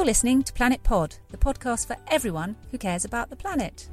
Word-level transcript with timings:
You're 0.00 0.06
listening 0.06 0.42
to 0.44 0.52
Planet 0.54 0.82
Pod, 0.82 1.16
the 1.28 1.36
podcast 1.36 1.86
for 1.86 1.96
everyone 2.08 2.56
who 2.70 2.78
cares 2.78 3.04
about 3.04 3.28
the 3.28 3.36
planet. 3.36 3.86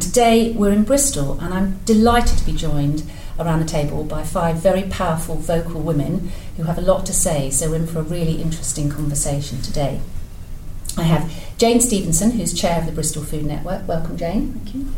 Today 0.00 0.52
we're 0.52 0.72
in 0.72 0.84
Bristol, 0.84 1.38
and 1.40 1.52
I'm 1.52 1.80
delighted 1.84 2.38
to 2.38 2.46
be 2.46 2.52
joined 2.52 3.02
around 3.44 3.60
the 3.60 3.66
table 3.66 4.04
by 4.04 4.22
five 4.22 4.56
very 4.56 4.84
powerful 4.84 5.36
vocal 5.36 5.80
women 5.80 6.30
who 6.56 6.64
have 6.64 6.78
a 6.78 6.82
lot 6.82 7.04
to 7.06 7.12
say. 7.12 7.50
So 7.50 7.70
we're 7.70 7.76
in 7.76 7.86
for 7.86 8.00
a 8.00 8.02
really 8.02 8.40
interesting 8.40 8.90
conversation 8.90 9.60
today. 9.62 10.00
I 10.96 11.02
have 11.04 11.32
Jane 11.58 11.80
Stevenson, 11.80 12.32
who's 12.32 12.52
chair 12.52 12.78
of 12.78 12.86
the 12.86 12.92
Bristol 12.92 13.22
Food 13.22 13.44
Network. 13.44 13.86
Welcome, 13.88 14.16
Jane. 14.16 14.52
Thank 14.52 14.74
you. 14.74 14.88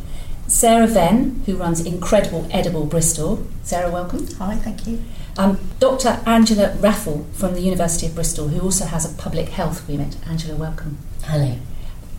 Sarah 0.46 0.86
Venn, 0.86 1.42
who 1.46 1.56
runs 1.56 1.80
Incredible 1.84 2.46
Edible 2.50 2.84
Bristol. 2.84 3.46
Sarah, 3.62 3.90
welcome. 3.90 4.26
Hi, 4.38 4.56
thank 4.56 4.86
you. 4.86 5.02
Um, 5.38 5.58
Dr. 5.80 6.20
Angela 6.26 6.74
Raffle 6.76 7.26
from 7.32 7.54
the 7.54 7.60
University 7.60 8.06
of 8.06 8.14
Bristol, 8.14 8.48
who 8.48 8.60
also 8.60 8.84
has 8.84 9.10
a 9.10 9.16
public 9.16 9.48
health 9.48 9.88
remit. 9.88 10.16
Angela, 10.28 10.56
welcome. 10.56 10.98
Hello. 11.24 11.56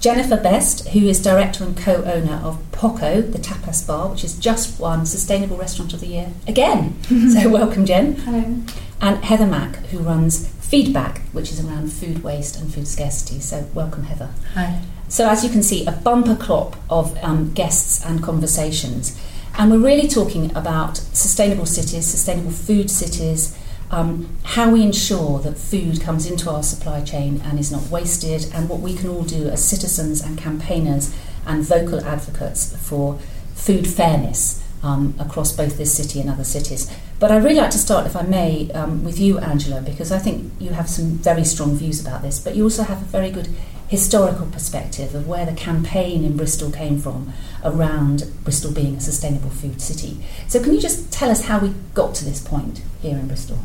Jennifer 0.06 0.38
Best, 0.38 0.90
who 0.90 1.08
is 1.08 1.20
director 1.20 1.64
and 1.64 1.76
co 1.76 2.04
owner 2.04 2.40
of 2.44 2.60
Poco, 2.72 3.24
the 3.24 3.40
tapas 3.40 3.88
bar, 3.88 4.08
which 4.10 4.22
has 4.22 4.38
just 4.38 4.80
won 4.80 5.04
Sustainable 5.04 5.58
Restaurant 5.58 5.96
of 5.96 6.00
the 6.00 6.06
Year 6.06 6.32
again. 6.48 7.02
so, 7.34 7.50
welcome, 7.50 7.88
Jen. 7.88 8.14
Hello. 8.18 8.62
And 9.02 9.26
Heather 9.26 9.48
Mack, 9.48 9.78
who 9.88 9.98
runs 9.98 10.48
Feedback, 10.60 11.22
which 11.32 11.52
is 11.52 11.60
around 11.60 11.92
food 11.92 12.24
waste 12.24 12.56
and 12.62 12.72
food 12.72 12.88
scarcity. 12.88 13.40
So, 13.40 13.68
welcome, 13.74 14.04
Heather. 14.04 14.30
Hi. 14.54 14.84
So, 15.08 15.28
as 15.28 15.44
you 15.44 15.50
can 15.50 15.64
see, 15.64 15.88
a 15.88 15.92
bumper 15.92 16.36
crop 16.36 16.76
of 16.88 17.18
um, 17.24 17.52
guests 17.54 18.06
and 18.06 18.22
conversations. 18.22 19.20
And 19.58 19.72
we're 19.72 19.80
really 19.80 20.08
talking 20.08 20.56
about 20.56 20.98
sustainable 20.98 21.66
cities, 21.66 22.06
sustainable 22.06 22.52
food 22.52 22.92
cities, 22.92 23.58
um, 23.92 24.38
how 24.44 24.72
we 24.72 24.82
ensure 24.82 25.40
that 25.40 25.58
food 25.58 26.02
comes 26.02 26.30
into 26.30 26.50
our 26.50 26.64
supply 26.64 27.04
chain 27.04 27.42
and 27.46 27.60
is 27.60 27.72
not 27.72 27.84
wasted, 27.90 28.52
and 28.54 28.68
what 28.70 28.80
we 28.80 28.96
can 28.96 29.10
all 29.10 29.24
do 29.24 29.48
as 29.50 29.64
citizens 29.64 30.22
and 30.22 30.38
campaigners 30.38 31.16
and 31.46 31.64
vocal 31.64 32.04
advocates 32.04 32.76
for 32.76 33.20
food 33.54 33.88
fairness 33.88 34.64
um, 34.84 35.16
across 35.20 35.52
both 35.52 35.78
this 35.78 35.96
city 35.96 36.20
and 36.20 36.30
other 36.30 36.44
cities. 36.44 36.92
But 37.20 37.32
I'd 37.32 37.44
really 37.44 37.56
like 37.56 37.72
to 37.72 37.78
start, 37.78 38.06
if 38.06 38.16
I 38.16 38.24
may, 38.24 38.72
um, 38.72 39.04
with 39.04 39.20
you, 39.20 39.40
Angela, 39.40 39.82
because 39.82 40.12
I 40.12 40.20
think 40.20 40.52
you 40.60 40.72
have 40.72 40.90
some 40.90 41.12
very 41.12 41.44
strong 41.44 41.76
views 41.76 42.06
about 42.06 42.22
this, 42.22 42.40
but 42.40 42.56
you 42.56 42.64
also 42.64 42.84
have 42.84 43.02
a 43.02 43.06
very 43.06 43.32
good 43.32 43.50
historical 43.88 44.48
perspective 44.48 45.14
of 45.14 45.28
where 45.28 45.46
the 45.46 45.54
campaign 45.54 46.24
in 46.24 46.36
Bristol 46.36 46.72
came 46.72 47.00
from 47.00 47.32
around 47.64 48.32
Bristol 48.44 48.72
being 48.72 48.96
a 48.96 49.02
sustainable 49.02 49.50
food 49.50 49.82
city. 49.82 50.24
So, 50.48 50.62
can 50.62 50.74
you 50.74 50.82
just 50.82 51.12
tell 51.12 51.30
us 51.30 51.46
how 51.46 51.60
we 51.60 51.74
got 51.94 52.16
to 52.16 52.26
this 52.26 52.42
point 52.42 52.82
here 53.02 53.18
in 53.18 53.28
Bristol? 53.28 53.60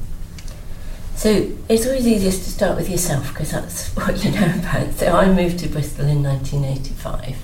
So 1.21 1.53
it's 1.69 1.87
always 1.87 2.07
easiest 2.07 2.45
to 2.45 2.51
start 2.51 2.79
with 2.79 2.89
yourself 2.89 3.29
because 3.29 3.51
that's 3.51 3.89
what 3.95 4.25
you 4.25 4.31
know 4.31 4.55
about. 4.59 4.95
So 4.95 5.15
I 5.15 5.31
moved 5.31 5.59
to 5.59 5.69
Bristol 5.69 6.07
in 6.07 6.23
1985. 6.23 7.37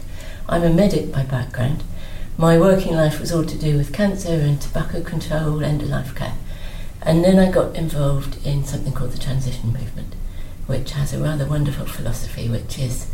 I'm 0.49 0.63
a 0.63 0.71
medic 0.71 1.13
by 1.13 1.25
background. 1.25 1.85
My 2.39 2.59
working 2.59 2.95
life 2.95 3.21
was 3.21 3.31
all 3.31 3.45
to 3.45 3.59
do 3.59 3.77
with 3.77 3.93
cancer 3.93 4.31
and 4.31 4.59
tobacco 4.59 5.03
control, 5.03 5.63
end 5.63 5.83
of 5.83 5.91
life 5.91 6.15
care. 6.15 6.33
And 7.03 7.23
then 7.23 7.39
I 7.39 7.53
got 7.53 7.77
involved 7.77 8.39
in 8.47 8.65
something 8.65 8.95
called 8.95 9.13
the 9.13 9.19
transition 9.19 9.75
movement, 9.75 10.15
which 10.67 10.93
has 10.93 11.13
a 11.13 11.23
rather 11.23 11.45
wonderful 11.45 11.85
philosophy, 11.85 12.49
which 12.49 12.79
is 12.79 13.09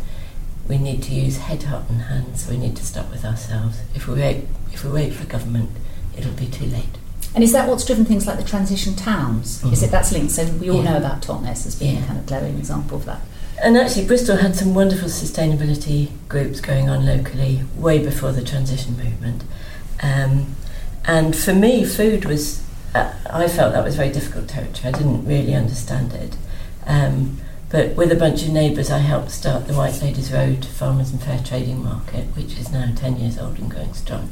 we 0.69 0.77
need 0.77 1.03
to 1.03 1.13
use 1.13 1.39
head, 1.39 1.63
heart, 1.63 1.89
and 1.89 2.03
hands. 2.03 2.47
We 2.49 2.55
need 2.55 2.77
to 2.77 2.85
start 2.85 3.11
with 3.11 3.25
ourselves. 3.25 3.81
If 3.93 4.07
we 4.07 4.13
wait, 4.13 4.45
if 4.71 4.85
we 4.85 4.91
wait 4.91 5.11
for 5.11 5.25
government, 5.25 5.71
it'll 6.15 6.31
be 6.31 6.47
too 6.47 6.67
late. 6.67 7.02
And 7.35 7.43
is 7.43 7.51
that 7.53 7.67
what's 7.67 7.85
driven 7.85 8.05
things 8.05 8.27
like 8.27 8.37
the 8.37 8.43
transition 8.43 8.95
towns? 8.95 9.59
Mm-hmm. 9.59 9.73
Is 9.73 9.83
it 9.83 9.91
that's 9.91 10.11
linked? 10.11 10.31
So 10.31 10.45
we 10.45 10.69
all 10.69 10.83
Yeah. 10.83 10.91
know 10.91 10.97
about 10.97 11.21
Totnes 11.21 11.65
as 11.65 11.75
being 11.75 11.95
Yeah. 11.95 12.03
a 12.03 12.05
kind 12.07 12.19
of 12.19 12.25
glowing 12.25 12.57
example 12.57 12.97
of 12.97 13.05
that. 13.05 13.21
And 13.63 13.77
actually, 13.77 14.05
Bristol 14.05 14.37
had 14.37 14.55
some 14.55 14.73
wonderful 14.75 15.07
sustainability 15.09 16.09
groups 16.27 16.59
going 16.59 16.89
on 16.89 17.05
locally 17.05 17.61
way 17.77 17.99
before 18.03 18.31
the 18.31 18.41
transition 18.41 18.97
movement. 18.97 19.43
Um, 20.01 20.55
and 21.05 21.35
for 21.35 21.53
me, 21.53 21.85
food 21.85 22.25
was, 22.25 22.61
uh, 22.93 23.11
I 23.29 23.47
felt 23.47 23.73
that 23.73 23.83
was 23.83 23.95
very 23.95 24.09
difficult 24.11 24.47
territory. 24.47 24.93
I 24.93 24.97
didn't 24.97 25.25
really 25.25 25.53
understand 25.55 26.13
it. 26.13 26.35
Um, 26.85 27.37
but 27.69 27.95
with 27.95 28.11
a 28.11 28.15
bunch 28.15 28.43
of 28.43 28.49
neighbours, 28.49 28.91
I 28.91 28.99
helped 28.99 29.31
start 29.31 29.67
the 29.67 29.73
Whiteladies 29.73 30.31
Road 30.31 30.65
Farmers 30.65 31.11
and 31.11 31.21
Fair 31.21 31.39
Trading 31.43 31.83
Market, 31.83 32.25
which 32.35 32.57
is 32.59 32.71
now 32.71 32.91
10 32.95 33.17
years 33.19 33.37
old 33.39 33.57
and 33.59 33.71
going 33.71 33.93
strong. 33.93 34.29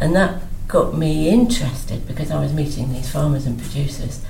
And 0.00 0.14
that 0.14 0.42
got 0.68 0.96
me 0.96 1.28
interested 1.28 2.06
because 2.06 2.30
I 2.30 2.40
was 2.40 2.52
meeting 2.52 2.92
these 2.92 3.10
farmers 3.10 3.46
and 3.46 3.58
producers. 3.58 4.24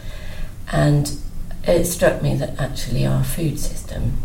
And 0.71 1.17
it 1.65 1.85
struck 1.85 2.23
me 2.23 2.35
that 2.37 2.59
actually 2.59 3.07
our 3.07 3.25
food 3.25 3.59
system 3.59 4.19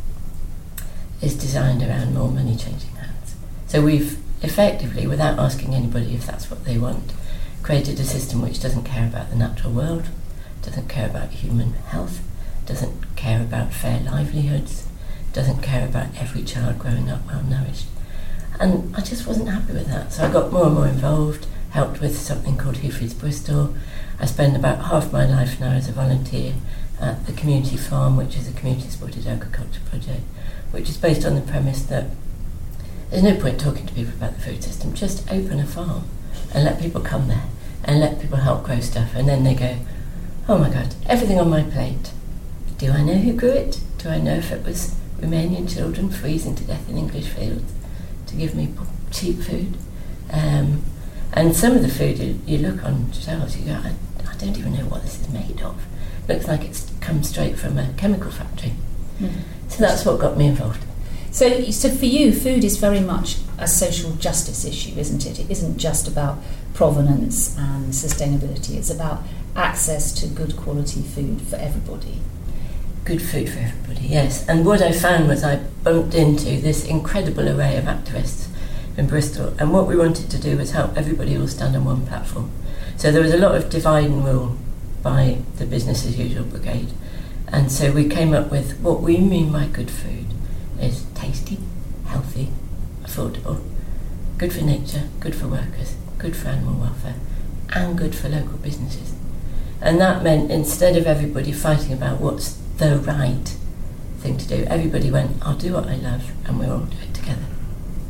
is 1.22 1.36
designed 1.36 1.82
around 1.82 2.14
more 2.14 2.30
money 2.30 2.56
changing 2.56 2.96
hands. 2.96 3.36
So 3.68 3.82
we've 3.82 4.20
effectively, 4.44 5.08
without 5.08 5.40
asking 5.40 5.74
anybody 5.74 6.14
if 6.14 6.26
that's 6.26 6.50
what 6.50 6.66
they 6.66 6.78
want, 6.78 7.14
created 7.64 8.00
a 8.00 8.04
system 8.04 8.42
which 8.42 8.62
doesn't 8.62 8.84
care 8.84 9.08
about 9.08 9.30
the 9.30 9.36
natural 9.36 9.72
world, 9.72 10.06
doesn't 10.62 10.90
care 10.90 11.08
about 11.08 11.30
human 11.30 11.74
health, 11.74 12.22
doesn't 12.66 13.16
care 13.16 13.42
about 13.42 13.74
fair 13.74 14.00
livelihoods, 14.00 14.88
doesn't 15.34 15.62
care 15.62 15.86
about 15.88 16.16
every 16.18 16.44
child 16.44 16.80
growing 16.80 17.10
up 17.10 17.26
well 17.28 17.44
nourished. 17.44 17.86
And 18.62 18.96
I 18.96 19.02
just 19.02 19.26
wasn't 19.26 19.50
happy 19.50 19.74
with 19.74 19.88
that. 19.88 20.14
So 20.14 20.24
I 20.24 20.32
got 20.32 20.54
more 20.54 20.68
and 20.68 20.76
more 20.76 20.88
involved, 20.88 21.48
helped 21.72 22.00
with 22.00 22.16
something 22.16 22.58
called 22.58 22.78
Who 22.78 22.92
Feeds 22.92 23.16
Bristol. 23.16 23.74
I 24.20 24.26
spend 24.28 24.56
about 24.56 24.86
half 24.86 25.12
my 25.12 25.26
life 25.26 25.60
now 25.60 25.72
as 25.72 25.90
a 25.90 25.92
volunteer 25.92 26.54
at 27.00 27.26
the 27.26 27.34
community 27.34 27.76
farm, 27.76 28.18
which 28.18 28.38
is 28.38 28.48
a 28.48 28.54
community 28.54 28.88
supported 28.88 29.26
agriculture 29.26 29.82
project, 29.90 30.22
which 30.70 30.90
is 30.90 30.98
based 30.98 31.26
on 31.26 31.34
the 31.34 31.42
premise 31.42 31.82
that 31.86 32.12
there's 33.10 33.24
no 33.24 33.36
point 33.36 33.60
talking 33.60 33.88
to 33.88 33.94
people 33.96 34.14
about 34.14 34.36
the 34.36 34.42
food 34.42 34.64
system, 34.64 34.94
just 34.94 35.28
open 35.32 35.60
a 35.60 35.66
farm 35.66 36.04
and 36.54 36.64
let 36.64 36.80
people 36.80 37.02
come 37.02 37.30
there 37.30 37.46
and 37.84 38.00
let 38.00 38.22
people 38.22 38.38
help 38.38 38.64
grow 38.64 38.80
stuff. 38.80 39.16
And 39.16 39.28
then 39.28 39.44
they 39.44 39.56
go, 39.56 39.78
oh 40.48 40.60
my 40.60 40.70
God, 40.70 40.94
everything 41.08 41.40
on 41.40 41.50
my 41.50 41.64
plate. 41.64 42.12
Do 42.78 42.92
I 42.92 43.02
know 43.02 43.16
who 43.16 43.34
grew 43.34 43.50
it? 43.50 43.82
Do 43.98 44.10
I 44.10 44.20
know 44.20 44.36
if 44.36 44.52
it 44.52 44.64
was 44.64 44.96
Romanian 45.20 45.74
children 45.74 46.12
freezing 46.12 46.54
to 46.58 46.64
death 46.64 46.88
in 46.88 47.00
English 47.00 47.30
fields 47.30 47.74
to 48.32 48.38
give 48.38 48.56
me 48.56 48.74
cheap 49.12 49.40
food? 49.40 49.78
Um, 50.32 50.84
and 51.34 51.56
some 51.56 51.74
of 51.74 51.82
the 51.82 51.90
food 51.90 52.20
you, 52.20 52.40
you 52.46 52.58
look 52.58 52.84
on 52.84 53.12
shelves, 53.14 53.58
you 53.58 53.66
go, 53.66 53.74
I, 53.74 53.94
I 54.30 54.36
don't 54.36 54.58
even 54.58 54.74
know 54.74 54.86
what 54.86 55.04
this 55.04 55.20
is 55.20 55.30
made 55.30 55.62
of. 55.62 55.82
Looks 56.28 56.48
like 56.48 56.64
it's 56.64 56.92
come 57.00 57.24
straight 57.24 57.58
from 57.58 57.78
a 57.78 57.94
chemical 57.98 58.32
factory. 58.32 58.74
So 59.70 59.78
that's 59.80 60.06
what 60.06 60.20
got 60.20 60.38
me 60.38 60.48
involved. 60.48 60.84
So, 61.32 61.72
so 61.72 61.90
for 61.90 62.06
you, 62.06 62.34
food 62.34 62.64
is 62.64 62.78
very 62.78 63.00
much 63.00 63.38
a 63.58 63.68
social 63.68 64.12
justice 64.16 64.66
issue, 64.66 64.98
isn't 65.00 65.26
it? 65.26 65.40
It 65.40 65.50
isn't 65.50 65.78
just 65.78 66.08
about 66.08 66.40
provenance 66.74 67.58
and 67.58 67.94
sustainability. 67.94 68.76
It's 68.76 68.90
about 68.90 69.24
access 69.56 70.12
to 70.14 70.28
good 70.28 70.58
quality 70.58 71.02
food 71.02 71.42
for 71.42 71.56
everybody. 71.56 72.20
Good 73.04 73.22
food 73.22 73.50
for 73.50 73.58
everybody, 73.58 74.08
yes. 74.08 74.48
And 74.48 74.64
what 74.64 74.80
I 74.80 74.92
found 74.92 75.28
was 75.28 75.44
I 75.44 75.56
bumped 75.84 76.14
into 76.14 76.62
this 76.62 76.86
incredible 76.86 77.50
array 77.50 77.76
of 77.78 77.86
activists 77.86 78.48
in 78.96 79.08
Bristol, 79.08 79.56
and 79.58 79.74
what 79.74 79.88
we 79.88 79.96
wanted 79.96 80.30
to 80.30 80.40
do 80.40 80.58
was 80.58 80.72
help 80.72 80.96
everybody 80.96 81.36
all 81.36 81.48
stand 81.48 81.76
on 81.76 81.84
one 81.84 82.06
platform. 82.06 82.52
So 82.98 83.12
there 83.12 83.24
was 83.24 83.34
a 83.34 83.38
lot 83.38 83.56
of 83.56 83.72
divide 83.72 84.06
and 84.06 84.24
rule 84.24 84.56
by 85.02 85.40
the 85.58 85.66
business 85.66 86.06
as 86.06 86.20
usual 86.20 86.44
brigade. 86.44 86.90
And 87.48 87.72
so 87.72 87.92
we 87.92 88.08
came 88.08 88.34
up 88.34 88.52
with 88.52 88.80
what 88.82 89.02
we 89.02 89.18
mean 89.18 89.52
by 89.52 89.66
good 89.66 89.90
food 89.90 90.28
is 90.80 91.06
tasty, 91.16 91.58
healthy, 92.06 92.50
affordable, 93.04 93.64
good 94.38 94.54
for 94.54 94.62
nature, 94.62 95.10
good 95.20 95.36
for 95.36 95.48
workers, 95.48 95.96
good 96.20 96.36
for 96.36 96.50
animal 96.50 96.80
welfare, 96.80 97.16
and 97.72 97.98
good 97.98 98.14
for 98.14 98.30
local 98.30 98.58
businesses. 98.60 99.16
And 99.82 100.00
that 100.00 100.24
meant 100.24 100.52
instead 100.52 100.96
of 100.96 101.08
everybody 101.08 101.52
fighting 101.52 101.94
about 101.94 102.22
what's 102.22 102.61
the 102.78 102.98
right 103.00 103.56
thing 104.20 104.38
to 104.38 104.48
do, 104.48 104.64
everybody 104.66 105.12
went, 105.12 105.32
I'll 105.42 105.58
do 105.58 105.74
what 105.74 105.88
I 105.88 105.96
love, 105.96 106.32
and 106.46 106.60
we'll 106.60 106.72
all 106.72 106.80
do 106.80 106.98
it 107.02 107.14
together. 107.14 107.46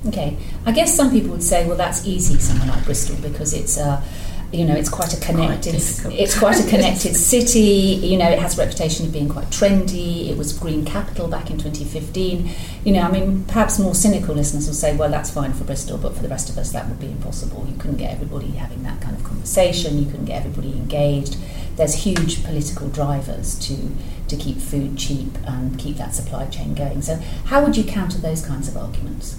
Okay, 0.08 0.38
I 0.66 0.72
guess 0.72 0.96
some 0.96 1.12
people 1.12 1.32
would 1.32 1.44
say, 1.44 1.68
well, 1.68 1.78
that's 1.78 2.06
easy, 2.08 2.40
somewhere 2.40 2.68
like 2.68 2.86
Bristol, 2.86 3.16
because 3.22 3.54
it's 3.54 3.78
a, 3.78 4.04
you 4.52 4.66
know, 4.66 4.76
it's 4.76 4.90
quite 4.90 5.14
a 5.14 5.20
connected. 5.22 5.72
difficult. 5.72 6.14
it's 6.14 6.38
quite 6.38 6.60
a 6.60 6.70
connected 6.70 7.16
city. 7.16 8.00
You 8.04 8.18
know, 8.18 8.30
it 8.30 8.40
has 8.40 8.58
a 8.58 8.62
reputation 8.62 9.06
of 9.06 9.14
being 9.14 9.30
quite 9.30 9.46
trendy. 9.46 10.30
It 10.30 10.38
was 10.38 10.58
green 10.58 10.84
capital 10.84 11.28
back 11.28 11.50
in 11.50 11.58
2015. 11.58 12.50
You 12.84 12.94
know, 12.94 13.02
I 13.02 13.12
mean, 13.12 13.46
perhaps 13.46 13.80
more 13.80 13.96
cynical 13.96 14.36
listeners 14.36 14.68
will 14.68 14.74
say, 14.74 14.96
well, 14.96 15.10
that's 15.10 15.30
fine 15.32 15.54
for 15.54 15.64
Bristol, 15.64 15.98
but 15.98 16.16
for 16.16 16.22
the 16.22 16.28
rest 16.28 16.50
of 16.50 16.58
us, 16.58 16.72
that 16.74 16.88
would 16.90 17.00
be 17.00 17.08
impossible. 17.08 17.66
You 17.70 17.78
couldn't 17.78 17.98
get 17.98 18.12
everybody 18.12 18.52
having 18.52 18.84
that 18.84 19.00
kind 19.02 19.16
of 19.16 19.24
conversation. 19.24 19.98
You 19.98 20.06
couldn't 20.06 20.26
get 20.26 20.46
everybody 20.46 20.74
engaged. 20.74 21.38
There's 21.78 22.04
huge 22.04 22.44
political 22.44 22.90
drivers 22.90 23.58
to 23.68 23.92
to 24.28 24.36
keep 24.38 24.58
food 24.58 24.98
cheap 24.98 25.38
and 25.46 25.78
keep 25.78 25.98
that 25.98 26.14
supply 26.14 26.46
chain 26.48 26.74
going. 26.74 27.02
So, 27.02 27.16
how 27.46 27.64
would 27.64 27.78
you 27.78 27.84
counter 27.84 28.18
those 28.18 28.46
kinds 28.46 28.68
of 28.68 28.78
arguments? 28.78 29.38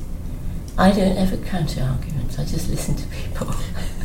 I 0.78 0.90
don't 0.90 1.18
ever 1.18 1.36
counter 1.36 1.82
arguments, 1.82 2.38
I 2.38 2.44
just 2.44 2.70
listen 2.70 2.96
to 2.96 3.06
people. 3.06 3.54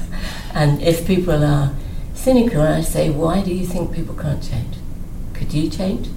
and 0.53 0.81
if 0.81 1.05
people 1.05 1.43
are 1.43 1.75
cynical, 2.13 2.61
I 2.61 2.81
say, 2.81 3.09
why 3.09 3.41
do 3.41 3.53
you 3.53 3.65
think 3.65 3.93
people 3.93 4.15
can't 4.15 4.43
change? 4.43 4.75
Could 5.33 5.53
you 5.53 5.69
change? 5.69 6.09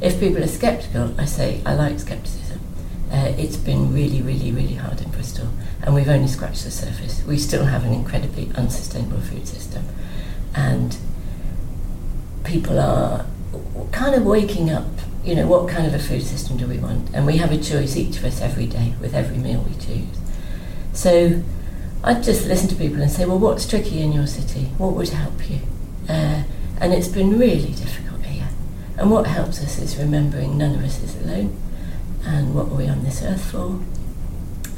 If 0.00 0.18
people 0.18 0.42
are 0.42 0.48
sceptical, 0.48 1.14
I 1.20 1.24
say, 1.24 1.60
I 1.64 1.74
like 1.74 1.98
scepticism. 2.00 2.60
Uh, 3.10 3.34
it's 3.36 3.56
been 3.56 3.92
really, 3.92 4.22
really, 4.22 4.50
really 4.50 4.74
hard 4.74 5.00
in 5.00 5.10
Bristol, 5.10 5.48
and 5.82 5.94
we've 5.94 6.08
only 6.08 6.28
scratched 6.28 6.64
the 6.64 6.70
surface. 6.70 7.22
We 7.24 7.36
still 7.36 7.66
have 7.66 7.84
an 7.84 7.92
incredibly 7.92 8.50
unsustainable 8.54 9.20
food 9.20 9.46
system, 9.46 9.84
and 10.54 10.96
people 12.44 12.80
are 12.80 13.26
kind 13.92 14.14
of 14.14 14.24
waking 14.24 14.70
up. 14.70 14.86
You 15.24 15.36
know, 15.36 15.46
what 15.46 15.68
kind 15.68 15.86
of 15.86 15.94
a 15.94 15.98
food 15.98 16.22
system 16.22 16.56
do 16.56 16.66
we 16.66 16.78
want? 16.78 17.14
And 17.14 17.26
we 17.26 17.36
have 17.36 17.52
a 17.52 17.58
choice, 17.58 17.96
each 17.96 18.16
of 18.16 18.24
us, 18.24 18.40
every 18.40 18.66
day, 18.66 18.94
with 19.00 19.14
every 19.14 19.36
meal 19.36 19.64
we 19.68 19.74
choose. 19.74 20.18
So 20.92 21.42
I'd 22.04 22.22
just 22.22 22.46
listen 22.46 22.68
to 22.68 22.74
people 22.74 23.00
and 23.00 23.10
say, 23.10 23.24
well, 23.24 23.38
what's 23.38 23.68
tricky 23.68 24.00
in 24.00 24.12
your 24.12 24.26
city? 24.26 24.64
What 24.76 24.94
would 24.94 25.10
help 25.10 25.48
you? 25.48 25.60
Uh, 26.08 26.42
and 26.80 26.92
it's 26.92 27.06
been 27.06 27.38
really 27.38 27.72
difficult 27.72 28.22
here. 28.24 28.48
And 28.96 29.10
what 29.10 29.28
helps 29.28 29.62
us 29.62 29.78
is 29.78 29.96
remembering 29.96 30.58
none 30.58 30.74
of 30.74 30.82
us 30.82 31.00
is 31.00 31.14
alone. 31.22 31.56
And 32.24 32.54
what 32.56 32.66
are 32.66 32.74
we 32.74 32.88
on 32.88 33.04
this 33.04 33.22
earth 33.22 33.50
for? 33.52 33.80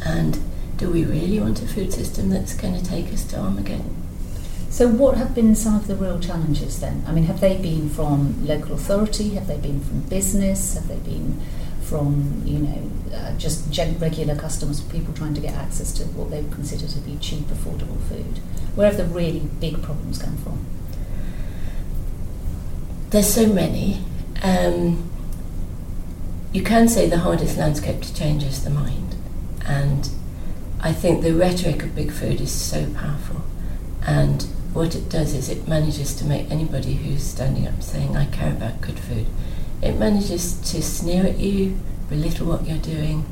And 0.05 0.39
do 0.77 0.91
we 0.91 1.05
really 1.05 1.41
want 1.41 1.63
a 1.63 1.67
food 1.67 1.95
system 1.95 2.29
that's 2.29 2.55
going 2.55 2.75
to 2.75 2.85
take 2.85 3.11
us 3.11 3.25
to 3.25 3.39
Armageddon? 3.39 3.95
So, 4.69 4.89
what 4.89 5.17
have 5.17 5.35
been 5.35 5.55
some 5.55 5.77
of 5.77 5.87
the 5.87 5.95
real 5.95 6.19
challenges 6.19 6.81
then? 6.81 7.05
I 7.07 7.13
mean, 7.13 7.25
have 7.25 7.41
they 7.41 7.57
been 7.57 7.89
from 7.89 8.45
local 8.45 8.75
authority? 8.75 9.31
Have 9.31 9.47
they 9.47 9.57
been 9.57 9.81
from 9.81 10.01
business? 10.01 10.75
Have 10.75 10.89
they 10.89 10.99
been 10.99 11.41
from, 11.85 12.43
you 12.45 12.59
know, 12.59 12.91
uh, 13.15 13.37
just 13.37 13.71
gen- 13.71 13.99
regular 13.99 14.35
customers, 14.35 14.81
people 14.81 15.15
trying 15.15 15.35
to 15.35 15.41
get 15.41 15.55
access 15.55 15.93
to 15.93 16.05
what 16.05 16.31
they 16.31 16.43
consider 16.51 16.87
to 16.87 16.99
be 17.01 17.17
cheap, 17.17 17.47
affordable 17.47 18.01
food? 18.09 18.39
Where 18.75 18.87
have 18.87 18.97
the 18.97 19.05
really 19.05 19.41
big 19.61 19.83
problems 19.83 20.19
come 20.19 20.37
from? 20.39 20.65
There's 23.11 23.33
so 23.33 23.47
many. 23.47 24.03
Um, 24.43 25.11
you 26.53 26.63
can 26.63 26.89
say 26.89 27.09
the 27.09 27.19
hardest 27.19 27.57
landscape 27.57 28.01
to 28.03 28.15
change 28.15 28.45
is 28.45 28.65
the 28.65 28.71
mind. 28.71 29.17
And 29.67 30.09
I 30.81 30.93
think 30.93 31.23
the 31.23 31.35
rhetoric 31.35 31.83
of 31.83 31.95
big 31.95 32.11
food 32.13 32.41
is 32.41 32.53
so 32.53 32.93
powerful. 32.95 33.43
And 34.07 34.43
what 34.73 34.95
it 34.95 35.09
does 35.09 35.35
is 35.35 35.49
it 35.49 35.69
manages 35.69 36.15
to 36.17 36.25
make 36.25 36.51
anybody 36.51 36.95
who's 36.95 37.23
standing 37.23 37.67
up 37.67 37.83
saying, 37.83 38.17
I 38.17 38.27
care 38.27 38.53
about 38.53 38.81
good 38.81 38.99
food, 38.99 39.27
it 39.83 39.99
manages 39.99 40.57
to 40.73 40.83
sneer 40.83 41.25
at 41.25 41.39
you, 41.39 41.79
belittle 42.09 42.47
what 42.47 42.67
you're 42.67 42.79
doing, 42.79 43.25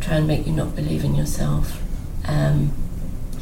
try 0.00 0.16
and 0.16 0.26
make 0.26 0.46
you 0.46 0.52
not 0.52 0.74
believe 0.76 1.04
in 1.04 1.14
yourself. 1.14 1.80
Um, 2.26 2.72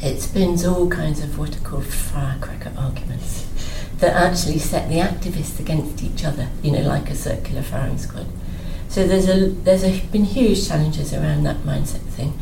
it 0.01 0.19
spins 0.19 0.65
all 0.65 0.89
kinds 0.89 1.23
of 1.23 1.37
what 1.37 1.55
are 1.55 1.59
called 1.59 1.85
firecracker 1.85 2.73
arguments 2.77 3.47
that 3.99 4.15
actually 4.15 4.57
set 4.57 4.89
the 4.89 4.95
activists 4.95 5.59
against 5.59 6.03
each 6.03 6.25
other, 6.25 6.49
you 6.63 6.71
know, 6.71 6.81
like 6.81 7.09
a 7.09 7.15
circular 7.15 7.61
firing 7.61 7.97
squad. 7.97 8.25
So 8.89 9.07
there's 9.07 9.29
a 9.29 9.49
there's 9.49 9.83
a, 9.83 10.01
been 10.07 10.25
huge 10.25 10.67
challenges 10.67 11.13
around 11.13 11.43
that 11.43 11.57
mindset 11.57 12.01
thing, 12.01 12.37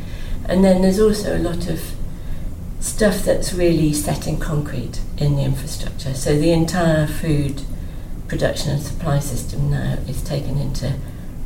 and 0.48 0.64
then 0.64 0.81
there's 0.81 1.00
also 1.00 1.38
a 1.38 1.40
lot 1.40 1.70
of 1.70 1.94
stuff 2.80 3.24
that's 3.24 3.54
really 3.54 3.94
set 3.94 4.26
in 4.26 4.40
concrete 4.40 5.02
in 5.18 5.36
the 5.36 5.44
infrastructure. 5.44 6.14
So 6.14 6.40
the 6.40 6.52
entire 6.52 7.06
food 7.06 7.62
production 8.30 8.72
and 8.72 8.81
supply 8.81 9.20
system 9.20 9.72
now 9.72 9.98
is 10.08 10.24
taken 10.24 10.58
into 10.58 10.94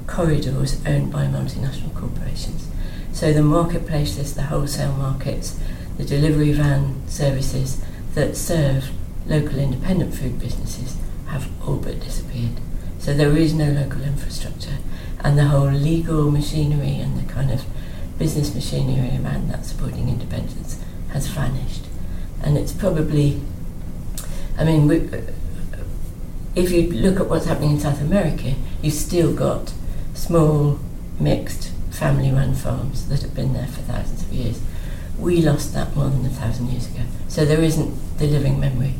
corridors 0.05 0.85
owned 0.85 1.11
by 1.11 1.25
multinational 1.25 1.95
corporations. 1.95 2.67
So 3.13 3.31
the 3.31 3.41
marketplaces, 3.41 4.35
the 4.35 4.43
wholesale 4.43 4.93
markets, 4.93 5.59
the 5.97 6.03
delivery 6.03 6.51
van 6.51 7.07
services 7.07 7.83
that 8.13 8.35
serve 8.35 8.89
local 9.25 9.57
independent 9.57 10.13
food 10.13 10.39
businesses 10.39 10.97
have 11.27 11.49
all 11.65 11.77
but 11.77 11.99
disappeared. 12.01 12.59
So 12.99 13.13
there 13.13 13.35
is 13.37 13.53
no 13.53 13.69
local 13.69 14.01
infrastructure, 14.01 14.77
and 15.19 15.37
the 15.37 15.45
whole 15.45 15.71
legal 15.71 16.29
machinery 16.31 16.95
and 16.99 17.17
the 17.17 17.31
kind 17.31 17.51
of 17.51 17.63
business 18.17 18.53
machinery 18.53 19.17
around 19.23 19.49
that 19.49 19.65
supporting 19.65 20.09
independence 20.09 20.81
has 21.11 21.27
vanished. 21.27 21.85
And 22.41 22.57
it's 22.57 22.73
probably, 22.73 23.41
I 24.57 24.63
mean, 24.65 24.87
we, 24.87 25.09
if 26.55 26.71
you 26.71 26.91
look 26.91 27.19
at 27.19 27.27
what's 27.27 27.45
happening 27.45 27.71
in 27.71 27.79
South 27.79 28.01
America, 28.01 28.53
you've 28.81 28.93
still 28.93 29.33
got 29.33 29.73
small, 30.13 30.79
mixed, 31.19 31.71
family 31.91 32.31
run 32.31 32.53
farms 32.53 33.07
that 33.09 33.21
have 33.21 33.35
been 33.35 33.53
there 33.53 33.67
for 33.67 33.81
thousands 33.81 34.23
of 34.23 34.31
years. 34.31 34.61
We 35.17 35.41
lost 35.41 35.73
that 35.73 35.95
more 35.95 36.09
than 36.09 36.25
a 36.25 36.29
thousand 36.29 36.69
years 36.69 36.87
ago. 36.87 37.03
So 37.27 37.45
there 37.45 37.61
isn't 37.61 38.17
the 38.17 38.27
living 38.27 38.59
memory. 38.59 38.95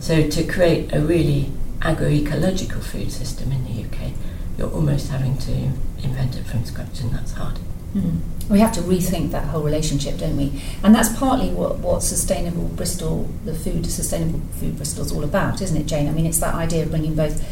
So 0.00 0.28
to 0.28 0.44
create 0.44 0.92
a 0.92 1.00
really 1.00 1.50
agroecological 1.80 2.82
food 2.82 3.10
system 3.10 3.52
in 3.52 3.64
the 3.64 3.84
UK, 3.84 4.12
you're 4.58 4.70
almost 4.70 5.10
having 5.10 5.36
to 5.38 5.52
invent 6.02 6.36
it 6.36 6.44
from 6.46 6.64
scratch, 6.64 7.00
and 7.00 7.12
that's 7.12 7.32
hard. 7.32 7.58
Mm. 7.94 8.20
We 8.50 8.58
have 8.58 8.72
to 8.74 8.80
rethink 8.80 9.30
that 9.30 9.44
whole 9.46 9.62
relationship, 9.62 10.18
don't 10.18 10.36
we? 10.36 10.60
And 10.82 10.94
that's 10.94 11.16
partly 11.16 11.50
what, 11.50 11.78
what 11.78 12.02
Sustainable 12.02 12.64
Bristol, 12.68 13.30
the 13.44 13.54
food, 13.54 13.86
Sustainable 13.86 14.40
Food 14.58 14.76
Bristol 14.76 15.04
is 15.04 15.12
all 15.12 15.24
about, 15.24 15.62
isn't 15.62 15.76
it, 15.76 15.86
Jane? 15.86 16.08
I 16.08 16.10
mean, 16.10 16.26
it's 16.26 16.40
that 16.40 16.54
idea 16.54 16.82
of 16.82 16.90
bringing 16.90 17.14
both 17.14 17.42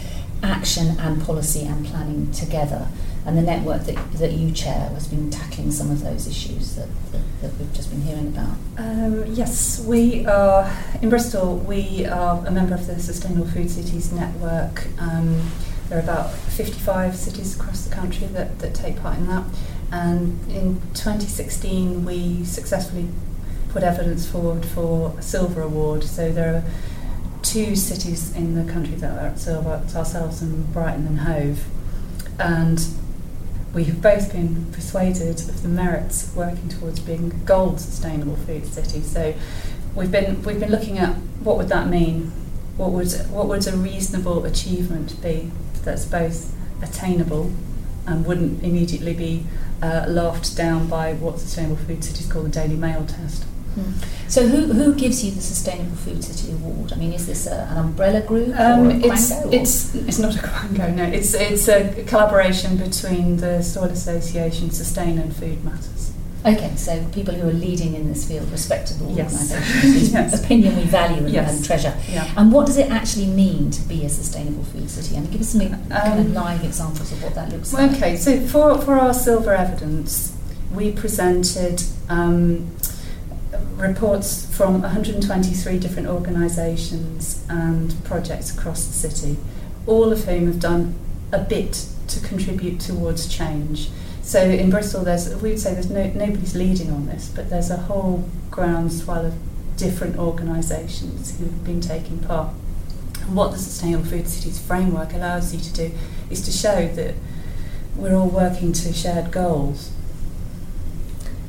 action 0.43 0.99
and 0.99 1.23
policy 1.23 1.65
and 1.65 1.87
planning 1.87 2.31
together. 2.33 2.89
And 3.25 3.39
the 3.39 3.43
network 3.43 3.85
that, 3.85 4.13
that 4.15 4.33
you 4.33 4.51
chair 4.51 4.89
has 4.89 5.07
been 5.07 5.31
tackling 5.31 5.71
some 5.71 5.93
of 5.93 6.03
those 6.03 6.27
issues 6.27 6.75
that, 6.75 6.89
that, 7.13 7.23
that 7.41 7.57
we've 7.57 7.73
just 7.73 7.91
been 7.91 8.03
hearing 8.03 8.27
about. 8.27 8.57
Um, 8.79 9.25
yes, 9.29 9.83
we 9.87 10.27
are 10.27 10.69
in 11.01 11.09
Bristol. 11.09 11.59
We 11.59 12.05
are 12.05 12.45
a 12.45 12.51
member 12.51 12.75
of 12.75 12.87
the 12.89 12.99
Sustainable 12.99 13.47
Food 13.47 13.71
Cities 13.71 14.13
Network. 14.13 14.89
Um, 14.99 15.51
there 15.93 16.01
are 16.01 16.05
about 16.05 16.31
55 16.31 17.15
cities 17.15 17.55
across 17.55 17.85
the 17.85 17.95
country 17.95 18.27
that, 18.29 18.59
that 18.61 18.75
take 18.75 19.03
part 19.03 19.19
in 19.19 19.27
that. 19.27 19.45
And 19.91 20.41
in 20.51 20.81
2016, 20.95 22.07
we 22.07 22.47
successfully 22.47 23.11
put 23.69 23.83
evidence 23.83 24.27
forward 24.27 24.65
for 24.65 25.15
a 25.19 25.23
silver 25.23 25.61
award. 25.61 26.05
So 26.05 26.33
there 26.33 26.55
are 26.55 26.65
two 27.43 27.77
cities 27.77 28.35
in 28.35 28.55
the 28.55 28.73
country 28.73 28.95
that 28.95 29.19
are 29.19 29.27
at 29.27 29.39
silver, 29.39 29.83
it's 29.85 29.95
ourselves 29.95 30.41
and 30.41 30.73
Brighton 30.73 31.07
and 31.07 31.21
Hove. 31.21 31.63
And 32.39 32.83
we 33.75 33.85
have 33.85 34.01
both 34.01 34.33
been 34.33 34.73
persuaded 34.73 35.41
of 35.41 35.63
the 35.63 35.69
merits 35.69 36.27
of 36.27 36.35
working 36.35 36.71
towards 36.71 37.01
being 37.01 37.33
a 37.33 37.35
gold 37.45 37.81
sustainable 37.81 38.37
food 38.37 38.65
city. 38.65 39.03
So 39.03 39.35
we've 39.95 40.11
been 40.11 40.43
we've 40.43 40.61
been 40.61 40.71
looking 40.71 40.97
at 40.97 41.17
what 41.41 41.59
would 41.59 41.69
that 41.69 41.89
mean? 41.89 42.33
What 42.79 42.93
would 42.93 43.13
what 43.29 43.47
would 43.47 43.67
a 43.67 43.77
reasonable 43.77 44.47
achievement 44.47 45.21
be 45.23 45.51
that's 45.85 46.05
both 46.05 46.55
attainable 46.83 47.53
and 48.07 48.27
wouldn't 48.27 48.63
immediately 48.63 49.15
be 49.15 49.47
uh, 49.81 50.05
laughed 50.09 50.57
down 50.57 50.89
by 50.89 51.15
what 51.15 51.39
sustainable 51.39 51.77
food 51.77 52.03
cities 52.05 52.31
call 52.31 52.43
the 52.43 52.49
Daily 52.49 52.77
Mail 52.77 53.05
test. 53.07 53.45
Mm. 53.77 53.93
So 54.29 54.47
who, 54.47 54.73
who 54.73 54.95
gives 54.95 55.25
you 55.25 55.31
the 55.31 55.41
Sustainable 55.41 55.97
Food 55.97 56.23
City 56.23 56.53
Award? 56.53 56.93
I 56.93 56.97
mean, 56.97 57.13
is 57.13 57.27
this 57.27 57.47
a, 57.47 57.69
an 57.71 57.79
umbrella 57.79 58.21
group 58.21 58.55
Um, 58.59 58.91
it's 58.91 59.33
Quango, 59.33 59.53
it's 59.55 59.95
it's 59.95 60.19
not 60.19 60.35
a 60.37 60.39
quango. 60.39 60.95
No, 60.95 61.05
it's 61.05 61.33
it's 61.35 61.69
a 61.69 62.05
collaboration 62.05 62.77
between 62.77 63.39
the 63.39 63.63
Soil 63.63 63.85
Association, 63.85 64.71
Sustain, 64.71 65.19
and 65.19 65.35
Food 65.35 65.65
Matters. 65.65 66.12
Okay, 66.45 66.73
so 66.77 67.05
people 67.13 67.35
who 67.35 67.49
are 67.49 67.53
leading 67.53 67.95
in 67.95 68.09
this 68.09 68.27
field, 68.27 68.51
respectable 68.51 69.13
Yes. 69.17 69.33
organisations 69.53 70.13
Yes. 70.13 70.45
opinion 70.45 70.77
we 70.77 70.83
value 70.83 71.19
and, 71.19 71.31
Yes. 71.31 71.57
and 71.57 71.65
treasure. 71.65 71.95
Yeah. 72.11 72.29
And 72.37 72.51
what 72.53 72.67
does 72.67 72.79
it 72.79 72.91
actually 72.91 73.27
mean 73.27 73.71
to 73.71 73.83
be 73.83 74.05
a 74.05 74.09
sustainable 74.09 74.65
food 74.65 74.91
city? 74.91 75.17
I 75.17 75.21
mean, 75.21 75.31
give 75.31 75.41
us 75.41 75.51
some 75.51 75.61
kind 75.61 75.75
of 76.21 76.27
Um, 76.27 76.35
live 76.35 76.65
examples 76.65 77.13
of 77.13 77.23
what 77.23 77.35
that 77.37 77.53
looks 77.53 77.73
like. 77.73 77.93
Okay, 77.93 78.17
so 78.17 78.41
for, 78.41 78.77
for 78.79 78.95
our 78.99 79.15
silver 79.15 79.55
evidence, 79.55 80.33
we 80.75 80.91
presented 80.91 81.83
um, 82.09 82.73
reports 83.77 84.47
from 84.47 84.83
123 84.83 85.79
different 85.79 86.09
organisations 86.09 87.45
and 87.49 87.95
projects 88.05 88.53
across 88.57 88.85
the 88.87 88.93
city, 88.93 89.37
all 89.87 90.11
of 90.13 90.25
whom 90.25 90.47
have 90.47 90.59
done 90.61 90.95
a 91.31 91.39
bit 91.39 91.87
to 92.09 92.19
contribute 92.21 92.81
towards 92.81 93.29
change. 93.29 93.91
So 94.33 94.43
in 94.43 94.71
Bristol, 94.71 95.05
there's 95.05 95.29
we 95.43 95.51
would 95.51 95.61
say 95.61 95.75
there's 95.75 95.91
no, 95.91 96.07
nobody's 96.07 96.55
leading 96.55 96.91
on 96.91 97.05
this, 97.05 97.29
but 97.29 97.51
there's 97.51 97.69
a 97.69 97.77
whole 97.77 98.27
groundswell 98.51 99.27
of 99.27 99.35
different 99.77 100.17
organisations 100.17 101.39
who've 101.39 101.63
been 101.65 101.83
taking 101.83 102.19
part. 102.19 102.55
And 103.21 103.37
what 103.37 103.53
the 103.53 103.59
Sustainable 103.59 104.07
Food 104.07 104.27
Cities 104.27 104.59
framework 104.59 105.13
allows 105.13 105.55
you 105.55 105.61
to 105.61 105.73
do 105.75 105.99
is 106.31 106.41
to 106.47 106.51
show 106.51 106.89
that 106.89 107.15
we're 107.95 108.15
all 108.15 108.31
working 108.31 108.73
to 108.73 108.95
shared 108.95 109.33
goals. 109.33 109.93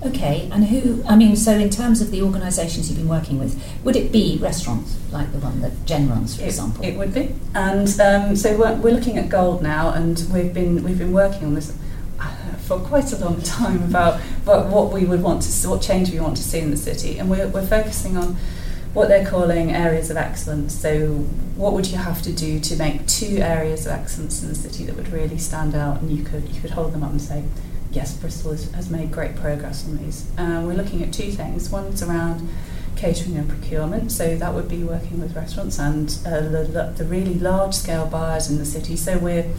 Okay, 0.06 0.50
and 0.52 0.66
who, 0.66 1.06
I 1.08 1.16
mean, 1.16 1.38
so 1.38 1.54
in 1.54 1.70
terms 1.70 2.02
of 2.02 2.12
the 2.12 2.22
organisations 2.22 2.90
you've 2.90 3.00
been 3.00 3.08
working 3.08 3.40
with, 3.40 3.64
would 3.86 3.96
it 3.96 4.12
be 4.12 4.38
restaurants 4.42 5.00
like 5.10 5.32
the 5.32 5.40
one 5.40 5.62
that 5.62 5.86
Jen 5.86 6.10
runs, 6.10 6.36
for 6.36 6.42
it, 6.44 6.48
example? 6.48 6.84
It 6.84 6.98
would 6.98 7.14
be. 7.14 7.34
And 7.56 7.88
um, 8.02 8.36
so 8.36 8.58
we're, 8.58 8.76
we're 8.76 8.94
looking 8.94 9.18
at 9.18 9.30
gold 9.30 9.64
now, 9.64 9.94
and 9.94 10.22
we've 10.34 10.54
been, 10.54 10.84
we've 10.84 10.98
been 10.98 11.14
working 11.14 11.46
on 11.46 11.54
this 11.54 11.78
for 12.66 12.80
quite 12.80 13.12
a 13.12 13.18
long 13.18 13.42
time 13.42 13.84
about, 13.84 14.22
about 14.44 14.68
what 14.68 14.92
we 14.92 15.06
would 15.06 15.22
want 15.22 15.42
to 15.44 15.70
what 15.70 15.82
change 15.82 16.12
we 16.12 16.20
want 16.20 16.38
to 16.38 16.44
see 16.44 16.60
in 16.60 16.72
the 16.72 16.78
city. 16.78 17.20
And 17.20 17.30
we're, 17.30 17.48
we're 17.48 17.66
focusing 17.66 18.18
on 18.18 18.38
what 18.94 19.08
they're 19.08 19.26
calling 19.26 19.72
areas 19.72 20.10
of 20.10 20.18
excellence. 20.18 20.80
So, 20.80 21.08
what 21.56 21.74
would 21.74 21.88
you 21.88 21.98
have 21.98 22.22
to 22.24 22.32
do 22.32 22.60
to 22.60 22.76
make 22.76 23.08
two 23.08 23.38
areas 23.38 23.86
of 23.86 23.92
excellence 23.92 24.42
in 24.42 24.50
the 24.50 24.56
city 24.56 24.86
that 24.86 24.96
would 24.96 25.12
really 25.12 25.38
stand 25.38 25.76
out, 25.76 26.02
and 26.02 26.16
you 26.16 26.24
could 26.24 26.48
you 26.50 26.62
could 26.62 26.72
hold 26.72 26.94
them 26.94 27.04
up 27.04 27.12
and 27.12 27.22
say, 27.22 27.44
yes, 27.92 28.16
Bristol 28.16 28.52
has, 28.52 28.72
has 28.72 28.90
made 28.90 29.12
great 29.12 29.36
progress 29.36 29.86
on 29.88 29.98
these. 29.98 30.30
Uh, 30.38 30.62
we're 30.66 30.76
looking 30.76 31.04
at 31.04 31.12
two 31.12 31.32
things. 31.32 31.70
One's 31.70 32.04
around 32.04 32.48
catering 32.96 33.36
and 33.36 33.50
procurement, 33.50 34.12
so 34.12 34.38
that 34.38 34.54
would 34.54 34.68
be 34.68 34.84
working 34.84 35.20
with 35.20 35.36
restaurants 35.36 35.80
and 35.80 36.20
uh, 36.26 36.42
the, 36.42 36.94
the 36.96 37.06
really 37.06 37.34
large 37.34 37.74
scale 37.74 38.06
buyers 38.06 38.50
in 38.50 38.60
the 38.60 38.66
city. 38.66 38.96
So 38.96 39.18
we're 39.18 39.52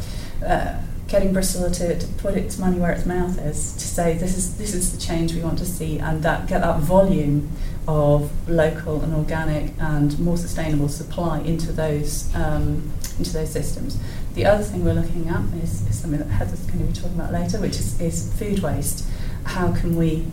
uh, 0.47 0.81
getting 1.09 1.33
Bristol 1.33 1.71
to, 1.71 1.99
to 1.99 2.07
put 2.15 2.35
its 2.35 2.59
money 2.59 2.79
where 2.79 2.93
its 2.93 3.07
mouth 3.07 3.39
is, 3.39 3.75
to 3.75 3.87
say 3.87 4.17
this 4.17 4.37
is 4.37 4.57
this 4.57 4.75
is 4.75 4.93
the 4.93 5.01
change 5.01 5.35
we 5.35 5.41
want 5.41 5.59
to 5.59 5.67
see, 5.67 5.99
and 5.99 6.23
that 6.23 6.47
get 6.47 6.61
that 6.63 6.81
volume 6.81 7.51
of 7.87 8.31
local 8.49 9.03
and 9.03 9.15
organic 9.15 9.73
and 9.79 10.19
more 10.19 10.39
sustainable 10.39 10.89
supply 10.89 11.41
into 11.41 11.73
those 11.73 12.35
um, 12.35 12.91
into 13.19 13.33
those 13.33 13.51
systems. 13.51 13.99
The 14.35 14.47
other 14.47 14.65
thing 14.65 14.85
we're 14.85 14.95
looking 14.95 15.29
at 15.29 15.43
is, 15.63 15.87
is 15.87 16.01
something 16.01 16.19
that 16.19 16.29
Heather's 16.29 16.61
going 16.63 16.81
to 16.81 16.85
be 16.87 16.93
talking 16.93 17.15
about 17.15 17.33
later, 17.33 17.61
which 17.61 17.77
is, 17.77 18.01
is 18.01 18.33
food 18.35 18.61
waste. 18.61 19.07
How 19.45 19.73
can 19.73 19.95
we 19.97 20.27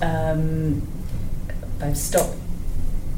um, 0.00 0.86
both 1.78 1.96
stop 1.96 2.30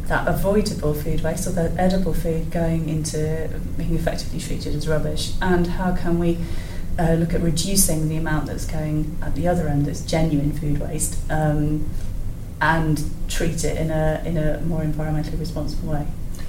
that 0.07 0.26
avoidable 0.26 0.95
food 0.95 1.21
waste 1.21 1.47
or 1.47 1.50
the 1.50 1.71
edible 1.78 2.14
food 2.14 2.50
going 2.50 2.88
into 2.88 3.61
being 3.76 3.95
effectively 3.95 4.40
treated 4.40 4.75
as 4.75 4.88
rubbish, 4.88 5.35
and 5.42 5.66
how 5.66 5.95
can 5.95 6.18
we 6.18 6.38
uh, 6.99 7.12
look 7.14 7.33
at 7.33 7.40
reducing 7.40 8.09
the 8.09 8.17
amount 8.17 8.47
that's 8.47 8.67
going 8.67 9.17
at 9.23 9.35
the 9.35 9.47
other 9.47 9.69
end 9.69 9.87
that's 9.87 10.00
genuine 10.00 10.52
food 10.52 10.81
waste 10.81 11.19
um, 11.31 11.88
and 12.61 13.05
treat 13.28 13.62
it 13.64 13.76
in 13.76 13.90
a, 13.90 14.23
in 14.25 14.37
a 14.37 14.61
more 14.62 14.83
environmentally 14.83 15.38
responsible 15.38 15.93
way. 15.93 16.07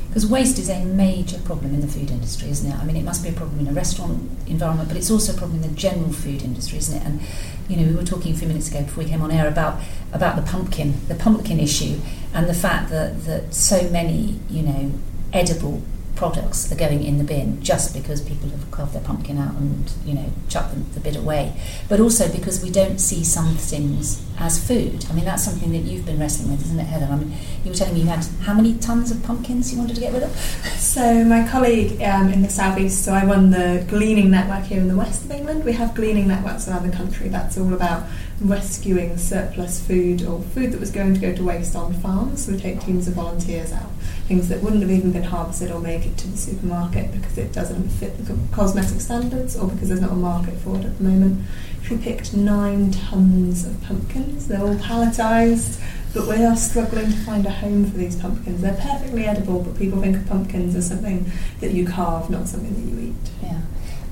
Because 0.08 0.26
waste 0.26 0.58
is 0.58 0.70
a 0.70 0.84
major 0.86 1.38
problem 1.42 1.76
in 1.76 1.82
the 1.82 1.88
food 1.88 2.10
industry, 2.10 2.50
isn't 2.50 2.72
it? 2.72 2.76
I 2.76 2.84
mean, 2.84 2.96
it 2.96 3.04
must 3.04 3.22
be 3.22 3.30
a 3.30 3.32
problem 3.32 3.60
in 3.60 3.68
a 3.68 3.74
restaurant 3.74 4.28
environment, 4.48 4.90
but 4.90 4.98
it's 4.98 5.12
also 5.12 5.36
a 5.36 5.38
problem 5.38 5.62
in 5.62 5.70
the 5.70 5.76
general 5.76 6.12
food 6.12 6.42
industry, 6.42 6.80
isn't 6.80 7.00
it? 7.00 7.06
And 7.06 7.22
you 7.68 7.78
know, 7.78 7.88
we 7.88 7.96
were 7.96 8.04
talking 8.04 8.34
a 8.34 8.36
few 8.36 8.48
minutes 8.48 8.70
ago 8.70 8.82
before 8.82 9.04
we 9.04 9.10
came 9.10 9.22
on 9.22 9.30
air 9.30 9.48
about 9.48 9.80
about 10.12 10.36
the 10.36 10.42
pumpkin, 10.42 10.96
the 11.08 11.14
pumpkin 11.14 11.60
issue, 11.60 12.00
and 12.34 12.50
the 12.50 12.56
fact 12.56 12.90
that 12.90 13.24
that 13.26 13.54
so 13.54 13.88
many, 13.90 14.40
you 14.50 14.64
know, 14.64 14.92
edible 15.32 15.84
products 16.20 16.70
are 16.70 16.76
going 16.76 17.02
in 17.02 17.18
the 17.18 17.24
bin 17.24 17.64
just 17.64 17.94
because 17.94 18.22
people 18.22 18.50
have 18.50 18.70
carved 18.72 18.92
their 18.92 19.02
pumpkin 19.02 19.38
out 19.38 19.56
and 19.56 19.90
you 20.04 20.14
know 20.14 20.30
chucked 20.50 20.74
the, 20.74 20.80
the 20.96 21.00
bit 21.00 21.16
away, 21.16 21.56
but 21.88 22.02
also 22.02 22.30
because 22.30 22.62
we 22.62 22.70
don't 22.70 23.00
see 23.00 23.24
some 23.24 23.56
things 23.56 24.22
as 24.38 24.62
food. 24.62 25.06
I 25.10 25.14
mean 25.14 25.24
that's 25.24 25.46
something 25.46 25.72
that 25.72 25.84
you've 25.90 26.06
been 26.06 26.20
wrestling 26.20 26.52
with, 26.52 26.62
isn't 26.66 26.78
it, 26.78 26.88
Heather? 26.88 27.06
I 27.06 27.16
mean 27.16 27.38
you 27.64 27.72
were 27.72 27.78
telling 27.78 27.94
me 27.94 28.02
you 28.02 28.08
had 28.08 28.26
how 28.42 28.54
many 28.54 28.76
tons 28.80 29.12
of 29.12 29.24
pumpkins 29.24 29.72
you 29.72 29.80
wanted 29.80 29.96
to 29.96 30.02
get 30.02 30.12
rid 30.12 30.24
of? 30.24 30.32
So 30.90 31.24
my 31.24 31.48
colleague 31.48 32.02
um, 32.02 32.30
in 32.34 32.42
the 32.42 32.50
southeast, 32.50 33.06
so 33.06 33.14
I 33.14 33.24
run 33.24 33.52
the 33.52 33.86
gleaning 33.88 34.32
network 34.32 34.64
here 34.66 34.80
in 34.80 34.88
the 34.88 34.98
west 34.98 35.24
of 35.24 35.32
England. 35.32 35.64
We 35.64 35.74
have 35.74 35.94
gleaning 35.94 36.28
networks 36.28 36.68
around 36.68 36.90
the 36.90 36.96
country. 36.96 37.30
That's 37.30 37.58
all 37.58 37.74
about 37.74 38.04
rescuing 38.42 39.18
surplus 39.18 39.86
food 39.86 40.24
or 40.24 40.42
food 40.42 40.72
that 40.72 40.80
was 40.80 40.90
going 40.90 41.14
to 41.14 41.20
go 41.20 41.34
to 41.34 41.44
waste 41.44 41.76
on 41.76 41.94
farms. 41.94 42.46
So 42.46 42.54
we 42.54 42.60
take 42.60 42.82
teams 42.82 43.08
of 43.08 43.14
volunteers 43.14 43.72
out 43.72 43.92
things 44.30 44.48
that 44.48 44.62
wouldn't 44.62 44.84
have 44.84 44.92
even 44.92 45.12
been 45.12 45.24
harvested 45.24 45.72
or 45.72 45.80
make 45.80 46.06
it 46.06 46.16
to 46.16 46.28
the 46.28 46.38
supermarket 46.38 47.12
because 47.12 47.36
it 47.36 47.52
doesn't 47.52 47.90
fit 47.90 48.16
the 48.24 48.38
cosmetic 48.52 49.02
standards 49.02 49.58
or 49.58 49.68
because 49.68 49.88
there's 49.88 50.02
not 50.02 50.12
a 50.12 50.16
market 50.16 50.54
for 50.60 50.76
it 50.76 50.86
at 50.86 51.00
the 51.00 51.04
moment. 51.04 51.44
We 51.90 51.98
picked 51.98 52.36
nine 52.36 52.92
tons 52.92 53.66
of 53.66 53.82
pumpkins. 53.82 54.48
They're 54.48 54.62
all 54.62 54.76
palletised, 54.76 55.82
but 56.14 56.28
we 56.28 56.46
are 56.46 56.56
struggling 56.56 57.08
to 57.08 57.18
find 57.18 57.44
a 57.48 57.50
home 57.50 57.90
for 57.90 57.98
these 57.98 58.18
pumpkins. 58.18 58.62
They're 58.62 58.80
perfectly 58.80 59.26
edible, 59.26 59.64
but 59.64 59.76
people 59.80 60.00
think 60.00 60.18
of 60.18 60.28
pumpkins 60.28 60.76
as 60.76 60.88
something 60.88 61.32
that 61.62 61.72
you 61.72 61.88
carve, 61.88 62.30
not 62.30 62.48
something 62.48 62.76
that 62.76 62.88
you 62.88 63.10
eat. 63.10 63.32
Yeah. 63.42 63.62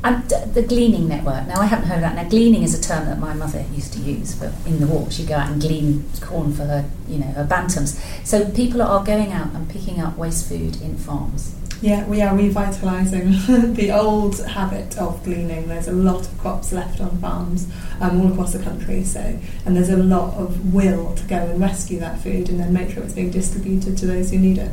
And 0.04 0.30
the 0.30 0.62
gleaning 0.62 1.08
network. 1.08 1.48
Now, 1.48 1.60
I 1.60 1.66
haven't 1.66 1.88
heard 1.88 1.98
of 1.98 2.02
that. 2.02 2.16
Now, 2.16 2.30
gleaning 2.30 2.64
is 2.64 2.78
a 2.78 2.82
term 2.82 3.06
that 3.08 3.20
my 3.20 3.34
mother 3.34 3.66
used 3.74 3.94
to 3.94 4.00
use. 4.00 4.36
But 4.36 4.54
in 4.66 4.80
the 4.80 4.88
war, 4.88 5.10
she'd 5.10 5.28
go 5.28 5.36
out 5.36 5.52
and 5.52 5.62
glean 5.62 6.06
corn 6.22 6.54
for 6.54 6.64
her, 6.66 6.90
you 7.08 7.18
know, 7.18 7.28
her 7.28 7.46
bantams. 7.46 8.00
So 8.26 8.50
people 8.52 8.82
are 8.82 9.04
going 9.04 9.32
out 9.32 9.54
and 9.54 9.70
picking 9.70 10.00
up 10.00 10.18
waste 10.18 10.48
food 10.48 10.82
in 10.82 10.98
farms. 10.98 11.56
Yeah, 11.80 12.08
we 12.08 12.22
are 12.24 12.36
revitalising 12.36 13.76
the 13.76 13.92
old 13.92 14.40
habit 14.40 14.98
of 14.98 15.24
gleaning. 15.24 15.68
There's 15.68 15.88
a 15.88 15.92
lot 15.92 16.28
of 16.28 16.38
crops 16.40 16.74
left 16.74 17.00
on 17.00 17.20
farms 17.20 17.68
um, 18.02 18.20
all 18.20 18.32
across 18.32 18.54
the 18.54 18.64
country, 18.64 19.04
so 19.04 19.40
and 19.64 19.76
there's 19.76 19.90
a 19.90 19.98
lot 19.98 20.34
of 20.40 20.74
will 20.74 21.14
to 21.14 21.24
go 21.26 21.36
and 21.36 21.62
rescue 21.62 22.00
that 22.00 22.20
food 22.20 22.50
and 22.50 22.60
then 22.60 22.74
make 22.74 22.90
sure 22.90 23.04
it's 23.04 23.14
being 23.14 23.30
distributed 23.30 23.96
to 24.00 24.08
those 24.08 24.32
who 24.32 24.40
need 24.40 24.58
it. 24.58 24.72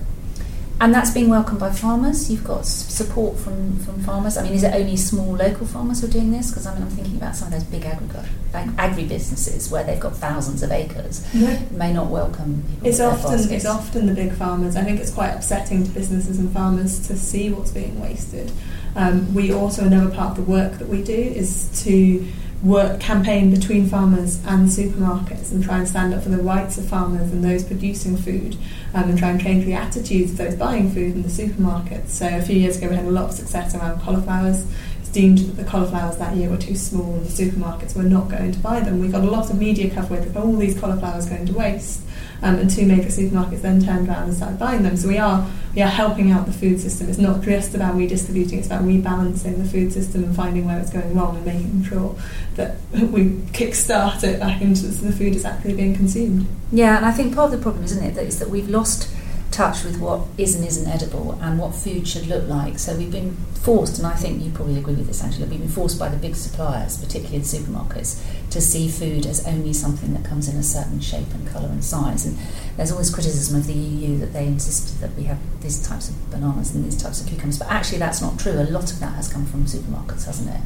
And 0.80 0.92
that's 0.92 1.12
being 1.12 1.28
welcomed 1.28 1.60
by 1.60 1.70
farmers. 1.70 2.30
You've 2.30 2.44
got 2.44 2.66
support 2.66 3.38
from, 3.38 3.78
from 3.78 4.02
farmers. 4.02 4.36
I 4.36 4.42
mean, 4.42 4.54
is 4.54 4.64
it 4.64 4.74
only 4.74 4.96
small 4.96 5.34
local 5.34 5.66
farmers 5.66 6.00
who 6.00 6.08
are 6.08 6.10
doing 6.10 6.32
this? 6.32 6.50
Because 6.50 6.66
I 6.66 6.74
mean, 6.74 6.82
I'm 6.82 6.90
thinking 6.90 7.16
about 7.16 7.36
some 7.36 7.48
of 7.48 7.54
those 7.54 7.64
big 7.64 7.84
agriculture, 7.84 8.28
agri 8.52 9.04
businesses 9.06 9.70
where 9.70 9.84
they've 9.84 10.00
got 10.00 10.16
thousands 10.16 10.62
of 10.62 10.72
acres. 10.72 11.26
Yeah. 11.32 11.60
May 11.70 11.92
not 11.92 12.08
welcome 12.08 12.64
people. 12.68 12.88
It's 12.88 13.00
often 13.00 13.30
baskets. 13.30 13.52
it's 13.52 13.66
often 13.66 14.06
the 14.06 14.14
big 14.14 14.32
farmers. 14.32 14.74
I 14.76 14.82
think 14.82 15.00
it's 15.00 15.12
quite 15.12 15.30
upsetting 15.30 15.84
to 15.84 15.90
businesses 15.90 16.38
and 16.38 16.52
farmers 16.52 17.06
to 17.06 17.16
see 17.16 17.50
what's 17.50 17.70
being 17.70 18.00
wasted. 18.00 18.50
Um, 18.96 19.32
we 19.32 19.52
also 19.52 19.84
another 19.84 20.14
part 20.14 20.36
of 20.38 20.44
the 20.44 20.50
work 20.50 20.78
that 20.78 20.88
we 20.88 21.02
do 21.02 21.14
is 21.14 21.82
to 21.84 22.26
work 22.64 22.98
campaign 22.98 23.50
between 23.50 23.86
farmers 23.86 24.42
and 24.46 24.68
supermarkets 24.68 25.52
and 25.52 25.62
try 25.62 25.78
and 25.78 25.86
stand 25.86 26.14
up 26.14 26.22
for 26.22 26.30
the 26.30 26.42
rights 26.42 26.78
of 26.78 26.88
farmers 26.88 27.30
and 27.30 27.44
those 27.44 27.62
producing 27.62 28.16
food 28.16 28.56
um, 28.94 29.10
and 29.10 29.18
try 29.18 29.28
and 29.28 29.40
change 29.40 29.66
the 29.66 29.74
attitudes 29.74 30.32
of 30.32 30.38
those 30.38 30.54
buying 30.54 30.90
food 30.90 31.14
in 31.14 31.22
the 31.22 31.28
supermarkets. 31.28 32.08
So 32.08 32.26
a 32.26 32.40
few 32.40 32.56
years 32.56 32.78
ago 32.78 32.88
we 32.88 32.96
had 32.96 33.04
a 33.04 33.10
lot 33.10 33.26
of 33.26 33.32
success 33.32 33.74
around 33.74 34.00
cauliflowers. 34.00 34.66
It's 35.00 35.10
deemed 35.10 35.38
that 35.38 35.62
the 35.62 35.64
cauliflowers 35.64 36.16
that 36.16 36.34
year 36.36 36.48
were 36.48 36.56
too 36.56 36.74
small 36.74 37.14
and 37.14 37.26
the 37.26 37.44
supermarkets 37.44 37.94
were 37.94 38.02
not 38.02 38.30
going 38.30 38.52
to 38.52 38.58
buy 38.60 38.80
them. 38.80 38.98
We 38.98 39.08
got 39.08 39.24
a 39.24 39.30
lot 39.30 39.50
of 39.50 39.58
media 39.58 39.94
coverage 39.94 40.26
of 40.26 40.36
all 40.36 40.56
these 40.56 40.78
cauliflowers 40.78 41.26
going 41.26 41.44
to 41.46 41.52
waste 41.52 42.00
um, 42.44 42.56
and 42.56 42.70
two 42.70 42.84
major 42.84 43.08
supermarkets 43.08 43.62
then 43.62 43.82
turned 43.82 44.06
around 44.06 44.24
and 44.24 44.34
started 44.34 44.58
buying 44.58 44.82
them. 44.82 44.96
So 44.96 45.08
we 45.08 45.18
are 45.18 45.50
we 45.74 45.80
are 45.80 45.88
helping 45.88 46.30
out 46.30 46.44
the 46.44 46.52
food 46.52 46.78
system. 46.78 47.08
It's 47.08 47.18
not 47.18 47.40
just 47.40 47.74
about 47.74 47.96
redistributing; 47.96 48.58
it's 48.58 48.66
about 48.68 48.82
rebalancing 48.82 49.56
the 49.56 49.64
food 49.64 49.92
system 49.92 50.24
and 50.24 50.36
finding 50.36 50.66
where 50.66 50.78
it's 50.78 50.90
going 50.90 51.14
wrong 51.14 51.36
and 51.36 51.46
making 51.46 51.84
sure 51.84 52.14
that 52.56 52.76
we 52.92 53.30
kickstart 53.52 54.22
it 54.22 54.38
back 54.38 54.60
into 54.60 54.86
the 54.86 55.10
food 55.10 55.34
is 55.34 55.46
actually 55.46 55.74
being 55.74 55.96
consumed. 55.96 56.46
Yeah, 56.70 56.98
and 56.98 57.06
I 57.06 57.12
think 57.12 57.34
part 57.34 57.52
of 57.52 57.58
the 57.58 57.62
problem, 57.62 57.84
isn't 57.84 58.04
it, 58.04 58.14
that 58.14 58.26
is 58.26 58.38
that 58.38 58.50
we've 58.50 58.68
lost 58.68 59.08
touch 59.54 59.84
with 59.84 60.00
what 60.00 60.20
is 60.36 60.56
and 60.56 60.66
isn't 60.66 60.90
edible 60.90 61.38
and 61.40 61.58
what 61.58 61.74
food 61.74 62.08
should 62.08 62.26
look 62.26 62.48
like. 62.48 62.78
So 62.78 62.96
we've 62.96 63.10
been 63.10 63.36
forced, 63.62 63.98
and 63.98 64.06
I 64.06 64.14
think 64.14 64.42
you 64.42 64.50
probably 64.50 64.78
agree 64.78 64.94
with 64.94 65.06
this, 65.06 65.22
Angela, 65.22 65.46
we've 65.46 65.60
been 65.60 65.68
forced 65.68 65.98
by 65.98 66.08
the 66.08 66.16
big 66.16 66.34
suppliers, 66.34 66.98
particularly 66.98 67.38
the 67.38 67.44
supermarkets, 67.44 68.20
to 68.50 68.60
see 68.60 68.88
food 68.88 69.26
as 69.26 69.46
only 69.46 69.72
something 69.72 70.12
that 70.12 70.24
comes 70.24 70.48
in 70.48 70.56
a 70.56 70.62
certain 70.62 71.00
shape 71.00 71.32
and 71.32 71.46
colour 71.48 71.68
and 71.68 71.84
size. 71.84 72.26
And 72.26 72.36
there's 72.76 72.90
always 72.90 73.14
criticism 73.14 73.56
of 73.56 73.66
the 73.66 73.72
EU 73.72 74.18
that 74.18 74.32
they 74.32 74.46
insisted 74.46 75.00
that 75.00 75.14
we 75.16 75.24
have 75.24 75.38
these 75.62 75.86
types 75.86 76.08
of 76.08 76.30
bananas 76.30 76.74
and 76.74 76.84
these 76.84 77.00
types 77.00 77.20
of 77.20 77.28
cucumbers, 77.28 77.58
but 77.58 77.68
actually 77.68 77.98
that's 77.98 78.20
not 78.20 78.38
true. 78.38 78.52
A 78.52 78.64
lot 78.64 78.92
of 78.92 78.98
that 79.00 79.14
has 79.14 79.32
come 79.32 79.46
from 79.46 79.64
supermarkets, 79.64 80.26
hasn't 80.26 80.50
it? 80.50 80.60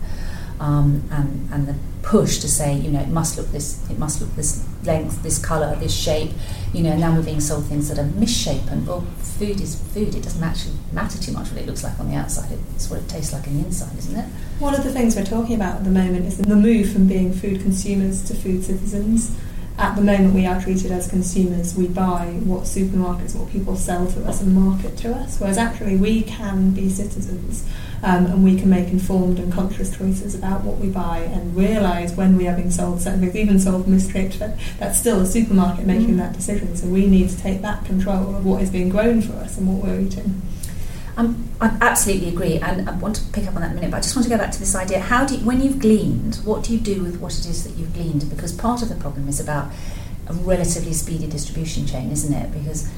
Um, 0.61 1.05
and 1.11 1.49
and 1.53 1.69
the 1.69 1.75
push 2.03 2.39
to 2.39 2.49
say 2.49 2.75
you 2.75 2.91
know 2.91 3.01
it 3.01 3.09
must 3.09 3.37
look 3.37 3.49
this 3.49 3.85
it 3.91 3.99
must 3.99 4.21
look 4.21 4.35
this 4.35 4.67
length 4.85 5.23
this 5.23 5.39
color 5.39 5.77
this 5.77 5.95
shape. 5.95 6.33
You 6.73 6.83
know 6.83 6.97
now 6.97 7.15
we're 7.15 7.23
being 7.23 7.41
sold 7.41 7.67
things 7.67 7.89
that 7.89 7.99
are 7.99 8.07
misshapen. 8.07 8.87
Well 8.87 9.03
food 9.21 9.61
is 9.61 9.81
food. 9.93 10.15
It 10.15 10.23
doesn't 10.23 10.43
actually 10.43 10.75
matter 10.93 11.19
too 11.19 11.33
much 11.33 11.51
what 11.51 11.61
it 11.61 11.67
looks 11.67 11.85
like 11.85 11.99
on 12.01 12.11
the 12.11 12.17
outside. 12.17 12.59
It's 12.75 12.91
what 12.91 13.01
it 13.01 13.09
tastes 13.09 13.33
like 13.33 13.47
on 13.47 13.59
the 13.59 13.67
inside 13.67 13.97
isn't 13.99 14.17
it? 14.19 14.27
One 14.59 14.75
of 14.75 14.83
the 14.83 14.93
things 14.93 15.17
we're 15.17 15.25
talking 15.25 15.55
about 15.55 15.77
at 15.77 15.85
the 15.85 15.91
moment 15.91 16.27
is 16.27 16.39
the 16.39 16.57
move 16.57 16.93
from 16.93 17.07
being 17.07 17.33
food 17.33 17.61
consumers 17.61 18.27
to 18.29 18.35
food 18.35 18.65
citizens. 18.65 19.37
At 19.77 19.95
the 19.95 20.03
moment 20.03 20.35
we 20.35 20.45
are 20.45 20.61
treated 20.61 20.91
as 20.91 21.09
consumers. 21.09 21.77
We 21.77 21.87
buy 21.87 22.41
what 22.45 22.65
supermarkets 22.65 23.37
what 23.37 23.51
people 23.51 23.77
sell 23.77 24.11
to 24.11 24.25
us 24.25 24.41
and 24.41 24.55
market 24.55 24.97
to 24.99 25.15
us 25.15 25.39
whereas 25.39 25.59
actually 25.59 25.97
we 25.97 26.23
can 26.23 26.73
be 26.73 26.89
citizens 26.89 27.65
Um, 28.01 28.27
and 28.27 28.45
we 28.45 28.57
can 28.57 28.71
make 28.71 28.89
informed 28.89 29.41
and 29.41 29.53
conscious 29.53 29.97
choices 29.97 30.37
about 30.37 30.63
what 30.63 30.79
we 30.79 30.89
buy 30.89 31.19
and 31.19 31.57
realise 31.57 32.13
when 32.13 32.37
we 32.37 32.47
are 32.47 32.55
being 32.55 32.71
sold 32.71 33.01
certain 33.01 33.21
things, 33.21 33.35
even 33.35 33.59
sold 33.59 33.87
this 33.87 34.07
that's 34.79 34.99
still 34.99 35.21
a 35.21 35.27
supermarket 35.27 35.85
making 35.85 36.15
mm. 36.15 36.19
that 36.19 36.33
decision. 36.33 36.77
So 36.77 36.87
we 36.87 37.07
need 37.07 37.29
to 37.31 37.37
take 37.37 37.61
that 37.63 37.85
control 37.85 38.37
of 38.37 38.47
what 38.47 38.63
is 38.63 38.71
being 38.71 38.89
grown 38.89 39.21
for 39.21 39.33
us 39.35 39.59
and 39.59 39.67
what 39.67 39.85
we're 39.85 40.01
eating. 40.01 40.41
Um, 41.17 41.49
I 41.61 41.77
absolutely 41.81 42.29
agree, 42.29 42.59
and 42.59 42.89
I 42.89 42.93
want 42.93 43.17
to 43.17 43.23
pick 43.33 43.49
up 43.49 43.57
on 43.57 43.63
that 43.63 43.73
in 43.73 43.79
a 43.79 43.81
minute. 43.81 43.91
But 43.91 43.97
I 43.97 44.01
just 44.01 44.15
want 44.15 44.23
to 44.23 44.31
go 44.31 44.39
back 44.39 44.53
to 44.53 44.59
this 44.61 44.77
idea: 44.77 45.01
how 45.01 45.25
do 45.25 45.35
you, 45.35 45.45
when 45.45 45.61
you've 45.61 45.81
gleaned, 45.81 46.37
what 46.45 46.63
do 46.63 46.73
you 46.73 46.79
do 46.79 47.03
with 47.03 47.19
what 47.19 47.37
it 47.37 47.47
is 47.47 47.65
that 47.65 47.77
you've 47.77 47.93
gleaned? 47.93 48.31
Because 48.31 48.53
part 48.53 48.83
of 48.83 48.89
the 48.89 48.95
problem 48.95 49.29
is 49.29 49.41
about 49.41 49.73
a 50.29 50.33
relatively 50.35 50.93
speedy 50.93 51.27
distribution 51.27 51.87
chain, 51.89 52.13
isn't 52.13 52.33
it? 52.33 52.53
Because 52.53 52.89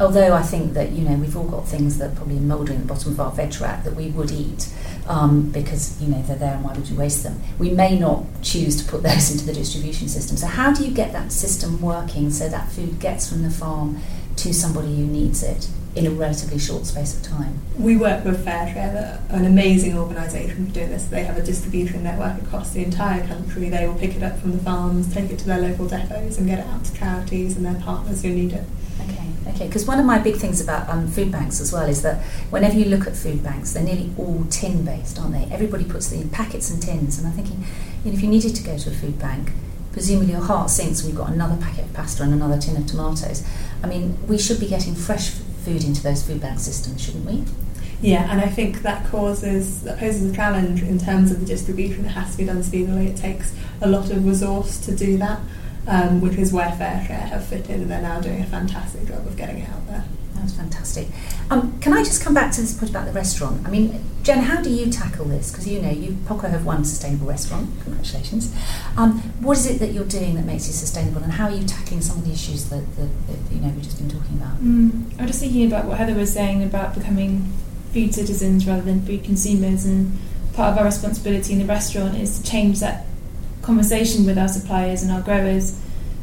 although 0.00 0.32
I 0.32 0.42
think 0.42 0.74
that 0.74 0.92
you 0.92 1.08
know 1.08 1.16
we've 1.16 1.36
all 1.36 1.48
got 1.48 1.66
things 1.66 1.98
that 1.98 2.14
probably 2.14 2.36
mouldering 2.36 2.76
at 2.76 2.82
the 2.82 2.94
bottom 2.94 3.12
of 3.12 3.20
our 3.20 3.32
veg 3.32 3.60
rack 3.60 3.84
that 3.84 3.94
we 3.94 4.08
would 4.08 4.30
eat 4.30 4.68
um, 5.08 5.50
because 5.50 6.00
you 6.00 6.08
know 6.08 6.22
they're 6.22 6.36
there 6.36 6.54
and 6.54 6.64
why 6.64 6.72
would 6.74 6.88
you 6.88 6.96
waste 6.96 7.22
them? 7.22 7.40
We 7.58 7.70
may 7.70 7.98
not 7.98 8.24
choose 8.42 8.82
to 8.82 8.90
put 8.90 9.02
those 9.08 9.30
into 9.30 9.44
the 9.46 9.54
distribution 9.54 10.08
system. 10.08 10.36
So 10.36 10.46
how 10.46 10.72
do 10.72 10.84
you 10.84 10.92
get 10.92 11.12
that 11.12 11.32
system 11.32 11.80
working 11.80 12.30
so 12.30 12.48
that 12.48 12.70
food 12.70 13.00
gets 13.00 13.28
from 13.28 13.42
the 13.42 13.50
farm 13.50 13.98
to 14.36 14.54
somebody 14.54 14.96
who 14.96 15.06
needs 15.06 15.42
it? 15.42 15.68
in 15.96 16.06
a 16.06 16.10
relatively 16.10 16.58
short 16.58 16.86
space 16.86 17.16
of 17.16 17.22
time. 17.24 17.58
We 17.76 17.96
work 17.96 18.24
with 18.24 18.44
FareShare, 18.44 19.18
an 19.30 19.44
amazing 19.44 19.98
organisation 19.98 20.66
for 20.66 20.72
doing 20.72 20.90
this. 20.90 21.06
They 21.06 21.24
have 21.24 21.36
a 21.36 21.42
distribution 21.42 22.04
network 22.04 22.40
across 22.40 22.72
the 22.72 22.84
entire 22.84 23.26
country. 23.26 23.68
They 23.68 23.88
will 23.88 23.98
pick 23.98 24.14
it 24.14 24.22
up 24.22 24.38
from 24.38 24.52
the 24.52 24.58
farms, 24.58 25.12
take 25.12 25.30
it 25.30 25.40
to 25.40 25.46
their 25.46 25.60
local 25.60 25.88
depots, 25.88 26.38
and 26.38 26.46
get 26.46 26.60
it 26.60 26.66
out 26.66 26.84
to 26.84 26.94
charities 26.94 27.56
and 27.56 27.66
their 27.66 27.80
partners 27.82 28.22
who 28.22 28.30
need 28.30 28.52
it. 28.52 28.64
Okay. 29.50 29.66
Because 29.66 29.86
one 29.86 29.98
of 29.98 30.06
my 30.06 30.18
big 30.18 30.36
things 30.36 30.60
about 30.60 30.88
um, 30.88 31.08
food 31.08 31.32
banks 31.32 31.60
as 31.60 31.72
well 31.72 31.88
is 31.88 32.02
that 32.02 32.22
whenever 32.50 32.76
you 32.76 32.86
look 32.86 33.06
at 33.06 33.16
food 33.16 33.42
banks, 33.42 33.72
they're 33.72 33.82
nearly 33.82 34.10
all 34.18 34.44
tin 34.50 34.84
based, 34.84 35.18
aren't 35.18 35.32
they? 35.32 35.48
Everybody 35.54 35.84
puts 35.84 36.08
the 36.08 36.26
packets 36.28 36.70
and 36.70 36.82
tins, 36.82 37.18
and 37.18 37.26
I'm 37.26 37.32
thinking, 37.32 37.64
you 38.04 38.10
know, 38.10 38.16
if 38.16 38.22
you 38.22 38.28
needed 38.28 38.54
to 38.56 38.62
go 38.62 38.76
to 38.76 38.90
a 38.90 38.92
food 38.92 39.18
bank, 39.18 39.52
presumably 39.92 40.32
your 40.32 40.42
heart 40.42 40.70
sinks 40.70 41.02
when 41.02 41.10
you've 41.10 41.18
got 41.18 41.32
another 41.32 41.56
packet 41.60 41.86
of 41.86 41.92
pasta 41.94 42.22
and 42.22 42.32
another 42.32 42.58
tin 42.58 42.76
of 42.76 42.86
tomatoes. 42.86 43.44
I 43.82 43.86
mean, 43.86 44.16
we 44.28 44.38
should 44.38 44.60
be 44.60 44.68
getting 44.68 44.94
fresh 44.94 45.30
food 45.30 45.82
into 45.84 46.02
those 46.02 46.22
food 46.26 46.40
bank 46.40 46.60
systems, 46.60 47.02
shouldn't 47.04 47.24
we? 47.24 47.44
Yeah, 48.00 48.30
and 48.30 48.40
I 48.40 48.46
think 48.46 48.82
that 48.82 49.06
causes 49.10 49.82
that 49.82 49.98
poses 49.98 50.30
a 50.30 50.34
challenge 50.34 50.82
in 50.82 50.98
terms 50.98 51.32
of 51.32 51.40
the 51.40 51.46
distribution. 51.46 52.04
It 52.04 52.10
has 52.10 52.30
to 52.32 52.38
be 52.38 52.44
done 52.44 52.62
speedily. 52.62 53.08
It 53.08 53.16
takes 53.16 53.52
a 53.80 53.88
lot 53.88 54.10
of 54.10 54.24
resource 54.24 54.78
to 54.86 54.94
do 54.94 55.18
that, 55.18 55.40
um, 55.86 56.20
which 56.20 56.34
is 56.34 56.52
where 56.52 56.68
FareShare 56.68 57.28
have 57.28 57.46
fitted, 57.46 57.80
and 57.80 57.90
they're 57.90 58.02
now 58.02 58.20
doing 58.20 58.40
a 58.42 58.46
fantastic 58.46 59.06
job 59.06 59.26
of 59.26 59.36
getting 59.36 59.58
it 59.58 59.68
out 59.68 59.86
there. 59.86 60.04
That's 60.34 60.54
fantastic. 60.54 61.08
Um, 61.50 61.78
can 61.80 61.92
I 61.92 62.02
just 62.04 62.22
come 62.22 62.34
back 62.34 62.52
to 62.52 62.60
this 62.60 62.74
point 62.74 62.90
about 62.90 63.06
the 63.06 63.12
restaurant? 63.12 63.66
I 63.66 63.70
mean, 63.70 64.02
Jen, 64.22 64.38
how 64.38 64.60
do 64.60 64.70
you 64.70 64.90
tackle 64.90 65.24
this? 65.24 65.50
Because 65.50 65.66
you 65.66 65.80
know, 65.80 65.90
you 65.90 66.16
POCO 66.26 66.48
have 66.48 66.64
won 66.64 66.84
sustainable 66.84 67.26
restaurant. 67.26 67.68
Congratulations. 67.82 68.54
Um, 68.96 69.20
what 69.40 69.56
is 69.56 69.66
it 69.66 69.78
that 69.80 69.92
you're 69.92 70.04
doing 70.04 70.34
that 70.36 70.44
makes 70.44 70.66
you 70.66 70.72
sustainable, 70.72 71.22
and 71.22 71.32
how 71.32 71.46
are 71.46 71.54
you 71.54 71.66
tackling 71.66 72.00
some 72.00 72.18
of 72.18 72.24
the 72.24 72.32
issues 72.32 72.68
that, 72.68 72.84
that, 72.96 73.08
that 73.26 73.54
you 73.54 73.60
know 73.60 73.68
we've 73.68 73.82
just 73.82 73.98
been 73.98 74.08
talking 74.10 74.36
about? 74.36 74.56
Mm, 74.62 75.18
I'm 75.18 75.26
just 75.26 75.40
thinking 75.40 75.66
about 75.66 75.86
what 75.86 75.98
Heather 75.98 76.14
was 76.14 76.32
saying 76.32 76.62
about 76.62 76.94
becoming 76.94 77.52
food 77.92 78.14
citizens 78.14 78.66
rather 78.66 78.82
than 78.82 79.04
food 79.04 79.24
consumers, 79.24 79.84
and 79.84 80.18
part 80.52 80.72
of 80.72 80.78
our 80.78 80.84
responsibility 80.84 81.52
in 81.52 81.58
the 81.58 81.64
restaurant 81.64 82.16
is 82.16 82.38
to 82.38 82.48
change 82.48 82.80
that 82.80 83.06
conversation 83.68 84.26
with 84.26 84.38
our 84.42 84.48
suppliers 84.56 85.02
and 85.02 85.10
our 85.12 85.22
growers, 85.28 85.78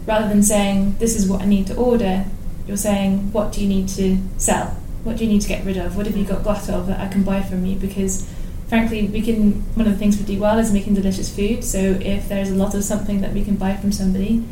rather 0.05 0.27
than 0.27 0.43
saying 0.43 0.95
this 1.03 1.13
is 1.15 1.29
what 1.29 1.41
I 1.41 1.45
need 1.45 1.65
to 1.67 1.75
order 1.75 2.25
you're 2.67 2.77
saying, 2.77 3.31
what 3.31 3.51
do 3.51 3.61
you 3.61 3.67
need 3.67 3.87
to 3.89 4.17
sell? 4.37 4.67
What 5.03 5.17
do 5.17 5.25
you 5.25 5.29
need 5.29 5.41
to 5.41 5.47
get 5.47 5.65
rid 5.65 5.77
of? 5.77 5.95
What 5.95 6.07
have 6.07 6.17
you 6.17 6.25
got 6.25 6.43
glut 6.43 6.69
of 6.69 6.87
that 6.87 6.99
I 6.99 7.07
can 7.07 7.23
buy 7.23 7.43
from 7.43 7.65
you? 7.65 7.75
Because 7.75 8.27
frankly, 8.67 9.07
we 9.07 9.21
can. 9.21 9.61
One 9.75 9.85
of 9.85 9.93
the 9.93 9.99
things 9.99 10.17
we 10.17 10.25
do 10.25 10.39
well 10.39 10.57
is 10.57 10.73
making 10.73 10.95
delicious 10.95 11.33
food. 11.33 11.63
So 11.63 11.77
if 11.77 12.27
there's 12.27 12.49
a 12.49 12.55
lot 12.55 12.73
of 12.73 12.83
something 12.83 13.21
that 13.21 13.33
we 13.33 13.43
can 13.43 13.55
buy 13.55 13.75
from 13.75 13.91
somebody, 13.91 14.43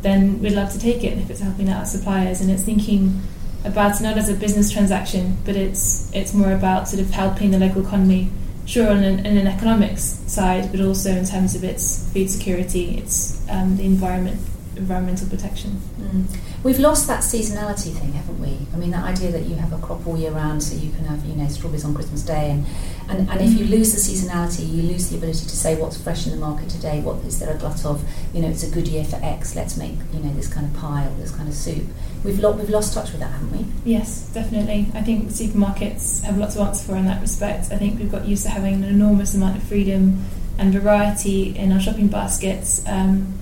then 0.00 0.40
we'd 0.40 0.52
love 0.52 0.72
to 0.72 0.78
take 0.78 1.04
it 1.04 1.12
And 1.12 1.20
if 1.20 1.28
it's 1.30 1.40
helping 1.40 1.68
out 1.68 1.80
our 1.80 1.86
suppliers. 1.86 2.40
And 2.40 2.50
it's 2.50 2.62
thinking 2.62 3.20
about 3.64 4.00
not 4.00 4.16
as 4.16 4.30
a 4.30 4.34
business 4.34 4.70
transaction, 4.70 5.36
but 5.44 5.54
it's 5.54 6.10
it's 6.14 6.32
more 6.32 6.52
about 6.52 6.88
sort 6.88 7.02
of 7.02 7.10
helping 7.10 7.50
the 7.50 7.58
local 7.58 7.84
economy. 7.86 8.30
Sure, 8.68 8.90
on 8.90 9.02
an, 9.02 9.24
an 9.24 9.46
economics 9.46 10.02
side, 10.26 10.70
but 10.70 10.82
also 10.82 11.10
in 11.10 11.24
terms 11.24 11.54
of 11.54 11.64
its 11.64 12.12
food 12.12 12.28
security, 12.28 12.98
its 12.98 13.40
um, 13.48 13.78
the 13.78 13.84
environment 13.84 14.38
environmental 14.78 15.28
protection. 15.28 15.80
Mm. 16.00 16.24
We've 16.64 16.78
lost 16.78 17.06
that 17.08 17.20
seasonality 17.20 17.92
thing, 17.92 18.12
haven't 18.12 18.40
we? 18.40 18.56
I 18.72 18.76
mean, 18.76 18.90
that 18.92 19.04
idea 19.04 19.30
that 19.32 19.42
you 19.42 19.56
have 19.56 19.72
a 19.72 19.78
crop 19.78 20.06
all 20.06 20.16
year 20.16 20.30
round, 20.30 20.62
so 20.62 20.76
you 20.76 20.90
can 20.90 21.04
have, 21.04 21.24
you 21.24 21.34
know, 21.34 21.48
strawberries 21.48 21.84
on 21.84 21.94
Christmas 21.94 22.22
Day, 22.22 22.50
and, 22.50 22.66
and, 23.08 23.28
and 23.30 23.40
if 23.40 23.58
you 23.58 23.66
mm. 23.66 23.70
lose 23.70 23.92
the 23.92 24.00
seasonality, 24.00 24.68
you 24.68 24.82
lose 24.82 25.10
the 25.10 25.16
ability 25.16 25.44
to 25.44 25.56
say 25.56 25.80
what's 25.80 26.00
fresh 26.00 26.26
in 26.26 26.32
the 26.32 26.38
market 26.38 26.68
today, 26.68 27.00
what 27.00 27.16
is 27.24 27.38
there 27.38 27.54
a 27.54 27.58
glut 27.58 27.84
of, 27.84 28.02
you 28.32 28.40
know, 28.40 28.48
it's 28.48 28.62
a 28.62 28.70
good 28.70 28.88
year 28.88 29.04
for 29.04 29.16
X, 29.16 29.54
let's 29.54 29.76
make, 29.76 29.94
you 30.12 30.20
know, 30.20 30.32
this 30.34 30.52
kind 30.52 30.66
of 30.66 30.74
pie 30.80 31.06
or 31.06 31.14
this 31.16 31.30
kind 31.30 31.48
of 31.48 31.54
soup. 31.54 31.84
We've, 32.24 32.38
lo- 32.38 32.52
we've 32.52 32.70
lost 32.70 32.94
touch 32.94 33.12
with 33.12 33.20
that, 33.20 33.30
haven't 33.30 33.52
we? 33.52 33.66
Yes, 33.84 34.28
definitely. 34.32 34.88
I 34.94 35.02
think 35.02 35.28
supermarkets 35.28 36.22
have 36.22 36.36
lots 36.38 36.54
to 36.54 36.62
answer 36.62 36.84
for 36.84 36.96
in 36.96 37.04
that 37.06 37.20
respect. 37.20 37.72
I 37.72 37.78
think 37.78 37.98
we've 37.98 38.10
got 38.10 38.26
used 38.26 38.44
to 38.44 38.50
having 38.50 38.74
an 38.74 38.84
enormous 38.84 39.34
amount 39.34 39.56
of 39.56 39.62
freedom 39.62 40.24
and 40.58 40.72
variety 40.72 41.56
in 41.56 41.70
our 41.70 41.78
shopping 41.78 42.08
baskets. 42.08 42.84
Um, 42.88 43.37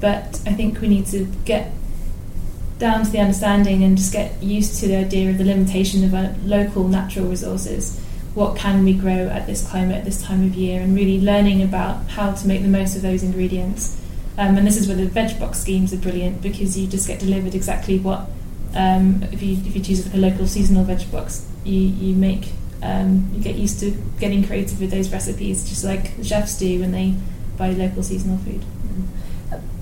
but 0.00 0.40
I 0.46 0.52
think 0.52 0.80
we 0.80 0.88
need 0.88 1.06
to 1.06 1.24
get 1.44 1.72
down 2.78 3.04
to 3.04 3.10
the 3.10 3.18
understanding 3.18 3.82
and 3.82 3.96
just 3.96 4.12
get 4.12 4.42
used 4.42 4.80
to 4.80 4.88
the 4.88 4.96
idea 4.96 5.30
of 5.30 5.38
the 5.38 5.44
limitation 5.44 6.04
of 6.04 6.14
our 6.14 6.34
local 6.44 6.86
natural 6.88 7.26
resources. 7.26 7.98
What 8.34 8.56
can 8.56 8.84
we 8.84 8.92
grow 8.92 9.28
at 9.28 9.46
this 9.46 9.66
climate, 9.68 9.96
at 9.96 10.04
this 10.04 10.22
time 10.22 10.44
of 10.44 10.54
year, 10.54 10.82
and 10.82 10.94
really 10.94 11.20
learning 11.20 11.62
about 11.62 12.06
how 12.10 12.32
to 12.32 12.46
make 12.46 12.62
the 12.62 12.68
most 12.68 12.94
of 12.94 13.02
those 13.02 13.22
ingredients. 13.22 13.98
Um, 14.36 14.58
and 14.58 14.66
this 14.66 14.76
is 14.76 14.86
where 14.86 14.96
the 14.96 15.06
veg 15.06 15.40
box 15.40 15.60
schemes 15.60 15.94
are 15.94 15.98
brilliant 15.98 16.42
because 16.42 16.78
you 16.78 16.86
just 16.86 17.08
get 17.08 17.18
delivered 17.18 17.54
exactly 17.54 17.98
what 17.98 18.28
um, 18.74 19.22
if 19.32 19.42
you 19.42 19.56
if 19.64 19.74
you 19.74 19.82
choose 19.82 20.04
like 20.04 20.14
a 20.14 20.18
local 20.18 20.46
seasonal 20.46 20.84
veg 20.84 21.10
box, 21.10 21.48
you 21.64 21.80
you 21.80 22.14
make 22.14 22.52
um, 22.82 23.30
you 23.32 23.42
get 23.42 23.54
used 23.54 23.80
to 23.80 23.92
getting 24.20 24.46
creative 24.46 24.78
with 24.78 24.90
those 24.90 25.10
recipes, 25.10 25.66
just 25.66 25.82
like 25.82 26.12
chefs 26.22 26.58
do 26.58 26.80
when 26.80 26.92
they 26.92 27.14
buy 27.56 27.70
local 27.70 28.02
seasonal 28.02 28.36
food. 28.38 28.62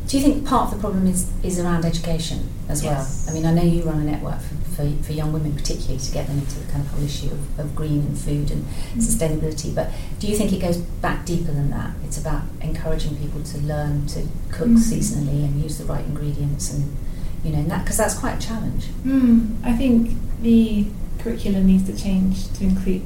Do 0.06 0.18
you 0.18 0.22
think 0.22 0.46
part 0.46 0.68
of 0.68 0.74
the 0.74 0.80
problem 0.80 1.06
is, 1.06 1.30
is 1.42 1.58
around 1.58 1.84
education 1.84 2.50
as 2.68 2.84
yes. 2.84 3.24
well? 3.26 3.34
I 3.34 3.38
mean, 3.38 3.46
I 3.46 3.54
know 3.54 3.62
you 3.62 3.84
run 3.84 4.00
a 4.00 4.04
network 4.04 4.40
for, 4.40 4.54
for, 4.76 5.02
for, 5.02 5.12
young 5.12 5.32
women, 5.32 5.54
particularly 5.54 5.98
to 5.98 6.12
get 6.12 6.26
them 6.26 6.38
into 6.38 6.58
the 6.58 6.70
kind 6.70 6.84
of 6.84 6.90
whole 6.90 7.02
issue 7.02 7.28
of, 7.28 7.58
of 7.58 7.74
green 7.74 8.00
and 8.00 8.18
food 8.18 8.50
and 8.50 8.64
mm-hmm. 8.64 8.98
sustainability. 8.98 9.74
But 9.74 9.90
do 10.18 10.26
you 10.26 10.36
think 10.36 10.52
it 10.52 10.60
goes 10.60 10.76
back 10.76 11.24
deeper 11.24 11.52
than 11.52 11.70
that? 11.70 11.92
It's 12.04 12.18
about 12.18 12.42
encouraging 12.60 13.16
people 13.16 13.42
to 13.44 13.58
learn 13.58 14.06
to 14.08 14.20
cook 14.52 14.68
mm-hmm. 14.68 14.76
seasonally 14.76 15.44
and 15.44 15.62
use 15.62 15.78
the 15.78 15.84
right 15.84 16.04
ingredients, 16.04 16.72
and 16.72 16.94
you 17.42 17.52
know, 17.52 17.62
because 17.62 17.96
that, 17.96 18.04
that's 18.04 18.18
quite 18.18 18.42
a 18.42 18.46
challenge. 18.46 18.86
Mm, 19.04 19.64
I 19.64 19.72
think 19.72 20.12
the 20.42 20.86
curriculum 21.18 21.66
needs 21.66 21.84
to 21.86 21.96
change 21.96 22.52
to 22.54 22.64
include 22.64 23.04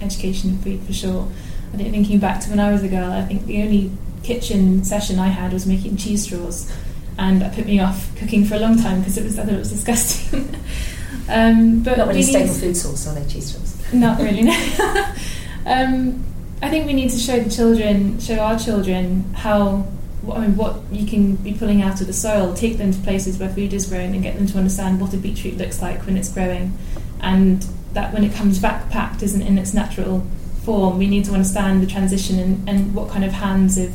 education 0.00 0.54
of 0.54 0.60
food 0.60 0.80
for 0.80 0.94
sure. 0.94 1.28
I 1.72 1.76
think 1.76 1.90
thinking 1.90 2.18
back 2.18 2.40
to 2.40 2.50
when 2.50 2.60
I 2.60 2.72
was 2.72 2.82
a 2.82 2.88
girl, 2.88 3.10
I 3.12 3.22
think 3.22 3.46
the 3.46 3.62
only 3.62 3.92
kitchen 4.22 4.84
session 4.84 5.18
I 5.18 5.28
had 5.28 5.52
was 5.52 5.66
making 5.66 5.96
cheese 5.96 6.24
straws, 6.24 6.72
and 7.18 7.40
that 7.42 7.54
put 7.54 7.66
me 7.66 7.80
off 7.80 8.14
cooking 8.16 8.44
for 8.44 8.54
a 8.54 8.58
long 8.58 8.78
time 8.78 9.00
because 9.00 9.16
it 9.16 9.24
was 9.24 9.38
I 9.38 9.44
thought 9.44 9.54
it 9.54 9.58
was 9.58 9.70
disgusting. 9.70 10.54
um, 11.28 11.82
but 11.82 11.98
not 11.98 12.08
really 12.08 12.22
staple 12.22 12.54
food 12.54 12.76
source, 12.76 13.06
are 13.06 13.14
they 13.14 13.26
cheese 13.26 13.50
straws? 13.50 13.92
Not 13.92 14.20
really. 14.20 14.42
No. 14.42 14.52
um, 15.66 16.24
I 16.62 16.70
think 16.70 16.86
we 16.86 16.92
need 16.92 17.10
to 17.10 17.18
show 17.18 17.40
the 17.40 17.50
children, 17.50 18.18
show 18.20 18.38
our 18.38 18.58
children 18.58 19.24
how. 19.34 19.86
I 20.32 20.38
mean, 20.38 20.56
what 20.56 20.76
you 20.92 21.04
can 21.04 21.34
be 21.34 21.52
pulling 21.52 21.82
out 21.82 22.00
of 22.00 22.06
the 22.06 22.12
soil, 22.12 22.54
take 22.54 22.78
them 22.78 22.92
to 22.92 23.00
places 23.00 23.38
where 23.38 23.48
food 23.48 23.72
is 23.72 23.86
grown, 23.86 24.14
and 24.14 24.22
get 24.22 24.36
them 24.36 24.46
to 24.46 24.56
understand 24.58 25.00
what 25.00 25.12
a 25.12 25.16
beetroot 25.16 25.56
looks 25.56 25.82
like 25.82 26.06
when 26.06 26.16
it's 26.16 26.32
growing, 26.32 26.78
and 27.20 27.66
that 27.92 28.14
when 28.14 28.22
it 28.22 28.32
comes 28.32 28.60
back 28.60 28.88
packed 28.88 29.22
isn't 29.22 29.42
in 29.42 29.58
its 29.58 29.74
natural 29.74 30.24
form. 30.64 30.98
We 30.98 31.08
need 31.08 31.24
to 31.26 31.32
understand 31.32 31.82
the 31.82 31.86
transition 31.86 32.38
and, 32.38 32.68
and 32.68 32.94
what 32.94 33.10
kind 33.10 33.24
of 33.24 33.32
hands 33.32 33.76
have 33.76 33.92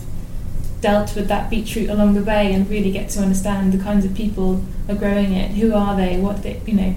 dealt 0.81 1.15
with 1.15 1.27
that 1.27 1.49
beetroot 1.49 1.89
along 1.89 2.13
the 2.13 2.23
way 2.23 2.53
and 2.53 2.69
really 2.69 2.91
get 2.91 3.09
to 3.09 3.19
understand 3.19 3.73
the 3.73 3.83
kinds 3.83 4.05
of 4.05 4.13
people 4.13 4.63
are 4.87 4.95
growing 4.95 5.33
it. 5.33 5.51
Who 5.51 5.73
are 5.73 5.95
they? 5.95 6.17
What 6.17 6.43
they, 6.43 6.61
you 6.65 6.73
know? 6.73 6.95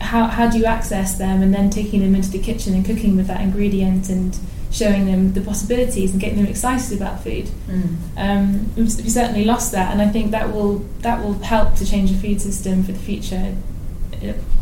How 0.00 0.26
how 0.26 0.50
do 0.50 0.58
you 0.58 0.64
access 0.64 1.16
them? 1.16 1.42
And 1.42 1.52
then 1.52 1.70
taking 1.70 2.00
them 2.00 2.14
into 2.14 2.30
the 2.30 2.38
kitchen 2.38 2.74
and 2.74 2.84
cooking 2.84 3.16
with 3.16 3.26
that 3.26 3.40
ingredient 3.40 4.08
and 4.08 4.38
showing 4.70 5.06
them 5.06 5.32
the 5.32 5.40
possibilities 5.40 6.10
and 6.10 6.20
getting 6.20 6.36
them 6.36 6.46
excited 6.46 6.96
about 6.96 7.22
food. 7.22 7.48
Mm. 7.68 7.96
Um, 8.16 8.74
we 8.76 8.88
certainly 8.88 9.44
lost 9.44 9.72
that, 9.72 9.92
and 9.92 10.02
I 10.02 10.08
think 10.08 10.32
that 10.32 10.52
will 10.52 10.78
that 11.00 11.22
will 11.22 11.34
help 11.34 11.74
to 11.76 11.86
change 11.86 12.10
the 12.10 12.18
food 12.18 12.40
system 12.40 12.82
for 12.82 12.92
the 12.92 12.98
future 12.98 13.56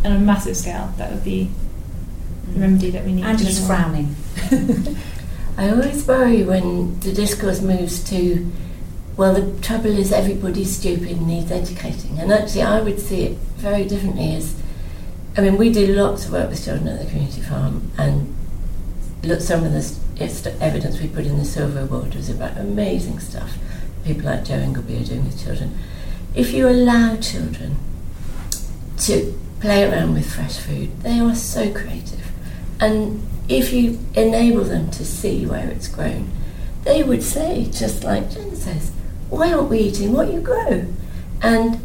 on 0.05 0.13
a 0.13 0.19
massive 0.19 0.57
scale. 0.57 0.93
That 0.97 1.11
would 1.13 1.25
be 1.25 1.51
the 2.49 2.61
remedy 2.61 2.91
that 2.91 3.05
we 3.05 3.13
need. 3.13 3.25
Angela's 3.25 3.67
frowning. 3.67 4.15
I 5.57 5.71
always 5.71 6.07
worry 6.07 6.43
when 6.43 6.99
the 7.01 7.13
discourse 7.13 7.61
moves 7.61 8.03
to, 8.11 8.51
well, 9.17 9.35
the 9.35 9.61
trouble 9.61 9.97
is 9.97 10.13
everybody's 10.13 10.77
stupid 10.77 11.11
and 11.11 11.27
needs 11.27 11.51
educating. 11.51 12.19
And 12.19 12.33
actually, 12.33 12.63
I 12.63 12.81
would 12.81 12.99
see 12.99 13.23
it 13.25 13.39
very 13.57 13.85
differently 13.85 14.35
as, 14.35 14.55
I 15.37 15.43
mean, 15.43 15.57
we 15.57 15.73
do 15.73 15.87
lots 15.95 16.27
of 16.27 16.33
work 16.33 16.51
with 16.51 16.65
children 16.65 16.89
at 16.89 17.01
the 17.01 17.07
community 17.07 17.43
farm, 17.43 17.91
and 17.99 18.35
look, 19.23 19.41
some 19.41 19.65
of 19.65 19.73
the 19.73 20.57
evidence 20.61 21.01
we 21.01 21.09
put 21.09 21.27
in 21.27 21.39
the 21.39 21.45
Silver 21.45 21.81
Award 21.81 22.15
was 22.15 22.29
about 22.29 22.57
amazing 22.57 23.19
stuff 23.19 23.57
people 24.05 24.25
like 24.25 24.45
Jo 24.45 24.55
Ingleby 24.55 25.01
are 25.01 25.05
doing 25.05 25.25
with 25.25 25.43
children. 25.43 25.79
If 26.35 26.53
you 26.53 26.69
allow 26.69 27.17
children 27.17 27.77
to 28.99 29.39
play 29.61 29.85
around 29.85 30.15
with 30.15 30.33
fresh 30.33 30.59
food, 30.59 31.01
they 31.03 31.21
are 31.21 31.35
so 31.35 31.73
creative. 31.73 32.22
And 32.83 33.25
if 33.49 33.73
you 33.73 34.01
enable 34.17 34.65
them 34.65 34.91
to 34.91 35.05
see 35.05 35.47
where 35.47 35.69
it's 35.71 35.87
grown, 35.87 36.33
they 36.83 37.05
would 37.05 37.23
say, 37.23 37.69
just 37.71 38.03
like 38.03 38.33
Jen 38.33 38.57
says, 38.57 38.91
why 39.31 39.53
aren't 39.53 39.71
we 39.71 39.79
eating 39.79 40.13
what 40.13 40.33
you 40.33 40.41
grow? 40.41 40.87
And 41.41 41.79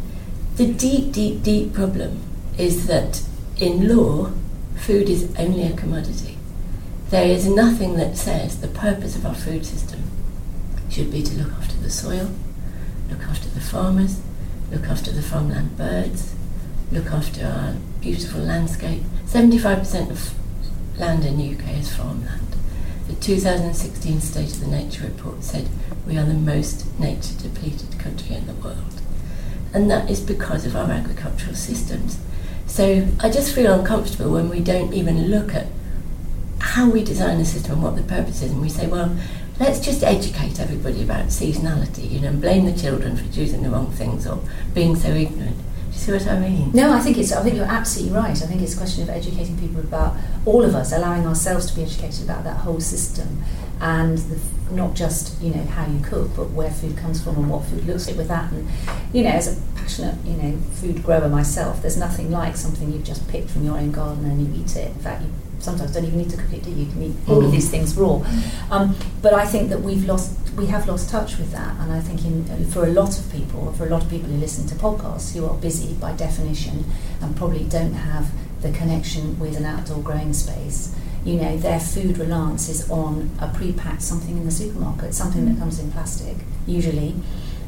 the 0.55 0.73
deep, 0.73 1.11
deep, 1.11 1.43
deep 1.43 1.71
problem 1.71 2.23
is 2.57 2.87
that 2.87 3.21
in 3.57 3.95
law, 3.95 4.31
food 4.75 5.07
is 5.07 5.31
only 5.37 5.67
a 5.67 5.77
commodity. 5.77 6.35
There 7.11 7.27
is 7.27 7.47
nothing 7.47 7.97
that 7.97 8.17
says 8.17 8.59
the 8.59 8.67
purpose 8.67 9.15
of 9.15 9.23
our 9.23 9.35
food 9.35 9.67
system 9.67 10.01
should 10.89 11.11
be 11.11 11.21
to 11.21 11.37
look 11.37 11.53
after 11.53 11.77
the 11.77 11.91
soil, 11.91 12.31
look 13.11 13.21
after 13.21 13.49
the 13.49 13.61
farmers, 13.61 14.19
look 14.71 14.85
after 14.85 15.11
the 15.11 15.21
farmland 15.21 15.77
birds, 15.77 16.33
look 16.91 17.11
after 17.11 17.45
our 17.45 17.75
beautiful 18.01 18.41
landscape. 18.41 19.03
75% 19.27 20.09
of 20.09 20.33
land 20.97 21.25
in 21.25 21.37
the 21.37 21.53
UK 21.53 21.77
is 21.77 21.95
farmland. 21.95 22.55
The 23.07 23.13
2016 23.15 24.19
State 24.19 24.53
of 24.53 24.59
the 24.59 24.67
Nature 24.67 25.05
report 25.05 25.43
said 25.43 25.69
we 26.05 26.17
are 26.17 26.25
the 26.25 26.33
most 26.33 26.99
nature 26.99 27.35
depleted 27.41 27.97
country 27.99 28.35
in 28.35 28.47
the 28.47 28.53
world. 28.53 29.01
And 29.73 29.89
that 29.91 30.09
is 30.09 30.19
because 30.19 30.65
of 30.65 30.75
our 30.75 30.89
agricultural 30.89 31.55
systems. 31.55 32.19
So 32.65 33.07
I 33.19 33.29
just 33.29 33.53
feel 33.53 33.71
uncomfortable 33.71 34.31
when 34.31 34.49
we 34.49 34.59
don't 34.59 34.93
even 34.93 35.29
look 35.29 35.53
at 35.53 35.67
how 36.59 36.89
we 36.89 37.03
design 37.03 37.39
a 37.39 37.45
system 37.45 37.73
and 37.73 37.83
what 37.83 37.95
the 37.95 38.03
purpose 38.03 38.41
is, 38.41 38.51
and 38.51 38.61
we 38.61 38.69
say, 38.69 38.87
well, 38.87 39.15
let's 39.59 39.79
just 39.79 40.03
educate 40.03 40.59
everybody 40.59 41.03
about 41.03 41.27
seasonality, 41.27 42.09
you 42.09 42.19
know, 42.19 42.29
and 42.29 42.41
blame 42.41 42.65
the 42.65 42.77
children 42.77 43.15
for 43.15 43.31
choosing 43.31 43.63
the 43.63 43.69
wrong 43.69 43.91
things 43.91 44.27
or 44.27 44.41
being 44.73 44.95
so 44.95 45.09
ignorant. 45.09 45.57
See 45.97 46.11
what 46.11 46.27
I 46.27 46.39
mean? 46.39 46.71
No, 46.73 46.93
I 46.93 46.99
think 46.99 47.17
it's. 47.17 47.31
I 47.33 47.41
think 47.43 47.55
you're 47.55 47.65
absolutely 47.65 48.15
right. 48.15 48.31
I 48.31 48.45
think 48.45 48.61
it's 48.61 48.75
a 48.75 48.77
question 48.77 49.03
of 49.03 49.09
educating 49.09 49.57
people 49.59 49.81
about 49.81 50.15
all 50.45 50.63
of 50.63 50.73
us, 50.75 50.93
allowing 50.93 51.25
ourselves 51.27 51.65
to 51.69 51.75
be 51.75 51.83
educated 51.83 52.23
about 52.23 52.43
that 52.45 52.57
whole 52.57 52.79
system, 52.79 53.43
and 53.81 54.17
the, 54.19 54.39
not 54.73 54.93
just 54.95 55.41
you 55.41 55.53
know 55.53 55.63
how 55.63 55.85
you 55.87 55.99
cook, 56.01 56.29
but 56.35 56.51
where 56.51 56.69
food 56.69 56.95
comes 56.97 57.21
from 57.23 57.35
and 57.37 57.49
what 57.49 57.65
food 57.65 57.85
looks 57.87 58.07
like 58.07 58.15
with 58.15 58.27
that. 58.27 58.51
And 58.51 58.67
you 59.11 59.23
know, 59.23 59.31
as 59.31 59.47
a 59.57 59.61
passionate 59.75 60.15
you 60.23 60.33
know 60.37 60.57
food 60.73 61.03
grower 61.03 61.27
myself, 61.29 61.81
there's 61.81 61.97
nothing 61.97 62.31
like 62.31 62.55
something 62.55 62.91
you've 62.93 63.03
just 63.03 63.27
picked 63.27 63.49
from 63.49 63.65
your 63.65 63.75
own 63.77 63.91
garden 63.91 64.23
and 64.25 64.39
you 64.55 64.61
eat 64.63 64.75
it. 64.75 64.87
In 64.95 64.99
fact, 64.99 65.23
you 65.23 65.31
sometimes 65.59 65.91
don't 65.93 66.05
even 66.05 66.19
need 66.19 66.29
to 66.29 66.37
cook 66.37 66.53
it, 66.53 66.63
do 66.63 66.69
you? 66.69 66.85
You 66.85 66.91
can 66.91 67.01
eat 67.03 67.15
all 67.27 67.39
of 67.43 67.45
Mm. 67.45 67.51
these 67.51 67.69
things 67.69 67.95
raw. 67.97 68.21
Um, 68.69 68.95
but 69.23 69.33
I 69.33 69.45
think 69.45 69.69
that 69.69 69.81
we've 69.81 70.05
lost, 70.05 70.31
we 70.57 70.65
have 70.65 70.87
lost 70.87 71.09
touch 71.11 71.37
with 71.37 71.51
that, 71.51 71.75
and 71.79 71.91
I 71.93 71.99
think 71.99 72.25
in, 72.25 72.65
for 72.71 72.83
a 72.85 72.89
lot 72.89 73.17
of 73.19 73.31
people, 73.31 73.71
for 73.73 73.85
a 73.85 73.89
lot 73.89 74.03
of 74.03 74.09
people 74.09 74.29
who 74.29 74.37
listen 74.37 74.65
to 74.67 74.75
podcasts 74.75 75.33
who 75.35 75.45
are 75.45 75.53
busy 75.55 75.93
by 75.93 76.13
definition 76.13 76.83
and 77.21 77.35
probably 77.37 77.63
don't 77.65 77.93
have 77.93 78.31
the 78.63 78.71
connection 78.71 79.37
with 79.39 79.55
an 79.55 79.65
outdoor 79.65 80.01
growing 80.01 80.33
space, 80.33 80.95
you 81.23 81.35
know, 81.35 81.57
their 81.57 81.79
food 81.79 82.17
reliance 82.17 82.69
is 82.69 82.89
on 82.89 83.29
a 83.39 83.47
pre-packed 83.49 84.01
something 84.01 84.35
in 84.35 84.45
the 84.45 84.51
supermarket, 84.51 85.13
something 85.13 85.45
that 85.45 85.59
comes 85.59 85.79
in 85.79 85.91
plastic, 85.91 86.35
usually, 86.65 87.13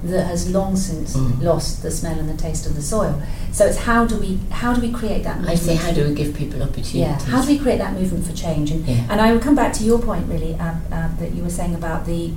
that 0.03 0.25
has 0.27 0.49
long 0.49 0.75
since 0.75 1.15
Mm. 1.15 1.41
lost 1.43 1.83
the 1.83 1.91
smell 1.91 2.17
and 2.17 2.29
the 2.29 2.37
taste 2.41 2.65
of 2.65 2.73
the 2.73 2.81
soil. 2.81 3.21
So 3.51 3.65
it's 3.65 3.77
how 3.79 4.05
do 4.05 4.17
we 4.17 4.39
how 4.49 4.73
do 4.73 4.79
we 4.81 4.91
create 4.93 5.23
that? 5.25 5.45
I 5.47 5.55
say, 5.55 5.75
how 5.75 5.91
do 5.91 6.07
we 6.07 6.15
give 6.15 6.33
people 6.33 6.63
opportunities? 6.63 6.95
Yeah, 6.95 7.19
how 7.19 7.41
do 7.41 7.49
we 7.49 7.59
create 7.59 7.79
that 7.79 7.93
movement 7.93 8.25
for 8.25 8.33
change? 8.33 8.71
And, 8.71 8.87
Yeah. 8.87 9.05
and 9.09 9.19
I 9.21 9.31
will 9.33 9.41
come 9.41 9.55
back 9.55 9.73
to 9.73 9.83
your 9.83 9.99
point, 9.99 10.25
really, 10.29 10.55
uh, 10.55 10.75
uh, 10.91 11.09
that 11.19 11.35
you 11.35 11.43
were 11.43 11.49
saying 11.59 11.75
about 11.75 12.05
the, 12.05 12.31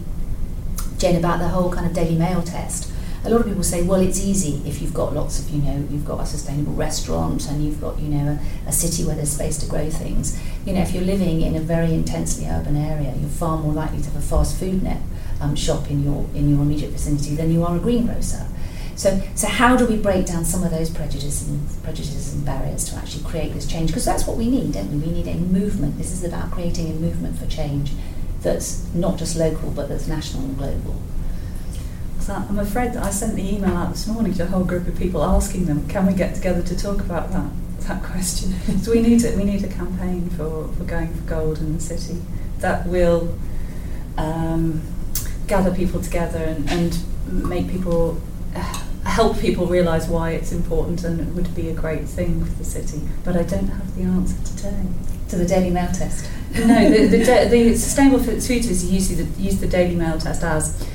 Jane, 1.03 1.17
about 1.17 1.41
the 1.41 1.49
whole 1.49 1.69
kind 1.69 1.85
of 1.85 1.93
Daily 1.93 2.15
Mail 2.15 2.43
test. 2.43 2.89
A 3.25 3.29
lot 3.29 3.41
of 3.41 3.47
people 3.49 3.65
say, 3.65 3.83
well, 3.83 4.01
it's 4.01 4.21
easy 4.21 4.63
if 4.65 4.81
you've 4.81 4.95
got 4.95 5.13
lots 5.13 5.41
of, 5.41 5.51
you 5.51 5.61
know, 5.61 5.85
you've 5.91 6.05
got 6.05 6.21
a 6.21 6.27
sustainable 6.27 6.75
restaurant 6.75 7.49
and 7.49 7.65
you've 7.65 7.81
got, 7.81 7.99
you 7.99 8.09
know, 8.09 8.39
a, 8.67 8.69
a 8.69 8.73
city 8.73 9.05
where 9.05 9.17
there's 9.17 9.33
space 9.33 9.59
to 9.59 9.67
grow 9.67 9.91
things. 9.91 10.41
You 10.65 10.75
know, 10.75 10.81
if 10.81 10.93
you're 10.93 11.03
living 11.03 11.43
in 11.43 11.57
a 11.57 11.61
very 11.61 11.93
intensely 11.93 12.47
urban 12.47 12.77
area, 12.77 13.13
you're 13.19 13.29
far 13.29 13.59
more 13.59 13.73
likely 13.73 14.01
to 14.01 14.11
have 14.11 14.17
a 14.17 14.25
fast 14.25 14.57
food 14.61 14.85
net 14.85 15.03
um, 15.41 15.57
shop 15.57 15.91
in 15.91 16.05
your 16.05 16.25
in 16.37 16.49
your 16.49 16.63
immediate 16.63 16.93
vicinity 16.93 17.35
than 17.35 17.51
you 17.51 17.65
are 17.65 17.75
a 17.75 17.81
greengrocer. 17.81 18.47
So, 18.95 19.21
so 19.35 19.49
how 19.49 19.77
do 19.77 19.87
we 19.87 19.97
break 19.97 20.27
down 20.27 20.45
some 20.45 20.63
of 20.63 20.71
those 20.71 20.89
prejudices 20.89 21.49
and 21.49 21.83
prejudices 21.83 22.35
and 22.35 22.45
barriers 22.45 22.85
to 22.91 22.97
actually 22.97 23.25
create 23.25 23.55
this 23.55 23.67
change? 23.67 23.89
Because 23.91 24.05
that's 24.05 24.25
what 24.25 24.37
we 24.37 24.49
need, 24.49 24.75
don't 24.75 24.93
we? 24.93 24.99
We 24.99 25.13
need 25.13 25.27
a 25.27 25.35
movement. 25.35 25.99
This 25.99 26.13
is 26.13 26.23
about 26.23 26.53
creating 26.53 26.91
a 26.91 26.95
movement 26.95 27.37
for 27.39 27.47
change 27.47 27.91
that's 28.43 28.93
not 28.95 29.19
just 29.19 29.37
local, 29.37 29.71
but 29.71 29.89
that's 29.89 30.07
national 30.07 30.45
and 30.45 30.59
global. 30.59 30.97
So 32.21 32.35
I'm 32.35 32.59
afraid 32.59 32.93
that 32.93 33.03
I 33.03 33.11
sent 33.11 33.35
the 33.35 33.43
email 33.43 33.77
out 33.77 33.91
this 33.91 34.07
morning 34.07 34.33
to 34.35 34.45
a 34.45 34.47
whole 34.47 34.65
group 34.65 34.87
of 34.87 34.97
people 34.97 35.25
asking 35.25 35.67
them, 35.67 35.89
can 35.89 36.07
we 36.07 36.15
get 36.15 36.35
together 36.35 36.63
to 36.63 36.77
talk 36.77 37.01
about 37.01 37.33
that 37.33 37.51
that 37.81 38.03
question? 38.03 38.53
so 38.79 38.93
we 38.93 39.03
need. 39.03 39.23
We 39.37 39.45
need 39.45 39.65
a 39.65 39.69
campaign 39.69 40.31
for, 40.31 40.69
for 40.69 40.85
going 40.85 41.13
for 41.13 41.23
gold 41.23 41.59
in 41.59 41.75
the 41.75 41.81
city 41.81 42.23
that 42.59 42.87
will 42.87 43.37
um, 44.17 44.83
gather 45.49 45.75
people 45.75 46.01
together 46.01 46.39
and, 46.39 46.71
and 46.71 47.49
make 47.49 47.69
people 47.69 48.21
help 49.05 49.39
people 49.41 49.67
realise 49.67 50.07
why 50.07 50.31
it's 50.31 50.53
important 50.53 51.03
and 51.03 51.21
it 51.21 51.27
would 51.35 51.53
be 51.57 51.69
a 51.69 51.75
great 51.75 52.05
thing 52.05 52.45
for 52.45 52.53
the 52.53 52.65
city. 52.65 53.01
But 53.25 53.37
I 53.37 53.43
don't 53.43 53.67
have 53.67 53.97
the 53.97 54.05
answer 54.05 54.57
today. 54.57 54.87
To 55.33 55.39
the 55.39 55.47
Daily 55.47 55.71
Mail 55.71 55.91
test. 55.93 56.29
no, 56.55 56.91
the, 56.91 57.07
the, 57.07 57.49
the 57.51 57.75
Sustainable 57.75 58.23
Food 58.23 58.43
Cities 58.43 58.85
use 58.85 59.09
the, 59.09 59.25
use 59.41 59.59
the 59.59 59.67
Daily 59.67 59.95
Mail 59.95 60.19
test 60.19 60.43
as 60.43 60.87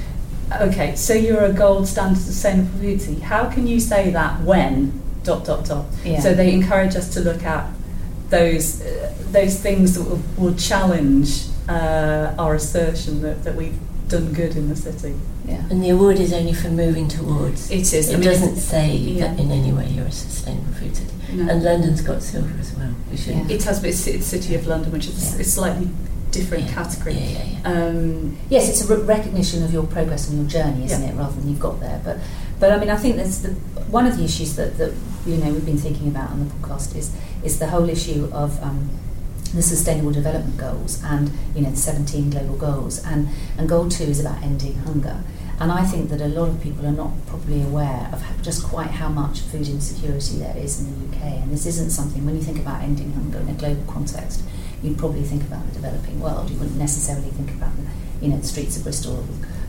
okay, 0.61 0.95
so 0.95 1.15
you're 1.15 1.45
a 1.45 1.51
gold 1.51 1.87
standard 1.87 2.21
sustainable 2.21 2.69
food 2.77 3.01
city. 3.01 3.19
How 3.19 3.49
can 3.49 3.65
you 3.65 3.79
say 3.79 4.11
that 4.11 4.41
when 4.41 5.01
dot 5.23 5.43
dot 5.43 5.65
dot? 5.65 5.87
Yeah. 6.05 6.19
So 6.19 6.35
they 6.35 6.53
encourage 6.53 6.95
us 6.95 7.11
to 7.15 7.19
look 7.19 7.41
at 7.41 7.67
those 8.29 8.83
uh, 8.83 9.11
those 9.31 9.59
things 9.59 9.95
that 9.95 10.07
will, 10.07 10.21
will 10.37 10.55
challenge 10.55 11.47
uh, 11.67 12.35
our 12.37 12.53
assertion 12.53 13.23
that, 13.23 13.43
that 13.43 13.55
we've 13.55 13.79
done 14.09 14.33
good 14.33 14.55
in 14.55 14.69
the 14.69 14.75
city. 14.75 15.15
yeah. 15.47 15.65
And 15.71 15.83
the 15.83 15.89
award 15.89 16.19
is 16.19 16.31
only 16.31 16.53
for 16.53 16.69
moving 16.69 17.07
towards. 17.07 17.71
It 17.71 17.91
is. 17.91 18.09
It 18.09 18.21
doesn't 18.21 18.57
say 18.57 18.95
yeah. 18.95 19.29
that 19.29 19.39
in 19.39 19.49
any 19.49 19.71
way 19.71 19.87
you're 19.87 20.05
a 20.05 20.11
sustainable 20.11 20.73
food 20.73 20.95
city. 20.95 21.16
No. 21.33 21.51
And 21.51 21.63
London's 21.63 22.01
got 22.01 22.21
silver 22.23 22.53
as 22.59 22.73
well. 22.75 22.93
We 23.11 23.17
should. 23.17 23.35
Yeah. 23.35 23.47
it 23.49 23.63
has, 23.63 23.79
but 23.79 23.89
it's, 23.89 24.07
it's 24.07 24.25
City 24.25 24.55
of 24.55 24.65
London, 24.67 24.91
which 24.91 25.07
is 25.07 25.33
Yeah. 25.35 25.41
a 25.41 25.43
slightly 25.43 25.89
different 26.31 26.65
Yeah. 26.65 26.73
category. 26.73 27.15
Yeah. 27.15 27.59
Um, 27.65 28.37
Yes, 28.49 28.69
it's 28.69 28.81
a 28.89 28.95
re- 28.95 29.03
recognition 29.03 29.63
of 29.63 29.73
your 29.73 29.83
progress 29.83 30.29
and 30.29 30.37
your 30.39 30.47
journey, 30.49 30.85
isn't 30.85 31.03
it, 31.03 31.15
rather 31.15 31.35
than 31.39 31.49
you've 31.49 31.59
got 31.59 31.79
there. 31.79 31.99
But, 32.03 32.17
but 32.59 32.71
I 32.71 32.77
mean, 32.79 32.89
I 32.89 32.95
think 32.97 33.15
there's 33.17 33.39
the 33.39 33.49
one 33.89 34.05
of 34.05 34.17
the 34.17 34.23
issues 34.25 34.55
that, 34.57 34.77
that 34.77 34.91
you 35.25 35.37
know 35.37 35.51
we've 35.51 35.65
been 35.65 35.77
thinking 35.77 36.07
about 36.09 36.29
on 36.31 36.39
the 36.47 36.53
podcast 36.55 36.95
is 36.95 37.11
is 37.43 37.57
the 37.59 37.67
whole 37.67 37.87
issue 37.89 38.29
of 38.33 38.61
um, 38.61 38.89
the 39.53 39.61
Sustainable 39.61 40.11
Development 40.11 40.57
Goals 40.57 41.01
and 41.05 41.31
you 41.55 41.61
know 41.61 41.69
the 41.71 41.77
17 41.77 42.29
global 42.31 42.55
goals 42.55 43.01
and 43.05 43.29
and 43.57 43.69
goal 43.69 43.87
two 43.89 44.03
is 44.03 44.19
about 44.19 44.41
ending 44.43 44.75
hunger. 44.79 45.23
And 45.59 45.71
I 45.71 45.83
think 45.85 46.09
that 46.11 46.21
a 46.21 46.27
lot 46.27 46.49
of 46.49 46.61
people 46.61 46.85
are 46.85 46.91
not 46.91 47.11
probably 47.25 47.63
aware 47.63 48.09
of 48.13 48.23
just 48.43 48.63
quite 48.63 48.91
how 48.91 49.09
much 49.09 49.39
food 49.39 49.67
insecurity 49.67 50.37
there 50.37 50.55
is 50.55 50.79
in 50.79 51.09
the 51.09 51.17
UK. 51.17 51.23
And 51.23 51.51
this 51.51 51.65
isn't 51.65 51.89
something 51.89 52.23
when 52.25 52.35
you 52.35 52.43
think 52.43 52.59
about 52.59 52.83
ending 52.83 53.11
hunger 53.13 53.39
in 53.39 53.49
a 53.49 53.53
global 53.53 53.83
context, 53.91 54.43
you'd 54.83 54.99
probably 54.99 55.23
think 55.23 55.41
about 55.41 55.65
the 55.67 55.73
developing 55.73 56.19
world. 56.19 56.51
You 56.51 56.57
wouldn't 56.59 56.77
necessarily 56.77 57.29
think 57.29 57.51
about 57.51 57.71
the, 57.75 58.25
you 58.25 58.31
know, 58.31 58.37
the 58.37 58.47
streets 58.47 58.77
of 58.77 58.83
Bristol, 58.83 59.25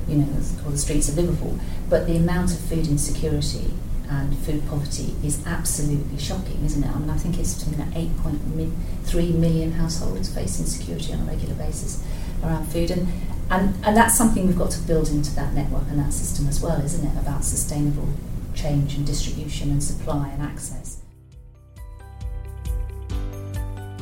you 0.06 0.16
know, 0.16 0.28
or 0.66 0.72
the 0.72 0.78
streets 0.78 1.08
of 1.08 1.16
Liverpool. 1.16 1.58
But 1.88 2.06
the 2.06 2.16
amount 2.16 2.52
of 2.52 2.60
food 2.60 2.86
insecurity 2.86 3.72
and 4.10 4.36
food 4.38 4.66
poverty 4.68 5.14
is 5.24 5.46
absolutely 5.46 6.18
shocking, 6.18 6.64
isn't 6.64 6.82
it? 6.82 6.90
I 6.90 6.98
mean, 6.98 7.10
I 7.10 7.16
think 7.16 7.38
it's 7.38 7.50
something 7.50 7.78
like 7.78 7.94
8.3 7.94 9.34
million 9.34 9.72
households 9.72 10.34
face 10.34 10.60
insecurity 10.60 11.14
on 11.14 11.20
a 11.20 11.24
regular 11.24 11.54
basis 11.54 12.04
around 12.42 12.66
food. 12.66 12.90
And, 12.90 13.08
and, 13.50 13.74
and 13.84 13.96
that's 13.96 14.16
something 14.16 14.46
we've 14.46 14.58
got 14.58 14.70
to 14.72 14.80
build 14.82 15.08
into 15.08 15.34
that 15.34 15.54
network 15.54 15.84
and 15.88 15.98
that 15.98 16.12
system 16.12 16.46
as 16.48 16.60
well, 16.60 16.80
isn't 16.82 17.06
it? 17.06 17.18
About 17.18 17.44
sustainable 17.44 18.08
change 18.54 18.96
and 18.96 19.06
distribution 19.06 19.70
and 19.70 19.82
supply 19.82 20.28
and 20.28 20.42
access. 20.42 21.02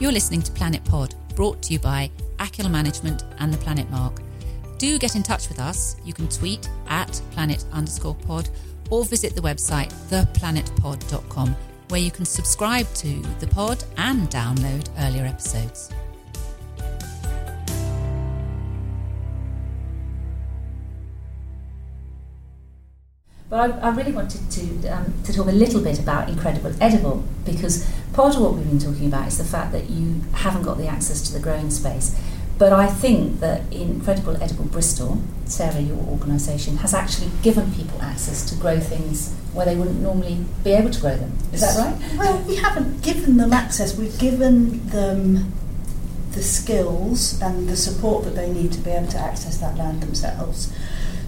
You're 0.00 0.12
listening 0.12 0.42
to 0.42 0.52
Planet 0.52 0.84
Pod, 0.84 1.14
brought 1.34 1.62
to 1.62 1.72
you 1.72 1.78
by 1.78 2.10
Akil 2.38 2.68
Management 2.68 3.24
and 3.38 3.52
the 3.52 3.58
Planet 3.58 3.88
Mark. 3.90 4.20
Do 4.78 4.98
get 4.98 5.16
in 5.16 5.22
touch 5.22 5.48
with 5.48 5.58
us. 5.58 5.96
You 6.04 6.12
can 6.12 6.28
tweet 6.28 6.68
at 6.88 7.20
planet 7.30 7.64
underscore 7.72 8.14
pod 8.14 8.50
or 8.90 9.04
visit 9.04 9.34
the 9.34 9.40
website 9.40 9.92
theplanetpod.com 10.10 11.56
where 11.88 12.00
you 12.00 12.10
can 12.10 12.24
subscribe 12.24 12.92
to 12.94 13.20
the 13.38 13.46
pod 13.46 13.82
and 13.96 14.28
download 14.28 14.88
earlier 14.98 15.24
episodes. 15.24 15.90
But 23.48 23.70
I, 23.70 23.88
I 23.88 23.94
really 23.94 24.12
wanted 24.12 24.50
to 24.50 24.88
um, 24.88 25.14
to 25.24 25.32
talk 25.32 25.46
a 25.46 25.52
little 25.52 25.80
bit 25.80 25.98
about 26.00 26.28
Incredible 26.28 26.72
Edible 26.80 27.22
because 27.44 27.88
part 28.12 28.34
of 28.34 28.42
what 28.42 28.54
we've 28.54 28.68
been 28.68 28.80
talking 28.80 29.06
about 29.06 29.28
is 29.28 29.38
the 29.38 29.44
fact 29.44 29.70
that 29.72 29.88
you 29.88 30.22
haven't 30.32 30.62
got 30.62 30.78
the 30.78 30.88
access 30.88 31.22
to 31.22 31.32
the 31.32 31.38
growing 31.38 31.70
space. 31.70 32.18
But 32.58 32.72
I 32.72 32.86
think 32.86 33.40
that 33.40 33.70
Incredible 33.70 34.42
Edible 34.42 34.64
Bristol, 34.64 35.20
Sarah, 35.44 35.80
your 35.80 35.98
organisation, 35.98 36.78
has 36.78 36.94
actually 36.94 37.30
given 37.42 37.72
people 37.74 38.00
access 38.00 38.48
to 38.48 38.56
grow 38.56 38.80
things 38.80 39.32
where 39.52 39.66
they 39.66 39.76
wouldn't 39.76 40.00
normally 40.00 40.44
be 40.64 40.72
able 40.72 40.90
to 40.90 41.00
grow 41.00 41.16
them. 41.16 41.32
Is 41.52 41.60
that 41.60 41.76
right? 41.76 42.18
Well, 42.18 42.38
we 42.48 42.56
haven't 42.56 43.02
given 43.02 43.36
them 43.36 43.52
access. 43.52 43.96
We've 43.96 44.18
given 44.18 44.88
them 44.88 45.52
the 46.32 46.42
skills 46.42 47.40
and 47.40 47.68
the 47.68 47.76
support 47.76 48.24
that 48.24 48.34
they 48.34 48.50
need 48.50 48.72
to 48.72 48.78
be 48.80 48.90
able 48.90 49.08
to 49.08 49.18
access 49.18 49.58
that 49.58 49.76
land 49.76 50.02
themselves. 50.02 50.72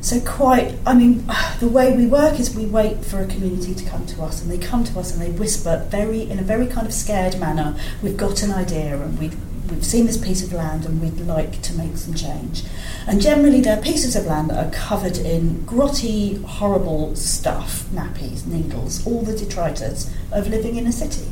So 0.08 0.18
quite, 0.20 0.74
I 0.86 0.94
mean, 0.94 1.26
the 1.60 1.68
way 1.68 1.94
we 1.94 2.06
work 2.06 2.40
is 2.40 2.56
we 2.56 2.64
wait 2.64 3.04
for 3.04 3.20
a 3.20 3.26
community 3.26 3.74
to 3.74 3.84
come 3.84 4.06
to 4.06 4.22
us, 4.22 4.40
and 4.40 4.50
they 4.50 4.56
come 4.56 4.82
to 4.84 4.98
us 4.98 5.12
and 5.12 5.20
they 5.20 5.30
whisper 5.38 5.86
very 5.90 6.22
in 6.22 6.38
a 6.38 6.42
very 6.42 6.66
kind 6.66 6.86
of 6.86 6.94
scared 6.94 7.38
manner. 7.38 7.78
We've 8.02 8.16
got 8.16 8.42
an 8.42 8.50
idea, 8.50 8.98
and 8.98 9.18
we've 9.18 9.36
we've 9.70 9.84
seen 9.84 10.06
this 10.06 10.16
piece 10.16 10.42
of 10.42 10.54
land, 10.54 10.86
and 10.86 11.02
we'd 11.02 11.20
like 11.26 11.60
to 11.60 11.74
make 11.74 11.98
some 11.98 12.14
change. 12.14 12.62
And 13.06 13.20
generally, 13.20 13.60
they're 13.60 13.82
pieces 13.82 14.16
of 14.16 14.24
land 14.24 14.48
that 14.48 14.66
are 14.66 14.70
covered 14.70 15.18
in 15.18 15.66
grotty, 15.66 16.42
horrible 16.42 17.14
stuff, 17.14 17.82
nappies, 17.92 18.46
needles, 18.46 19.06
all 19.06 19.20
the 19.20 19.36
detritus 19.36 20.10
of 20.32 20.48
living 20.48 20.76
in 20.76 20.86
a 20.86 20.92
city. 20.92 21.28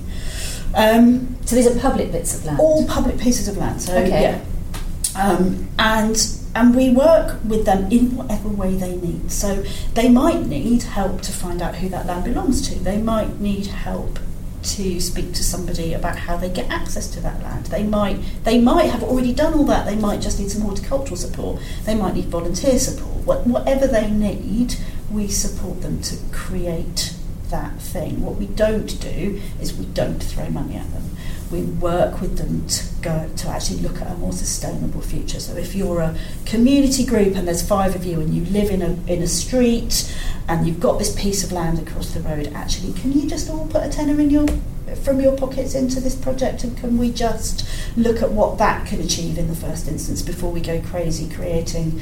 Um, 0.74 1.38
so 1.46 1.56
these 1.56 1.66
are 1.66 1.80
public 1.80 2.12
bits 2.12 2.36
of 2.36 2.44
land. 2.44 2.60
All 2.60 2.86
public 2.86 3.18
pieces 3.18 3.48
of 3.48 3.56
land. 3.56 3.80
So 3.80 3.96
okay. 3.96 4.20
yeah. 4.20 4.44
Um, 5.16 5.68
and 5.78 6.16
and 6.54 6.74
we 6.74 6.88
work 6.88 7.38
with 7.44 7.66
them 7.66 7.92
in 7.92 8.16
whatever 8.16 8.48
way 8.48 8.74
they 8.76 8.96
need. 8.96 9.30
So 9.30 9.62
they 9.92 10.08
might 10.08 10.46
need 10.46 10.82
help 10.84 11.20
to 11.22 11.32
find 11.32 11.60
out 11.60 11.76
who 11.76 11.88
that 11.90 12.06
land 12.06 12.24
belongs 12.24 12.66
to. 12.68 12.78
They 12.78 12.96
might 12.96 13.40
need 13.40 13.66
help 13.66 14.18
to 14.62 15.00
speak 15.00 15.32
to 15.34 15.44
somebody 15.44 15.92
about 15.92 16.16
how 16.16 16.36
they 16.36 16.48
get 16.48 16.68
access 16.70 17.08
to 17.10 17.20
that 17.20 17.42
land. 17.42 17.66
They 17.66 17.82
might 17.82 18.18
they 18.44 18.58
might 18.58 18.90
have 18.90 19.02
already 19.02 19.34
done 19.34 19.54
all 19.54 19.64
that. 19.64 19.86
They 19.86 19.96
might 19.96 20.20
just 20.22 20.40
need 20.40 20.50
some 20.50 20.62
horticultural 20.62 21.16
support. 21.16 21.60
They 21.84 21.94
might 21.94 22.14
need 22.14 22.26
volunteer 22.26 22.78
support. 22.78 23.26
What, 23.26 23.46
whatever 23.46 23.86
they 23.86 24.10
need, 24.10 24.76
we 25.10 25.28
support 25.28 25.82
them 25.82 26.00
to 26.02 26.16
create 26.32 27.14
that 27.50 27.78
thing. 27.80 28.22
What 28.22 28.36
we 28.36 28.46
don't 28.46 29.00
do 29.00 29.40
is 29.60 29.76
we 29.76 29.84
don't 29.86 30.22
throw 30.22 30.48
money 30.48 30.76
at 30.76 30.90
them 30.92 31.06
we 31.50 31.62
work 31.62 32.20
with 32.20 32.38
them 32.38 32.66
to 32.66 32.84
go 33.06 33.30
to 33.36 33.48
actually 33.48 33.80
look 33.80 34.00
at 34.00 34.10
a 34.10 34.14
more 34.16 34.32
sustainable 34.32 35.00
future. 35.00 35.40
So 35.40 35.56
if 35.56 35.74
you're 35.74 36.00
a 36.00 36.16
community 36.44 37.04
group 37.04 37.36
and 37.36 37.46
there's 37.46 37.66
five 37.66 37.94
of 37.94 38.04
you 38.04 38.20
and 38.20 38.34
you 38.34 38.44
live 38.46 38.70
in 38.70 38.82
a 38.82 38.92
in 39.06 39.22
a 39.22 39.26
street 39.26 40.14
and 40.48 40.66
you've 40.66 40.80
got 40.80 40.98
this 40.98 41.14
piece 41.20 41.44
of 41.44 41.52
land 41.52 41.78
across 41.78 42.12
the 42.12 42.20
road, 42.20 42.52
actually 42.54 42.92
can 42.92 43.12
you 43.12 43.28
just 43.28 43.48
all 43.50 43.66
put 43.68 43.84
a 43.84 43.88
tenner 43.88 44.20
in 44.20 44.30
your 44.30 44.46
from 45.02 45.20
your 45.20 45.36
pockets 45.36 45.74
into 45.74 46.00
this 46.00 46.14
project 46.14 46.64
and 46.64 46.76
can 46.78 46.96
we 46.96 47.10
just 47.10 47.68
look 47.96 48.22
at 48.22 48.30
what 48.30 48.56
that 48.58 48.86
can 48.86 49.00
achieve 49.00 49.36
in 49.36 49.48
the 49.48 49.56
first 49.56 49.88
instance 49.88 50.22
before 50.22 50.52
we 50.52 50.60
go 50.60 50.80
crazy 50.80 51.28
creating 51.34 52.00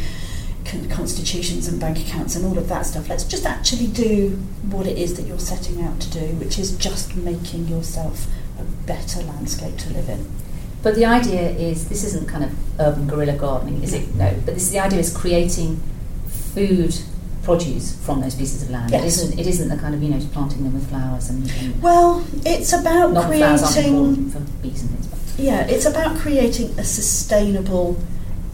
constitutions 0.90 1.68
and 1.68 1.78
bank 1.80 1.98
accounts 1.98 2.34
and 2.36 2.44
all 2.44 2.58
of 2.58 2.68
that 2.68 2.86
stuff. 2.86 3.08
Let's 3.08 3.24
just 3.24 3.46
actually 3.46 3.86
do 3.86 4.30
what 4.70 4.86
it 4.86 4.98
is 4.98 5.14
that 5.16 5.26
you're 5.26 5.38
setting 5.38 5.82
out 5.82 6.00
to 6.00 6.10
do, 6.10 6.26
which 6.36 6.58
is 6.58 6.76
just 6.76 7.14
making 7.14 7.68
yourself 7.68 8.26
a 8.58 8.64
better 8.86 9.22
landscape 9.22 9.76
to 9.78 9.92
live 9.92 10.08
in. 10.08 10.26
But 10.84 10.96
the 10.96 11.06
idea 11.06 11.48
is 11.48 11.88
this 11.88 12.04
isn't 12.04 12.28
kind 12.28 12.44
of 12.44 12.52
urban 12.78 13.08
guerrilla 13.08 13.36
gardening, 13.36 13.82
is 13.82 13.94
it? 13.94 14.14
No. 14.16 14.30
But 14.44 14.54
this 14.54 14.68
the 14.68 14.80
idea 14.80 15.00
is 15.00 15.16
creating 15.16 15.82
food 16.28 16.94
produce 17.42 17.96
from 18.04 18.20
those 18.20 18.34
pieces 18.34 18.62
of 18.62 18.70
land. 18.70 18.90
Yes. 18.90 19.02
It 19.02 19.06
isn't. 19.06 19.38
It 19.40 19.46
isn't 19.46 19.68
the 19.70 19.78
kind 19.78 19.94
of 19.94 20.02
you 20.02 20.10
know 20.10 20.20
planting 20.32 20.62
them 20.62 20.74
with 20.74 20.88
flowers 20.90 21.30
and. 21.30 21.50
and 21.50 21.82
well, 21.82 22.22
it's 22.44 22.74
about 22.74 23.12
not 23.12 23.26
creating. 23.26 23.56
Flowers 23.56 23.76
aren't 23.76 23.86
important 23.86 24.32
for 24.34 24.40
bees 24.62 24.82
and 24.82 24.90
things. 24.90 25.06
But. 25.06 25.42
Yeah, 25.42 25.66
it's 25.66 25.86
about 25.86 26.18
creating 26.18 26.78
a 26.78 26.84
sustainable, 26.84 27.96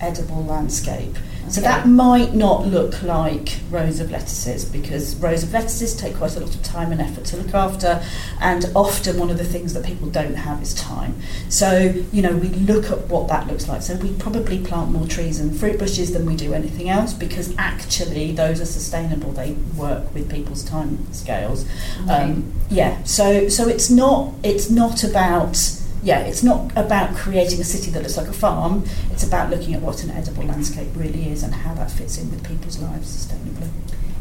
edible 0.00 0.44
landscape. 0.44 1.16
So 1.50 1.60
Okay. 1.60 1.68
that 1.68 1.88
might 1.88 2.34
not 2.34 2.66
look 2.66 3.02
like 3.02 3.58
rows 3.70 3.98
of 3.98 4.10
lettuces 4.10 4.64
because 4.64 5.16
rows 5.16 5.42
of 5.42 5.52
lettuces 5.52 5.96
take 5.96 6.16
quite 6.16 6.36
a 6.36 6.40
lot 6.40 6.54
of 6.54 6.62
time 6.62 6.92
and 6.92 7.00
effort 7.00 7.24
to 7.26 7.36
look 7.36 7.54
after, 7.54 8.02
and 8.40 8.70
often 8.74 9.18
one 9.18 9.30
of 9.30 9.38
the 9.38 9.44
things 9.44 9.74
that 9.74 9.84
people 9.84 10.08
don't 10.08 10.34
have 10.36 10.62
is 10.62 10.74
time. 10.74 11.20
So, 11.48 11.92
you 12.12 12.22
know, 12.22 12.36
we 12.36 12.48
look 12.48 12.90
at 12.90 13.08
what 13.08 13.28
that 13.28 13.48
looks 13.48 13.68
like. 13.68 13.82
So 13.82 13.96
we 13.96 14.12
probably 14.14 14.58
plant 14.60 14.90
more 14.92 15.06
trees 15.06 15.40
and 15.40 15.54
fruit 15.58 15.78
bushes 15.78 16.12
than 16.12 16.24
we 16.24 16.36
do 16.36 16.54
anything 16.54 16.88
else 16.88 17.12
because 17.12 17.52
actually 17.58 18.32
those 18.32 18.60
are 18.60 18.66
sustainable. 18.66 19.32
They 19.32 19.52
work 19.76 20.14
with 20.14 20.30
people's 20.30 20.64
time 20.64 21.12
scales. 21.12 21.66
Um, 22.08 22.52
yeah, 22.70 23.02
so 23.02 23.48
so 23.48 23.66
it's 23.68 23.90
not 23.90 24.32
it's 24.44 24.70
not 24.70 25.02
about 25.02 25.56
yeah, 26.02 26.20
it's 26.20 26.42
not 26.42 26.72
about 26.76 27.14
creating 27.14 27.60
a 27.60 27.64
city 27.64 27.90
that 27.90 28.02
looks 28.02 28.16
like 28.16 28.28
a 28.28 28.32
farm. 28.32 28.84
It's 29.10 29.22
about 29.22 29.50
looking 29.50 29.74
at 29.74 29.82
what 29.82 30.02
an 30.02 30.10
edible 30.10 30.44
landscape 30.44 30.88
really 30.94 31.28
is 31.28 31.42
and 31.42 31.54
how 31.54 31.74
that 31.74 31.90
fits 31.90 32.18
in 32.18 32.30
with 32.30 32.46
people's 32.46 32.78
lives 32.78 33.08
sustainably. 33.08 33.68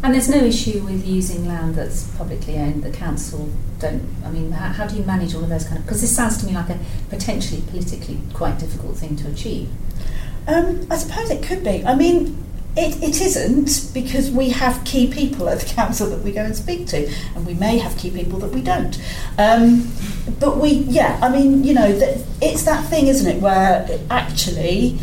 And 0.01 0.13
there's 0.13 0.29
no 0.29 0.37
issue 0.37 0.81
with 0.83 1.05
using 1.05 1.47
land 1.47 1.75
that's 1.75 2.07
publicly 2.15 2.57
owned. 2.57 2.83
The 2.83 2.91
council 2.91 3.49
don't. 3.79 4.03
I 4.23 4.31
mean, 4.31 4.51
how, 4.51 4.71
how 4.71 4.87
do 4.87 4.95
you 4.95 5.03
manage 5.03 5.35
all 5.35 5.43
of 5.43 5.49
those 5.49 5.65
kind 5.65 5.77
of? 5.77 5.85
Because 5.85 6.01
this 6.01 6.15
sounds 6.15 6.37
to 6.37 6.45
me 6.45 6.53
like 6.53 6.69
a 6.69 6.79
potentially 7.09 7.61
politically 7.69 8.19
quite 8.33 8.59
difficult 8.59 8.95
thing 8.95 9.17
to 9.17 9.27
achieve. 9.29 9.69
Um, 10.47 10.87
I 10.89 10.97
suppose 10.97 11.29
it 11.29 11.43
could 11.43 11.63
be. 11.63 11.83
I 11.85 11.95
mean, 11.95 12.45
it, 12.79 13.03
it 13.03 13.21
isn't 13.21 13.93
because 13.93 14.31
we 14.31 14.49
have 14.49 14.83
key 14.85 15.11
people 15.11 15.49
at 15.49 15.59
the 15.59 15.65
council 15.65 16.09
that 16.09 16.21
we 16.23 16.31
go 16.31 16.41
and 16.41 16.55
speak 16.55 16.87
to, 16.87 17.11
and 17.35 17.45
we 17.45 17.53
may 17.53 17.77
have 17.77 17.97
key 17.97 18.09
people 18.09 18.39
that 18.39 18.51
we 18.51 18.61
don't. 18.61 18.97
Um, 19.37 19.91
but 20.39 20.57
we, 20.57 20.69
yeah, 20.69 21.19
I 21.21 21.29
mean, 21.29 21.63
you 21.63 21.73
know, 21.73 21.91
that 21.91 22.25
it's 22.41 22.63
that 22.63 22.89
thing, 22.89 23.07
isn't 23.07 23.29
it, 23.29 23.41
where 23.41 23.87
actually. 24.09 24.97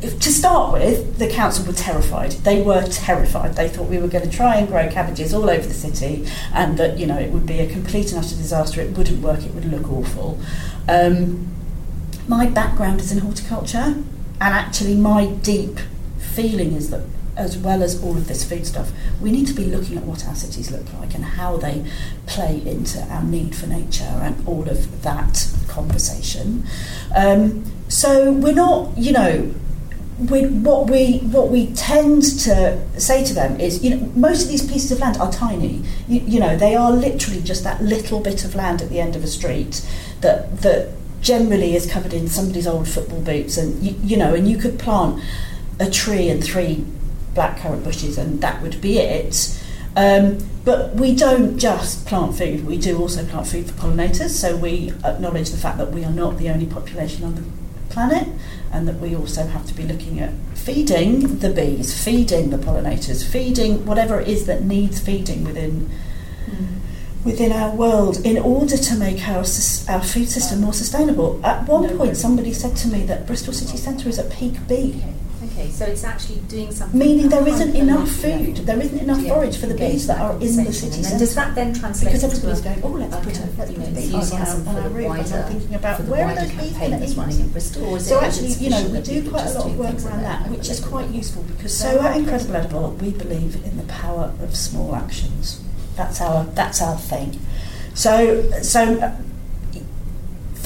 To 0.00 0.30
start 0.30 0.74
with, 0.74 1.18
the 1.18 1.28
council 1.28 1.66
were 1.66 1.72
terrified. 1.72 2.30
They 2.30 2.62
were 2.62 2.86
terrified. 2.86 3.56
They 3.56 3.68
thought 3.68 3.88
we 3.88 3.98
were 3.98 4.06
going 4.06 4.30
to 4.30 4.30
try 4.30 4.54
and 4.54 4.68
grow 4.68 4.88
cabbages 4.88 5.34
all 5.34 5.50
over 5.50 5.66
the 5.66 5.74
city, 5.74 6.24
and 6.54 6.78
that 6.78 6.98
you 6.98 7.06
know 7.06 7.18
it 7.18 7.32
would 7.32 7.46
be 7.46 7.58
a 7.58 7.68
complete 7.68 8.12
and 8.12 8.24
utter 8.24 8.36
disaster. 8.36 8.80
It 8.80 8.96
wouldn't 8.96 9.20
work. 9.20 9.42
It 9.42 9.52
would 9.54 9.64
look 9.64 9.90
awful. 9.90 10.38
Um, 10.88 11.48
my 12.28 12.46
background 12.46 13.00
is 13.00 13.10
in 13.10 13.18
horticulture, 13.18 13.96
and 14.40 14.54
actually, 14.54 14.94
my 14.94 15.26
deep 15.26 15.80
feeling 16.40 16.72
is 16.80 16.86
that, 16.90 17.04
as 17.36 17.52
well 17.66 17.80
as 17.82 17.92
all 18.04 18.16
of 18.16 18.26
this 18.26 18.42
food 18.50 18.64
stuff, 18.66 18.88
we 19.20 19.30
need 19.36 19.46
to 19.46 19.56
be 19.62 19.66
looking 19.74 19.96
at 20.00 20.04
what 20.04 20.20
our 20.28 20.34
cities 20.44 20.70
look 20.70 20.86
like 20.98 21.14
and 21.16 21.24
how 21.24 21.56
they 21.56 21.76
play 22.26 22.54
into 22.74 22.98
our 23.14 23.24
need 23.24 23.54
for 23.54 23.66
nature 23.66 24.14
and 24.26 24.34
all 24.46 24.66
of 24.68 25.02
that 25.02 25.34
conversation. 25.68 26.64
Um, 27.14 27.64
so 27.88 28.32
we're 28.32 28.60
not, 28.66 28.96
you 29.06 29.12
know. 29.12 29.32
We, 30.32 30.40
what 30.66 30.90
we 30.90 31.18
what 31.36 31.48
we 31.48 31.62
tend 31.74 32.22
to 32.46 32.56
say 32.98 33.24
to 33.24 33.32
them 33.40 33.60
is, 33.60 33.84
you 33.84 33.90
know, 33.94 34.00
most 34.16 34.42
of 34.42 34.48
these 34.48 34.66
pieces 34.72 34.90
of 34.90 34.98
land 34.98 35.16
are 35.18 35.30
tiny. 35.30 35.74
You, 36.08 36.20
you 36.32 36.40
know, 36.40 36.56
they 36.56 36.74
are 36.74 36.90
literally 36.90 37.40
just 37.40 37.62
that 37.62 37.78
little 37.94 38.18
bit 38.18 38.44
of 38.44 38.56
land 38.56 38.82
at 38.82 38.88
the 38.90 38.98
end 38.98 39.14
of 39.14 39.22
a 39.22 39.28
street 39.28 39.74
that 40.24 40.62
that 40.62 40.90
generally 41.20 41.76
is 41.76 41.86
covered 41.94 42.12
in 42.12 42.26
somebody's 42.26 42.66
old 42.66 42.88
football 42.88 43.22
boots, 43.22 43.56
and 43.56 43.80
you, 43.80 43.94
you 44.02 44.16
know, 44.16 44.34
and 44.34 44.50
you 44.50 44.58
could 44.58 44.76
plant 44.76 45.22
a 45.80 45.90
tree 45.90 46.28
and 46.28 46.42
three 46.42 46.84
blackcurrant 47.34 47.84
bushes, 47.84 48.18
and 48.18 48.40
that 48.40 48.62
would 48.62 48.80
be 48.80 48.98
it. 48.98 49.60
Um, 49.96 50.38
but 50.64 50.94
we 50.94 51.14
don't 51.14 51.58
just 51.58 52.06
plant 52.06 52.36
food, 52.36 52.66
we 52.66 52.76
do 52.78 52.98
also 52.98 53.24
plant 53.24 53.46
food 53.46 53.70
for 53.70 53.72
pollinators, 53.72 54.30
so 54.30 54.56
we 54.56 54.92
acknowledge 55.04 55.50
the 55.50 55.56
fact 55.56 55.78
that 55.78 55.90
we 55.90 56.04
are 56.04 56.12
not 56.12 56.38
the 56.38 56.50
only 56.50 56.66
population 56.66 57.24
on 57.24 57.34
the 57.34 57.44
planet, 57.88 58.28
and 58.72 58.86
that 58.86 59.00
we 59.00 59.16
also 59.16 59.46
have 59.46 59.66
to 59.66 59.74
be 59.74 59.82
looking 59.82 60.20
at 60.20 60.32
feeding 60.54 61.38
the 61.38 61.50
bees, 61.50 62.04
feeding 62.04 62.50
the 62.50 62.58
pollinators, 62.58 63.26
feeding 63.26 63.86
whatever 63.86 64.20
it 64.20 64.28
is 64.28 64.46
that 64.46 64.62
needs 64.62 65.00
feeding 65.00 65.44
within 65.44 65.90
within 67.24 67.52
our 67.52 67.74
world 67.74 68.24
in 68.24 68.38
order 68.38 68.76
to 68.76 68.94
make 68.94 69.26
our, 69.28 69.44
our 69.88 70.02
food 70.02 70.28
system 70.28 70.60
more 70.60 70.72
sustainable. 70.72 71.44
At 71.44 71.66
one 71.66 71.96
point, 71.98 72.16
somebody 72.16 72.52
said 72.52 72.76
to 72.76 72.88
me 72.88 73.02
that 73.06 73.26
Bristol 73.26 73.52
city 73.52 73.76
centre 73.76 74.08
is 74.08 74.18
at 74.18 74.30
peak 74.30 74.66
bee. 74.68 75.02
Okay, 75.58 75.70
so 75.72 75.86
it's 75.86 76.04
actually 76.04 76.38
doing 76.42 76.70
something. 76.70 76.96
Meaning 76.96 77.28
there 77.30 77.46
isn't 77.46 77.74
enough 77.74 78.08
food, 78.08 78.58
there 78.58 78.80
isn't 78.80 78.98
enough 79.00 79.20
Yeah, 79.20 79.34
forage 79.34 79.56
for 79.56 79.66
the 79.66 79.74
bees 79.74 80.06
that 80.06 80.20
are 80.20 80.34
in 80.34 80.54
the 80.54 80.72
city 80.72 81.02
And 81.04 81.18
does 81.18 81.34
that 81.34 81.56
then 81.56 81.74
translate 81.74 82.12
Because 82.12 82.22
everybody's 82.22 82.60
going, 82.60 82.80
oh, 82.84 82.88
let's 82.90 83.16
a 83.16 83.18
put 83.18 83.38
a, 83.38 83.42
let's 83.58 83.70
you 83.72 83.76
put 83.78 83.88
know, 83.88 84.00
bee 84.00 84.14
on 84.14 84.32
our, 84.32 84.68
on 84.68 84.76
our 84.76 84.88
roof, 84.88 85.10
and 85.10 85.34
I'm 85.34 85.52
thinking 85.52 85.74
about 85.74 86.00
where 86.02 86.26
are 86.28 86.34
those 86.36 86.50
bees 86.52 86.78
going 86.78 86.90
to 86.92 87.04
eat? 87.04 87.16
running 87.16 87.40
in 87.40 87.48
Bristol, 87.48 87.98
So 87.98 88.20
actually, 88.20 88.52
you 88.52 88.70
know, 88.70 88.88
we 88.88 89.00
do 89.00 89.28
quite 89.28 89.46
a 89.46 89.52
lot 89.54 89.66
of 89.66 89.76
work 89.76 89.94
around 90.04 90.22
that, 90.22 90.48
which 90.48 90.68
is 90.68 90.78
quite 90.78 91.10
useful 91.10 91.42
because 91.42 91.76
so 91.76 92.00
at 92.02 92.16
Incredible 92.16 92.54
Edible 92.54 92.90
we 92.92 93.10
believe 93.10 93.56
in 93.64 93.76
the 93.76 93.84
power 93.84 94.32
of 94.40 94.54
small 94.54 94.94
actions. 94.94 95.60
That's 95.96 96.20
our 96.20 96.44
that's 96.44 96.80
our 96.80 96.96
thing. 96.96 97.40
So 97.94 98.48
so 98.62 99.18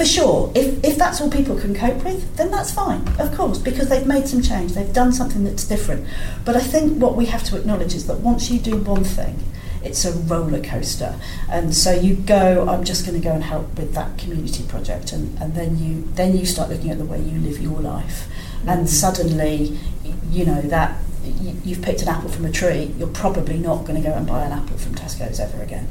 for 0.03 0.09
sure, 0.09 0.53
if, 0.57 0.83
if 0.83 0.99
that's 0.99 1.21
all 1.21 1.31
people 1.31 1.57
can 1.57 1.73
cope 1.77 2.03
with, 2.03 2.37
then 2.37 2.51
that's 2.51 2.73
fine, 2.73 3.07
of 3.21 3.33
course, 3.37 3.59
because 3.59 3.89
they've 3.89 4.07
made 4.07 4.27
some 4.27 4.43
change, 4.43 4.73
they've 4.73 4.93
done 4.93 5.13
something 5.13 5.45
that's 5.45 5.63
different. 5.63 6.05
But 6.45 6.57
I 6.57 6.61
think 6.61 7.01
what 7.01 7.15
we 7.15 7.27
have 7.27 7.45
to 7.45 7.57
acknowledge 7.57 7.95
is 7.95 8.09
that 8.09 8.19
once 8.19 8.51
you 8.51 8.59
do 8.59 8.79
one 8.79 9.05
thing, 9.05 9.39
it's 9.85 10.05
a 10.05 10.11
roller 10.13 10.61
coaster. 10.61 11.15
And 11.49 11.73
so 11.73 11.93
you 11.93 12.17
go, 12.17 12.69
I'm 12.69 12.83
just 12.83 13.07
going 13.07 13.21
to 13.21 13.23
go 13.25 13.33
and 13.33 13.45
help 13.45 13.79
with 13.79 13.95
that 13.95 14.19
community 14.19 14.65
project, 14.65 15.13
and, 15.13 15.41
and 15.41 15.55
then 15.55 15.79
you 15.79 16.03
then 16.17 16.37
you 16.37 16.47
start 16.47 16.69
looking 16.69 16.91
at 16.91 16.99
the 16.99 17.05
way 17.05 17.21
you 17.21 17.39
live 17.39 17.61
your 17.61 17.81
life. 17.81 18.27
and 18.67 18.81
mm-hmm. 18.81 18.87
suddenly, 18.87 19.79
you 20.31 20.45
know 20.45 20.63
that 20.63 20.99
y- 21.25 21.55
you've 21.65 21.83
picked 21.83 22.03
an 22.03 22.09
apple 22.09 22.29
from 22.29 22.45
a 22.45 22.51
tree, 22.51 22.93
you're 22.99 23.09
probably 23.09 23.59
not 23.59 23.85
going 23.87 24.01
to 24.03 24.07
go 24.09 24.15
and 24.15 24.27
buy 24.27 24.45
an 24.45 24.53
apple 24.53 24.77
from 24.79 24.95
Tesco's 24.95 25.41
ever 25.41 25.63
again. 25.63 25.89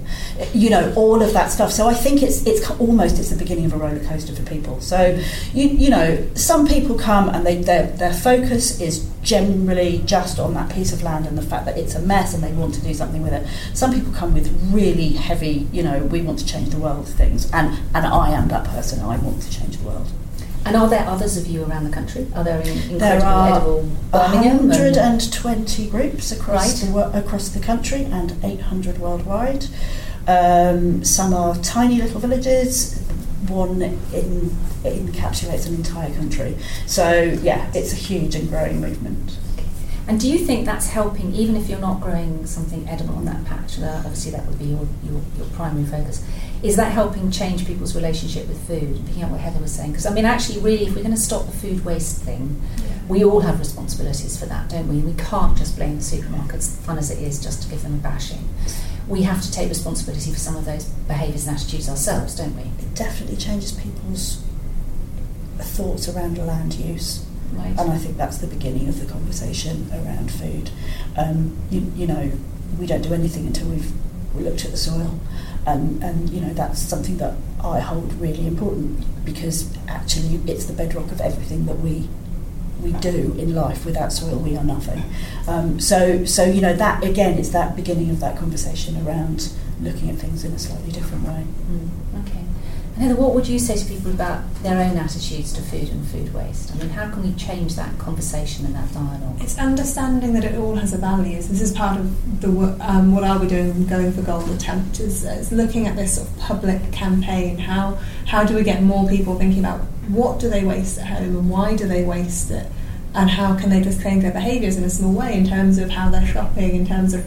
You 0.53 0.69
know 0.69 0.93
all 0.95 1.21
of 1.21 1.33
that 1.33 1.51
stuff. 1.51 1.71
So 1.71 1.87
I 1.87 1.93
think 1.93 2.21
it's 2.23 2.45
it's 2.45 2.69
almost 2.71 3.19
it's 3.19 3.29
the 3.29 3.37
beginning 3.37 3.65
of 3.65 3.73
a 3.73 3.77
roller 3.77 4.03
coaster 4.05 4.33
for 4.35 4.43
people. 4.43 4.81
So 4.81 5.19
you 5.53 5.67
you 5.67 5.89
know 5.89 6.27
some 6.35 6.67
people 6.67 6.97
come 6.97 7.29
and 7.29 7.45
they 7.45 7.57
their 7.61 7.87
their 7.87 8.13
focus 8.13 8.79
is 8.81 9.09
generally 9.21 10.01
just 10.05 10.39
on 10.39 10.53
that 10.55 10.71
piece 10.71 10.91
of 10.93 11.03
land 11.03 11.27
and 11.27 11.37
the 11.37 11.41
fact 11.43 11.65
that 11.65 11.77
it's 11.77 11.95
a 11.95 12.01
mess 12.01 12.33
and 12.33 12.43
they 12.43 12.51
want 12.53 12.73
to 12.75 12.81
do 12.81 12.93
something 12.93 13.21
with 13.21 13.33
it. 13.33 13.47
Some 13.73 13.93
people 13.93 14.11
come 14.13 14.33
with 14.33 14.49
really 14.71 15.09
heavy, 15.09 15.67
you 15.71 15.83
know, 15.83 15.99
we 16.05 16.21
want 16.21 16.39
to 16.39 16.45
change 16.45 16.69
the 16.69 16.77
world 16.79 17.07
things, 17.07 17.49
and 17.51 17.77
and 17.93 18.05
I 18.05 18.31
am 18.31 18.47
that 18.49 18.65
person. 18.65 18.99
I 19.01 19.17
want 19.17 19.41
to 19.43 19.51
change 19.51 19.77
the 19.77 19.87
world. 19.87 20.07
And 20.65 20.75
are 20.75 20.87
there 20.87 21.05
others 21.07 21.37
of 21.37 21.47
you 21.47 21.63
around 21.63 21.85
the 21.85 21.89
country? 21.89 22.27
Are 22.35 22.43
there 22.43 22.61
in, 22.61 22.67
incredible, 22.67 22.99
There 22.99 23.23
are 23.25 23.49
edible 23.55 23.87
Birmingham? 24.11 24.59
and- 24.59 24.69
120 24.69 25.87
groups 25.87 26.31
across 26.31 26.81
Right. 26.81 26.87
the 26.87 26.91
wo- 26.93 27.11
across 27.13 27.49
the 27.49 27.59
country 27.59 28.05
and 28.11 28.33
800 28.43 28.99
worldwide. 28.99 29.65
Um, 30.27 31.03
some 31.03 31.33
are 31.33 31.55
tiny 31.55 31.99
little 32.01 32.19
villages. 32.19 32.99
One 33.47 33.81
in, 34.13 34.55
encapsulates 34.83 35.65
an 35.67 35.75
entire 35.75 36.11
country. 36.11 36.57
So 36.85 37.37
yeah, 37.41 37.65
it's 37.73 37.91
a 37.91 37.95
huge 37.95 38.35
and 38.35 38.47
growing 38.47 38.79
movement. 38.81 39.37
And 40.07 40.19
do 40.19 40.27
you 40.29 40.39
think 40.39 40.65
that's 40.65 40.87
helping, 40.87 41.33
even 41.33 41.55
if 41.55 41.69
you're 41.69 41.79
not 41.79 42.01
growing 42.01 42.45
something 42.45 42.87
edible 42.89 43.15
on 43.15 43.25
that 43.25 43.45
patch? 43.45 43.79
Obviously, 43.81 44.31
that 44.31 44.45
would 44.47 44.59
be 44.59 44.65
your, 44.65 44.87
your, 45.03 45.21
your 45.37 45.47
primary 45.55 45.85
focus. 45.85 46.21
Is 46.63 46.75
that 46.75 46.91
helping 46.91 47.31
change 47.31 47.65
people's 47.65 47.95
relationship 47.95 48.47
with 48.47 48.67
food? 48.67 49.03
Picking 49.07 49.23
up 49.23 49.31
what 49.31 49.39
Heather 49.39 49.59
was 49.59 49.71
saying, 49.71 49.91
because 49.91 50.05
I 50.05 50.13
mean, 50.13 50.25
actually, 50.25 50.59
really, 50.59 50.85
if 50.85 50.95
we're 50.95 51.01
going 51.01 51.15
to 51.15 51.19
stop 51.19 51.45
the 51.47 51.51
food 51.51 51.83
waste 51.83 52.21
thing, 52.21 52.61
we 53.07 53.23
all 53.23 53.39
have 53.39 53.59
responsibilities 53.59 54.39
for 54.39 54.45
that, 54.45 54.69
don't 54.69 54.87
we? 54.87 54.99
We 54.99 55.13
can't 55.15 55.57
just 55.57 55.75
blame 55.75 55.95
the 55.95 56.01
supermarkets, 56.01 56.77
fun 56.77 56.97
as 56.97 57.09
it 57.09 57.19
is, 57.19 57.41
just 57.41 57.63
to 57.63 57.69
give 57.69 57.81
them 57.81 57.95
a 57.95 57.97
bashing. 57.97 58.47
We 59.07 59.23
have 59.23 59.41
to 59.41 59.51
take 59.51 59.69
responsibility 59.69 60.31
for 60.31 60.39
some 60.39 60.55
of 60.55 60.65
those 60.65 60.85
behaviours 60.85 61.47
and 61.47 61.57
attitudes 61.57 61.89
ourselves, 61.89 62.35
don't 62.35 62.55
we? 62.55 62.61
It 62.61 62.93
definitely 62.93 63.37
changes 63.37 63.71
people's 63.71 64.43
thoughts 65.57 66.07
around 66.07 66.37
land 66.37 66.75
use. 66.75 67.25
Right. 67.53 67.77
And 67.77 67.91
I 67.91 67.97
think 67.97 68.17
that's 68.17 68.37
the 68.37 68.47
beginning 68.47 68.87
of 68.87 68.99
the 68.99 69.11
conversation 69.11 69.89
around 69.91 70.31
food. 70.31 70.69
Um, 71.17 71.57
you, 71.69 71.91
you 71.95 72.07
know, 72.07 72.31
we 72.79 72.85
don't 72.85 73.01
do 73.01 73.13
anything 73.13 73.47
until 73.47 73.67
we've 73.67 73.91
looked 74.35 74.63
at 74.63 74.71
the 74.71 74.77
soil, 74.77 75.19
and, 75.65 76.03
and 76.03 76.29
you 76.29 76.41
know 76.41 76.53
that's 76.53 76.79
something 76.79 77.17
that 77.17 77.35
I 77.63 77.79
hold 77.79 78.13
really 78.15 78.47
important 78.47 79.05
because 79.25 79.75
actually 79.87 80.41
it's 80.51 80.65
the 80.65 80.73
bedrock 80.73 81.11
of 81.11 81.21
everything 81.21 81.65
that 81.65 81.79
we 81.79 82.09
we 82.81 82.93
do 82.93 83.35
in 83.37 83.53
life. 83.53 83.85
Without 83.85 84.11
soil, 84.11 84.37
we 84.37 84.57
are 84.57 84.63
nothing. 84.63 85.03
Um, 85.47 85.79
so, 85.79 86.25
so 86.25 86.43
you 86.43 86.61
know 86.61 86.75
that 86.75 87.03
again, 87.03 87.37
it's 87.37 87.49
that 87.49 87.75
beginning 87.75 88.09
of 88.09 88.19
that 88.19 88.37
conversation 88.37 89.05
around 89.05 89.51
looking 89.81 90.09
at 90.09 90.17
things 90.17 90.43
in 90.43 90.51
a 90.53 90.59
slightly 90.59 90.91
different 90.91 91.23
way. 91.23 91.45
Mm, 91.69 91.89
Heather, 93.01 93.15
what 93.15 93.33
would 93.33 93.47
you 93.47 93.57
say 93.57 93.75
to 93.75 93.83
people 93.83 94.11
about 94.11 94.43
their 94.61 94.77
own 94.79 94.95
attitudes 94.95 95.51
to 95.53 95.61
food 95.63 95.89
and 95.89 96.07
food 96.09 96.31
waste? 96.35 96.71
I 96.71 96.75
mean, 96.75 96.89
how 96.89 97.09
can 97.09 97.23
we 97.23 97.33
change 97.33 97.73
that 97.75 97.97
conversation 97.97 98.63
and 98.63 98.75
that 98.75 98.93
dialogue? 98.93 99.41
It's 99.41 99.57
understanding 99.57 100.33
that 100.33 100.43
it 100.43 100.53
all 100.55 100.75
has 100.75 100.93
a 100.93 100.99
value. 100.99 101.37
This 101.37 101.61
is 101.61 101.71
part 101.71 101.99
of 101.99 102.41
the 102.41 102.49
um, 102.79 103.15
what 103.15 103.23
I'll 103.23 103.39
be 103.39 103.47
doing 103.47 103.71
in 103.71 103.87
going 103.87 104.11
for 104.11 104.21
gold 104.21 104.51
attempt 104.51 104.99
is, 104.99 105.23
is 105.23 105.51
looking 105.51 105.87
at 105.87 105.95
this 105.95 106.17
sort 106.17 106.27
of 106.27 106.37
public 106.37 106.91
campaign. 106.91 107.57
How 107.57 107.97
how 108.27 108.43
do 108.43 108.53
we 108.53 108.61
get 108.61 108.83
more 108.83 109.09
people 109.09 109.35
thinking 109.35 109.61
about 109.61 109.79
what 110.07 110.39
do 110.39 110.47
they 110.47 110.63
waste 110.63 110.99
at 110.99 111.07
home 111.07 111.35
and 111.35 111.49
why 111.49 111.75
do 111.75 111.87
they 111.87 112.05
waste 112.05 112.51
it? 112.51 112.67
And 113.15 113.31
how 113.31 113.57
can 113.57 113.71
they 113.71 113.81
just 113.81 113.99
change 114.03 114.21
their 114.21 114.31
behaviours 114.31 114.77
in 114.77 114.83
a 114.83 114.91
small 114.91 115.11
way 115.11 115.33
in 115.33 115.47
terms 115.47 115.79
of 115.79 115.89
how 115.89 116.11
they're 116.11 116.27
shopping, 116.27 116.75
in 116.75 116.85
terms 116.85 117.15
of 117.15 117.25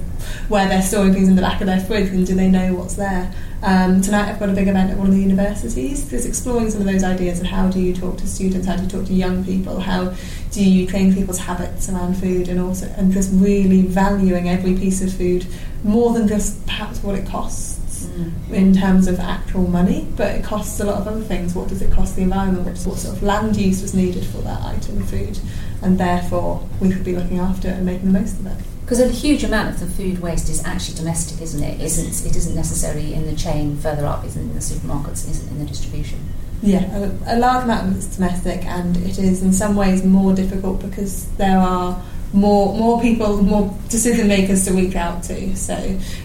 where 0.49 0.69
they're 0.69 0.83
storing 0.83 1.13
things 1.13 1.27
in 1.27 1.35
the 1.35 1.43
back 1.43 1.61
of 1.61 1.67
their 1.67 1.81
fridge, 1.81 2.11
and 2.11 2.25
do 2.25 2.37
they 2.37 2.49
know 2.49 2.75
what's 2.75 2.95
there? 2.95 3.35
Um, 3.65 4.03
tonight 4.03 4.29
I've 4.29 4.39
got 4.39 4.51
a 4.51 4.53
big 4.53 4.69
event 4.69 4.91
at 4.91 4.99
one 4.99 5.07
of 5.07 5.15
the 5.15 5.21
universities 5.23 6.07
that's 6.11 6.27
exploring 6.27 6.71
some 6.71 6.83
of 6.83 6.87
those 6.87 7.03
ideas 7.03 7.41
of 7.41 7.47
how 7.47 7.71
do 7.71 7.81
you 7.81 7.95
talk 7.95 8.19
to 8.19 8.27
students, 8.27 8.67
how 8.67 8.77
do 8.77 8.83
you 8.83 8.89
talk 8.91 9.07
to 9.07 9.15
young 9.15 9.43
people, 9.43 9.81
how 9.81 10.13
do 10.51 10.63
you 10.63 10.87
change 10.87 11.15
people's 11.15 11.39
habits 11.39 11.89
around 11.89 12.15
food, 12.19 12.51
and 12.51 12.61
also 12.61 12.87
and 12.99 13.11
just 13.11 13.31
really 13.33 13.81
valuing 13.81 14.51
every 14.51 14.75
piece 14.75 15.01
of 15.01 15.11
food 15.15 15.47
more 15.83 16.13
than 16.13 16.29
just 16.29 16.65
perhaps 16.67 17.03
what 17.03 17.15
it 17.15 17.27
costs 17.27 17.81
Mm. 18.05 18.53
in 18.53 18.75
terms 18.75 19.07
of 19.07 19.19
actual 19.19 19.67
money, 19.67 20.07
but 20.15 20.35
it 20.35 20.45
costs 20.45 20.79
a 20.79 20.85
lot 20.85 21.01
of 21.01 21.09
other 21.09 21.23
things. 21.23 21.55
What 21.55 21.69
does 21.69 21.81
it 21.81 21.91
cost 21.91 22.17
the 22.17 22.23
environment? 22.23 22.67
What, 22.67 22.77
what 22.87 22.99
sort 22.99 23.17
of 23.17 23.23
land 23.23 23.57
use 23.57 23.81
was 23.81 23.95
needed 23.95 24.27
for 24.27 24.39
that 24.43 24.63
item 24.63 25.01
of 25.01 25.09
food? 25.09 25.39
And 25.81 25.99
therefore, 25.99 26.69
we 26.81 26.93
should 26.93 27.03
be 27.03 27.17
looking 27.17 27.39
after 27.39 27.69
it 27.69 27.77
and 27.77 27.87
making 27.87 28.13
the 28.13 28.19
most 28.21 28.39
of 28.41 28.47
it. 28.47 28.59
Because 28.95 29.11
a 29.11 29.13
huge 29.13 29.43
amount 29.43 29.71
of 29.71 29.81
the 29.81 29.87
food 29.87 30.21
waste 30.21 30.49
is 30.49 30.65
actually 30.65 30.95
domestic, 30.95 31.41
isn't 31.43 31.61
it? 31.61 31.81
Isn't 31.81 32.07
it 32.31 32.37
isn't 32.37 32.55
necessarily 32.55 33.13
in 33.13 33.27
the 33.27 33.35
chain 33.35 33.77
further 33.77 34.07
up, 34.07 34.25
isn't 34.25 34.41
in 34.41 34.55
the 34.55 34.61
supermarkets, 34.61 35.29
isn't 35.29 35.51
in 35.51 35.59
the 35.59 35.65
distribution. 35.65 36.21
Yeah, 36.63 36.87
a, 37.27 37.35
a 37.35 37.39
large 37.41 37.65
amount 37.65 37.89
of 37.89 37.97
it's 37.97 38.15
domestic, 38.15 38.65
and 38.65 38.97
it 38.99 39.19
is 39.19 39.43
in 39.43 39.53
some 39.53 39.75
ways 39.75 40.05
more 40.05 40.33
difficult 40.33 40.81
because 40.81 41.29
there 41.39 41.59
are 41.59 42.01
more 42.33 42.73
more 42.79 43.01
people, 43.01 43.43
more 43.43 43.77
decision 43.89 44.29
makers 44.29 44.65
to 44.67 44.73
reach 44.73 44.95
out 44.95 45.25
to. 45.25 45.57
So 45.57 45.75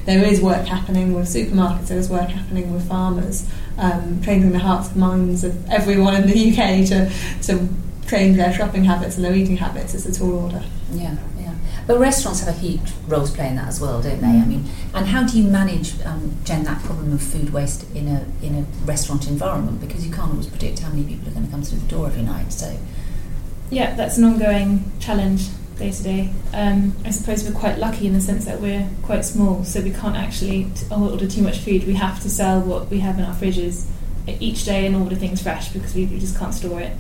there 0.06 0.24
is 0.24 0.40
work 0.40 0.68
happening 0.68 1.16
with 1.16 1.26
supermarkets. 1.26 1.88
There 1.88 1.98
is 1.98 2.08
work 2.08 2.30
happening 2.30 2.72
with 2.72 2.88
farmers, 2.88 3.50
um, 3.80 4.22
changing 4.22 4.52
the 4.52 4.60
hearts 4.60 4.90
and 4.90 4.98
minds 4.98 5.44
of 5.44 5.68
everyone 5.72 6.14
in 6.14 6.28
the 6.28 6.52
UK 6.52 6.86
to 6.90 7.12
to 7.48 7.68
change 8.10 8.38
their 8.38 8.52
shopping 8.54 8.84
habits 8.84 9.16
and 9.16 9.26
their 9.26 9.36
eating 9.36 9.58
habits. 9.58 9.94
It's 9.94 10.06
a 10.06 10.14
tall 10.20 10.34
order. 10.46 10.64
Yeah, 10.92 11.16
yeah. 11.40 11.54
But 11.88 12.00
restaurants 12.00 12.40
have 12.44 12.56
a 12.56 12.58
huge 12.60 12.92
role 13.08 13.26
to 13.26 13.32
play 13.32 13.48
in 13.48 13.56
that 13.56 13.68
as 13.68 13.80
well, 13.82 14.02
don't 14.02 14.22
they? 14.22 14.28
I 14.28 14.46
mean, 14.46 14.66
and 14.94 15.08
how 15.08 15.26
do 15.26 15.40
you 15.40 15.48
manage, 15.50 16.00
um, 16.06 16.38
Jen, 16.44 16.64
that 16.64 16.82
problem 16.84 17.14
of 17.14 17.22
food 17.22 17.52
waste 17.52 17.86
in 17.96 18.08
a 18.08 18.26
in 18.42 18.56
a 18.56 18.62
restaurant 18.86 19.28
environment? 19.28 19.80
Because 19.82 20.06
you 20.06 20.14
can't 20.14 20.32
always 20.32 20.48
predict 20.48 20.80
how 20.80 20.90
many 20.90 21.04
people 21.04 21.28
are 21.30 21.32
going 21.32 21.46
to 21.46 21.52
come 21.52 21.64
through 21.64 21.80
the 21.80 21.88
door 21.88 22.08
every 22.08 22.24
night. 22.24 22.52
So, 22.52 22.76
Yeah, 23.72 23.94
that's 23.96 24.18
an 24.18 24.24
ongoing 24.24 24.92
challenge 25.00 25.48
day 25.78 25.92
to 25.92 26.04
day. 26.04 26.30
Um, 26.54 26.96
I 27.06 27.12
suppose 27.12 27.44
we're 27.48 27.58
quite 27.58 27.78
lucky 27.78 28.06
in 28.08 28.14
the 28.14 28.22
sense 28.22 28.46
that 28.46 28.60
we're 28.60 28.88
quite 29.04 29.24
small, 29.24 29.64
so 29.64 29.82
we 29.82 29.92
can't 29.92 30.16
actually 30.16 30.66
t- 30.76 30.86
order 30.92 31.28
too 31.28 31.42
much 31.42 31.60
food. 31.60 31.86
We 31.86 31.94
have 31.94 32.20
to 32.22 32.30
sell 32.30 32.60
what 32.62 32.90
we 32.90 33.00
have 33.00 33.18
in 33.18 33.26
our 33.26 33.34
fridges 33.36 33.86
each 34.40 34.64
day 34.66 34.86
and 34.86 34.96
order 34.96 35.16
things 35.16 35.42
fresh 35.42 35.70
because 35.70 35.96
we, 35.96 36.06
we 36.06 36.20
just 36.20 36.38
can't 36.38 36.54
store 36.54 36.82
it. 36.82 36.92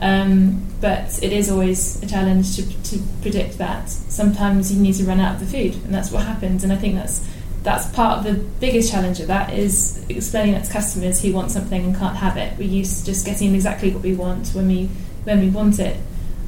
Um, 0.00 0.66
but 0.80 1.22
it 1.22 1.32
is 1.32 1.50
always 1.50 2.02
a 2.02 2.06
challenge 2.06 2.56
to, 2.56 2.82
to 2.90 2.98
predict 3.22 3.58
that. 3.58 3.88
Sometimes 3.88 4.72
you 4.72 4.80
need 4.80 4.94
to 4.96 5.04
run 5.04 5.20
out 5.20 5.36
of 5.36 5.40
the 5.40 5.46
food, 5.46 5.82
and 5.84 5.94
that's 5.94 6.10
what 6.10 6.24
happens. 6.24 6.64
And 6.64 6.72
I 6.72 6.76
think 6.76 6.94
that's 6.96 7.26
that's 7.62 7.90
part 7.92 8.18
of 8.18 8.24
the 8.24 8.34
biggest 8.60 8.92
challenge 8.92 9.20
of 9.20 9.26
that 9.28 9.50
is 9.54 10.04
explaining 10.10 10.52
that 10.52 10.64
to 10.64 10.72
customers 10.72 11.22
who 11.22 11.32
want 11.32 11.50
something 11.50 11.82
and 11.82 11.96
can't 11.96 12.16
have 12.16 12.36
it. 12.36 12.58
We're 12.58 12.68
used 12.68 13.00
to 13.00 13.06
just 13.06 13.24
getting 13.24 13.54
exactly 13.54 13.90
what 13.90 14.02
we 14.02 14.14
want 14.14 14.48
when 14.48 14.68
we 14.68 14.86
when 15.24 15.40
we 15.40 15.48
want 15.48 15.78
it, 15.78 15.96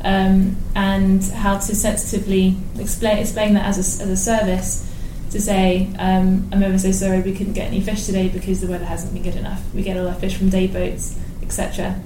um, 0.02 0.56
and 0.74 1.24
how 1.24 1.58
to 1.58 1.74
sensitively 1.74 2.56
explain 2.78 3.18
explain 3.18 3.54
that 3.54 3.64
as 3.64 3.78
a, 3.78 4.02
as 4.02 4.10
a 4.10 4.16
service 4.16 4.92
to 5.30 5.40
say, 5.40 5.88
um, 5.98 6.48
I'm 6.52 6.62
ever 6.62 6.78
so 6.78 6.92
sorry 6.92 7.20
we 7.20 7.32
couldn't 7.32 7.54
get 7.54 7.66
any 7.66 7.80
fish 7.80 8.06
today 8.06 8.28
because 8.28 8.60
the 8.60 8.68
weather 8.68 8.84
hasn't 8.84 9.12
been 9.12 9.22
good 9.22 9.36
enough. 9.36 9.62
We 9.74 9.82
get 9.82 9.96
all 9.96 10.08
our 10.08 10.14
fish 10.14 10.36
from 10.36 10.50
day 10.50 10.66
boats, 10.66 11.18
etc. 11.42 12.00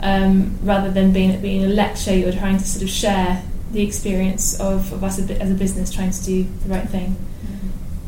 Um, 0.00 0.58
rather 0.62 0.90
than 0.90 1.12
being 1.12 1.30
it 1.30 1.40
being 1.40 1.64
a 1.64 1.68
lecture, 1.68 2.14
you're 2.14 2.32
trying 2.32 2.58
to 2.58 2.64
sort 2.64 2.82
of 2.82 2.90
share 2.90 3.42
the 3.72 3.82
experience 3.82 4.58
of, 4.60 4.92
of 4.92 5.02
us 5.02 5.18
as 5.18 5.50
a 5.50 5.54
business 5.54 5.92
trying 5.92 6.10
to 6.10 6.24
do 6.24 6.44
the 6.64 6.68
right 6.68 6.88
thing. 6.88 7.16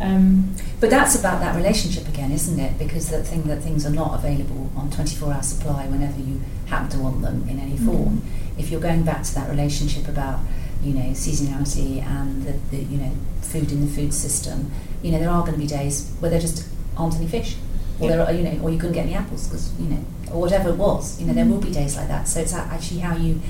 Um, 0.01 0.55
but 0.81 0.91
that's 0.91 1.19
about 1.19 1.41
that 1.41 1.57
relationship 1.57 2.07
again, 2.09 2.31
isn't 2.31 2.59
it? 2.59 2.79
Because 2.79 3.09
the 3.09 3.25
thing 3.25 3.43
that 3.45 3.63
things 3.63 3.85
are 3.85 3.91
not 3.91 4.15
available 4.15 4.71
on 4.77 4.91
24-hour 4.91 5.43
supply 5.43 5.87
whenever 5.87 6.21
you 6.21 6.41
happen 6.67 6.89
to 6.91 6.99
want 6.99 7.23
them 7.23 7.49
in 7.49 7.59
any 7.59 7.77
form. 7.77 8.23
If 8.57 8.71
you're 8.71 8.81
going 8.81 9.03
back 9.03 9.25
to 9.25 9.35
that 9.35 9.51
relationship 9.51 10.07
about 10.09 10.41
you 10.83 10.95
know 10.95 11.11
seasonality 11.11 12.01
and 12.03 12.45
the, 12.45 12.53
the 12.71 12.85
you 12.85 12.99
know 12.99 13.13
food 13.43 13.73
in 13.73 13.81
the 13.81 13.93
food 13.93 14.15
system, 14.15 14.71
you 15.03 15.11
know 15.11 15.19
there 15.19 15.31
are 15.31 15.41
going 15.41 15.55
to 15.55 15.59
be 15.59 15.67
days 15.67 16.15
where 16.21 16.31
there 16.31 16.41
just 16.41 16.69
aren't 16.97 17.17
any 17.17 17.27
fish, 17.27 17.57
or 18.01 18.09
there 18.09 18.23
are 18.23 18.33
you 18.33 18.43
know, 18.43 18.59
or 18.63 18.71
you 18.71 18.79
couldn't 18.79 18.95
get 18.95 19.07
any 19.07 19.15
apples 19.15 19.47
because 19.47 19.73
you 19.79 19.89
know, 19.89 20.05
or 20.33 20.41
whatever 20.41 20.71
it 20.71 20.77
was. 20.77 21.21
You 21.21 21.27
know, 21.27 21.33
there 21.33 21.45
mm. 21.45 21.51
will 21.51 21.61
be 21.61 21.71
days 21.71 21.97
like 21.97 22.09
that. 22.09 22.29
So 22.29 22.41
it's 22.41 22.55
actually 22.55 23.01
how 23.01 23.17
you 23.17 23.41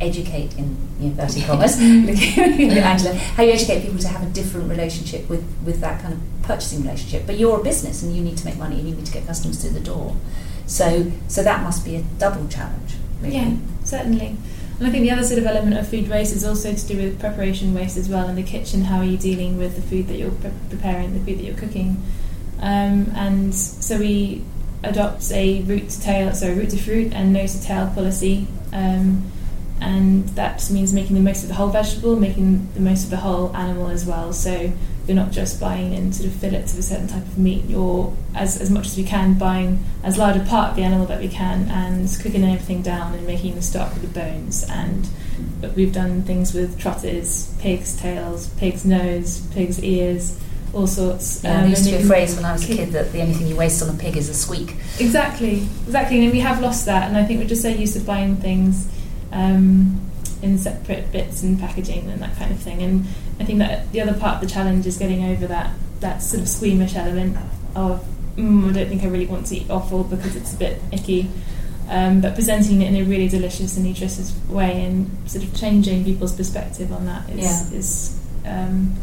educate 0.00 0.56
in 0.56 0.76
inverted 1.00 1.44
commas, 1.46 1.78
Angela, 1.80 3.14
how 3.14 3.42
you 3.42 3.52
educate 3.52 3.82
people 3.82 3.98
to 3.98 4.08
have 4.08 4.22
a 4.22 4.30
different 4.32 4.68
relationship 4.68 5.28
with, 5.28 5.44
with 5.64 5.80
that 5.80 6.00
kind 6.02 6.14
of 6.14 6.20
purchasing 6.42 6.82
relationship. 6.82 7.26
But 7.26 7.38
you're 7.38 7.60
a 7.60 7.62
business 7.62 8.02
and 8.02 8.14
you 8.14 8.22
need 8.22 8.36
to 8.38 8.44
make 8.44 8.56
money 8.56 8.78
and 8.78 8.88
you 8.88 8.94
need 8.94 9.06
to 9.06 9.12
get 9.12 9.26
customers 9.26 9.60
through 9.60 9.70
the 9.72 9.80
door. 9.80 10.16
So 10.66 11.12
so 11.28 11.42
that 11.42 11.62
must 11.62 11.84
be 11.84 11.96
a 11.96 12.02
double 12.18 12.48
challenge. 12.48 12.94
Really. 13.20 13.36
Yeah, 13.36 13.56
certainly. 13.84 14.36
And 14.78 14.88
I 14.88 14.90
think 14.90 15.02
the 15.02 15.10
other 15.12 15.22
sort 15.22 15.38
of 15.38 15.46
element 15.46 15.78
of 15.78 15.86
food 15.86 16.08
waste 16.08 16.34
is 16.34 16.44
also 16.44 16.74
to 16.74 16.86
do 16.86 16.96
with 16.96 17.20
preparation 17.20 17.74
waste 17.74 17.96
as 17.96 18.08
well 18.08 18.28
in 18.28 18.34
the 18.34 18.42
kitchen. 18.42 18.82
How 18.82 18.98
are 18.98 19.04
you 19.04 19.16
dealing 19.16 19.56
with 19.56 19.76
the 19.76 19.82
food 19.82 20.08
that 20.08 20.16
you're 20.16 20.32
pre- 20.32 20.50
preparing, 20.68 21.14
the 21.14 21.20
food 21.20 21.38
that 21.38 21.44
you're 21.44 21.56
cooking? 21.56 22.02
Um, 22.60 23.12
and 23.14 23.54
so 23.54 23.98
we 23.98 24.44
adopt 24.82 25.30
a 25.32 25.62
root 25.62 25.88
to 25.90 26.00
tail, 26.00 26.32
sorry, 26.32 26.54
root 26.54 26.70
to 26.70 26.78
fruit 26.78 27.12
and 27.12 27.32
nose 27.32 27.58
to 27.58 27.66
tail 27.66 27.90
policy. 27.94 28.46
Um, 28.72 29.30
and 29.80 30.28
that 30.30 30.70
means 30.70 30.92
making 30.92 31.16
the 31.16 31.22
most 31.22 31.42
of 31.42 31.48
the 31.48 31.54
whole 31.54 31.68
vegetable, 31.68 32.16
making 32.16 32.72
the 32.74 32.80
most 32.80 33.04
of 33.04 33.10
the 33.10 33.18
whole 33.18 33.54
animal 33.56 33.88
as 33.88 34.06
well. 34.06 34.32
So 34.32 34.72
you're 35.06 35.16
not 35.16 35.30
just 35.30 35.60
buying 35.60 35.92
in 35.92 36.12
sort 36.12 36.28
of 36.28 36.34
fillets 36.36 36.72
of 36.72 36.78
a 36.78 36.82
certain 36.82 37.08
type 37.08 37.22
of 37.22 37.36
meat. 37.36 37.64
You're 37.66 38.16
as 38.34 38.60
as 38.60 38.70
much 38.70 38.86
as 38.86 38.96
we 38.96 39.04
can 39.04 39.34
buying 39.34 39.84
as 40.02 40.16
large 40.16 40.36
a 40.36 40.44
part 40.44 40.70
of 40.70 40.76
the 40.76 40.82
animal 40.82 41.06
that 41.06 41.20
we 41.20 41.28
can 41.28 41.68
and 41.68 42.08
cooking 42.22 42.44
everything 42.44 42.82
down 42.82 43.14
and 43.14 43.26
making 43.26 43.56
the 43.56 43.62
stock 43.62 43.92
with 43.94 44.02
the 44.02 44.20
bones. 44.20 44.64
And 44.70 45.08
but 45.60 45.74
we've 45.74 45.92
done 45.92 46.22
things 46.22 46.54
with 46.54 46.78
trotters, 46.78 47.54
pigs' 47.58 47.96
tails, 47.96 48.48
pig's 48.50 48.84
nose, 48.84 49.40
pig's 49.48 49.82
ears. 49.82 50.40
All 50.74 50.86
sorts. 50.86 51.40
Yeah, 51.44 51.54
Um, 51.54 51.60
there 51.62 51.70
used 51.70 51.84
to 51.84 51.90
be 51.92 51.96
a 51.96 52.06
phrase 52.06 52.34
when 52.36 52.44
I 52.44 52.52
was 52.52 52.64
a 52.68 52.74
kid 52.74 52.92
that 52.92 53.12
the 53.12 53.20
only 53.22 53.34
thing 53.34 53.46
you 53.46 53.56
waste 53.56 53.82
on 53.82 53.88
a 53.88 53.98
pig 53.98 54.16
is 54.16 54.28
a 54.28 54.34
squeak. 54.34 54.74
Exactly, 54.98 55.66
exactly. 55.86 56.22
And 56.24 56.32
we 56.32 56.40
have 56.40 56.60
lost 56.60 56.86
that, 56.86 57.08
and 57.08 57.16
I 57.16 57.24
think 57.24 57.40
we're 57.40 57.48
just 57.48 57.62
so 57.62 57.68
used 57.68 57.94
to 57.94 58.00
buying 58.00 58.36
things 58.36 58.88
um, 59.32 60.00
in 60.42 60.58
separate 60.58 61.10
bits 61.12 61.42
and 61.42 61.58
packaging 61.58 62.10
and 62.10 62.20
that 62.20 62.36
kind 62.36 62.50
of 62.50 62.58
thing. 62.58 62.82
And 62.82 63.06
I 63.40 63.44
think 63.44 63.58
that 63.60 63.90
the 63.92 64.00
other 64.00 64.14
part 64.14 64.36
of 64.42 64.48
the 64.48 64.52
challenge 64.52 64.86
is 64.86 64.96
getting 64.98 65.24
over 65.24 65.46
that 65.46 65.70
that 66.00 66.22
sort 66.22 66.42
of 66.42 66.48
squeamish 66.48 66.96
element 66.96 67.36
of 67.74 68.04
mm, 68.36 68.68
I 68.68 68.72
don't 68.72 68.88
think 68.88 69.04
I 69.04 69.06
really 69.06 69.26
want 69.26 69.46
to 69.46 69.56
eat 69.56 69.70
offal 69.70 70.04
because 70.04 70.36
it's 70.36 70.52
a 70.52 70.56
bit 70.56 70.80
icky. 70.92 71.30
Um, 71.88 72.20
but 72.20 72.34
presenting 72.34 72.80
it 72.82 72.88
in 72.88 72.96
a 72.96 73.04
really 73.04 73.28
delicious 73.28 73.76
and 73.76 73.84
nutritious 73.86 74.34
way 74.48 74.84
and 74.84 75.10
sort 75.30 75.44
of 75.44 75.54
changing 75.54 76.02
people's 76.04 76.32
perspective 76.34 76.90
on 76.92 77.04
that 77.06 77.28
is, 77.30 77.38
Yeah. 77.72 77.78
is 77.78 78.18
um, 78.46 78.94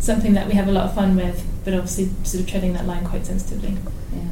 something 0.00 0.34
that 0.34 0.46
we 0.46 0.54
have 0.54 0.68
a 0.68 0.72
lot 0.72 0.84
of 0.84 0.94
fun 0.94 1.16
with, 1.16 1.44
but 1.64 1.74
obviously 1.74 2.10
sort 2.24 2.42
of 2.42 2.48
treading 2.48 2.72
that 2.74 2.86
line 2.86 3.04
quite 3.04 3.26
sensitively. 3.26 3.76
Yeah. 4.14 4.28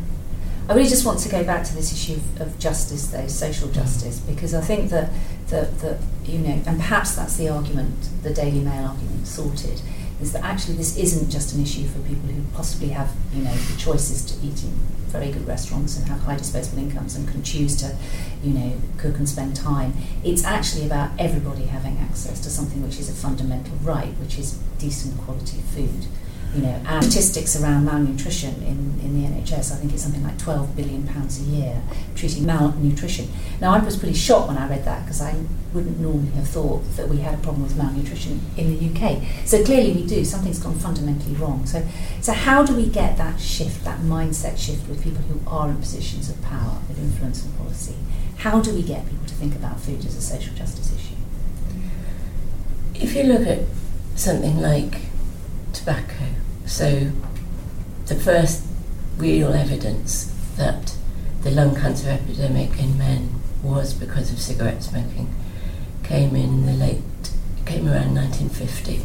I 0.68 0.74
really 0.74 0.88
just 0.88 1.04
want 1.04 1.18
to 1.20 1.28
go 1.28 1.44
back 1.44 1.64
to 1.64 1.74
this 1.74 1.92
issue 1.92 2.14
of, 2.14 2.40
of 2.40 2.58
justice, 2.58 3.08
though, 3.08 3.26
social 3.26 3.68
justice, 3.68 4.18
because 4.20 4.54
I 4.54 4.60
think 4.60 4.90
that, 4.90 5.10
that, 5.48 5.78
that, 5.80 5.98
you 6.24 6.38
know, 6.38 6.62
and 6.66 6.78
perhaps 6.78 7.14
that's 7.16 7.36
the 7.36 7.48
argument, 7.48 8.08
the 8.22 8.32
Daily 8.32 8.60
Mail 8.60 8.86
argument 8.86 9.26
sorted, 9.26 9.82
is 10.20 10.32
that 10.32 10.44
actually 10.44 10.74
this 10.74 10.96
isn't 10.96 11.30
just 11.30 11.54
an 11.54 11.62
issue 11.62 11.86
for 11.86 11.98
people 12.00 12.28
who 12.28 12.42
possibly 12.54 12.88
have, 12.88 13.12
you 13.32 13.42
know, 13.42 13.54
the 13.54 13.76
choices 13.76 14.24
to 14.24 14.46
eat 14.46 14.62
in 14.62 14.70
very 15.08 15.30
good 15.30 15.46
restaurants 15.46 15.96
and 15.96 16.08
have 16.08 16.20
high 16.20 16.36
disposable 16.36 16.78
incomes 16.78 17.14
and 17.14 17.28
can 17.28 17.42
choose 17.42 17.76
to, 17.76 17.96
you 18.42 18.52
know, 18.52 18.72
cook 18.98 19.16
and 19.16 19.28
spend 19.28 19.54
time. 19.54 19.92
It's 20.24 20.44
actually 20.44 20.86
about 20.86 21.10
everybody 21.18 21.66
having 21.66 21.98
access 21.98 22.40
to 22.40 22.50
something 22.50 22.82
which 22.82 22.98
is 22.98 23.08
a 23.08 23.12
fundamental 23.12 23.76
right, 23.82 24.14
which 24.20 24.38
is 24.38 24.58
decent 24.78 25.20
quality 25.20 25.58
food 25.74 26.06
you 26.55 26.62
know, 26.62 27.00
statistics 27.00 27.61
around 27.61 27.84
malnutrition 27.84 28.55
in, 28.62 29.00
in 29.00 29.20
the 29.20 29.28
NHS, 29.28 29.72
I 29.72 29.76
think 29.76 29.92
it's 29.92 30.02
something 30.02 30.22
like 30.22 30.38
12 30.38 30.76
billion 30.76 31.07
pounds 31.07 31.40
a 31.40 31.44
year 31.44 31.82
treating 32.14 32.46
malnutrition. 32.46 33.28
Now, 33.61 33.72
I 33.74 33.78
was 33.78 33.96
pretty 33.96 34.14
shocked 34.14 34.48
when 34.48 34.57
I 34.57 34.68
read 34.68 34.84
that 34.84 35.05
because 35.05 35.20
I 35.20 35.34
wouldn't 35.72 35.98
normally 35.98 36.30
have 36.32 36.48
thought 36.48 36.84
that 36.96 37.09
we 37.09 37.18
had 37.18 37.34
a 37.34 37.38
problem 37.38 37.64
with 37.64 37.76
malnutrition 37.76 38.40
in 38.57 38.78
the 38.78 38.88
UK. 38.88 39.22
So 39.44 39.64
clearly 39.64 39.92
we 39.92 40.07
do. 40.07 40.24
Something's 40.24 40.61
gone 40.61 40.78
fundamentally 40.78 41.34
wrong. 41.34 41.66
So, 41.66 41.84
so 42.20 42.32
how 42.32 42.64
do 42.64 42.74
we 42.74 42.88
get 42.88 43.16
that 43.18 43.40
shift, 43.40 43.84
that 43.84 43.98
mindset 44.00 44.57
shift 44.57 44.88
with 44.88 45.02
people 45.02 45.22
who 45.22 45.40
are 45.48 45.68
in 45.68 45.76
positions 45.78 46.30
of 46.30 46.40
power, 46.42 46.78
with 46.88 46.98
influence 46.98 47.44
and 47.44 47.57
policy? 47.59 47.96
How 48.38 48.61
do 48.61 48.72
we 48.72 48.82
get 48.82 49.09
people 49.09 49.26
to 49.26 49.34
think 49.34 49.57
about 49.57 49.80
food 49.80 50.05
as 50.05 50.16
a 50.16 50.22
social 50.22 50.55
justice 50.55 50.94
issue? 50.94 51.14
If 52.94 53.16
you 53.16 53.24
look 53.24 53.46
at 53.46 53.61
something 54.14 54.61
like 54.61 55.00
tobacco, 55.72 56.26
so 56.66 57.10
the 58.06 58.14
first 58.14 58.64
real 59.16 59.52
evidence 59.52 60.34
that 60.56 60.96
the 61.42 61.50
lung 61.50 61.74
cancer 61.74 62.08
epidemic 62.08 62.78
in 62.78 62.96
men 62.98 63.40
was 63.62 63.94
because 63.94 64.32
of 64.32 64.40
cigarette 64.40 64.82
smoking 64.82 65.32
came 66.02 66.34
in 66.36 66.66
the 66.66 66.72
late 66.72 67.02
came 67.64 67.86
around 67.86 68.14
1950 68.14 69.02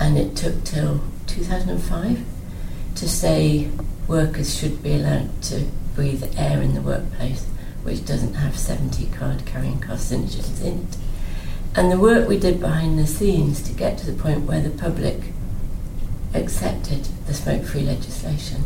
and 0.00 0.18
it 0.18 0.36
took 0.36 0.62
till 0.64 1.00
2005 1.26 2.24
to 2.94 3.08
say 3.08 3.70
workers 4.06 4.58
should 4.58 4.82
be 4.82 4.94
allowed 4.94 5.42
to 5.42 5.66
breathe 5.94 6.24
air 6.36 6.60
in 6.60 6.74
the 6.74 6.80
workplace 6.80 7.46
which 7.82 8.04
doesn't 8.04 8.34
have 8.34 8.58
70 8.58 9.06
card 9.06 9.46
carrying 9.46 9.80
carcinogens 9.80 10.62
in 10.62 10.80
it? 10.80 10.96
And 11.74 11.90
the 11.92 11.98
work 11.98 12.28
we 12.28 12.38
did 12.38 12.60
behind 12.60 12.98
the 12.98 13.06
scenes 13.06 13.62
to 13.62 13.72
get 13.72 13.98
to 13.98 14.10
the 14.10 14.20
point 14.20 14.44
where 14.44 14.60
the 14.60 14.70
public 14.70 15.32
accepted 16.34 17.04
the 17.26 17.34
smoke 17.34 17.64
free 17.64 17.82
legislation 17.82 18.62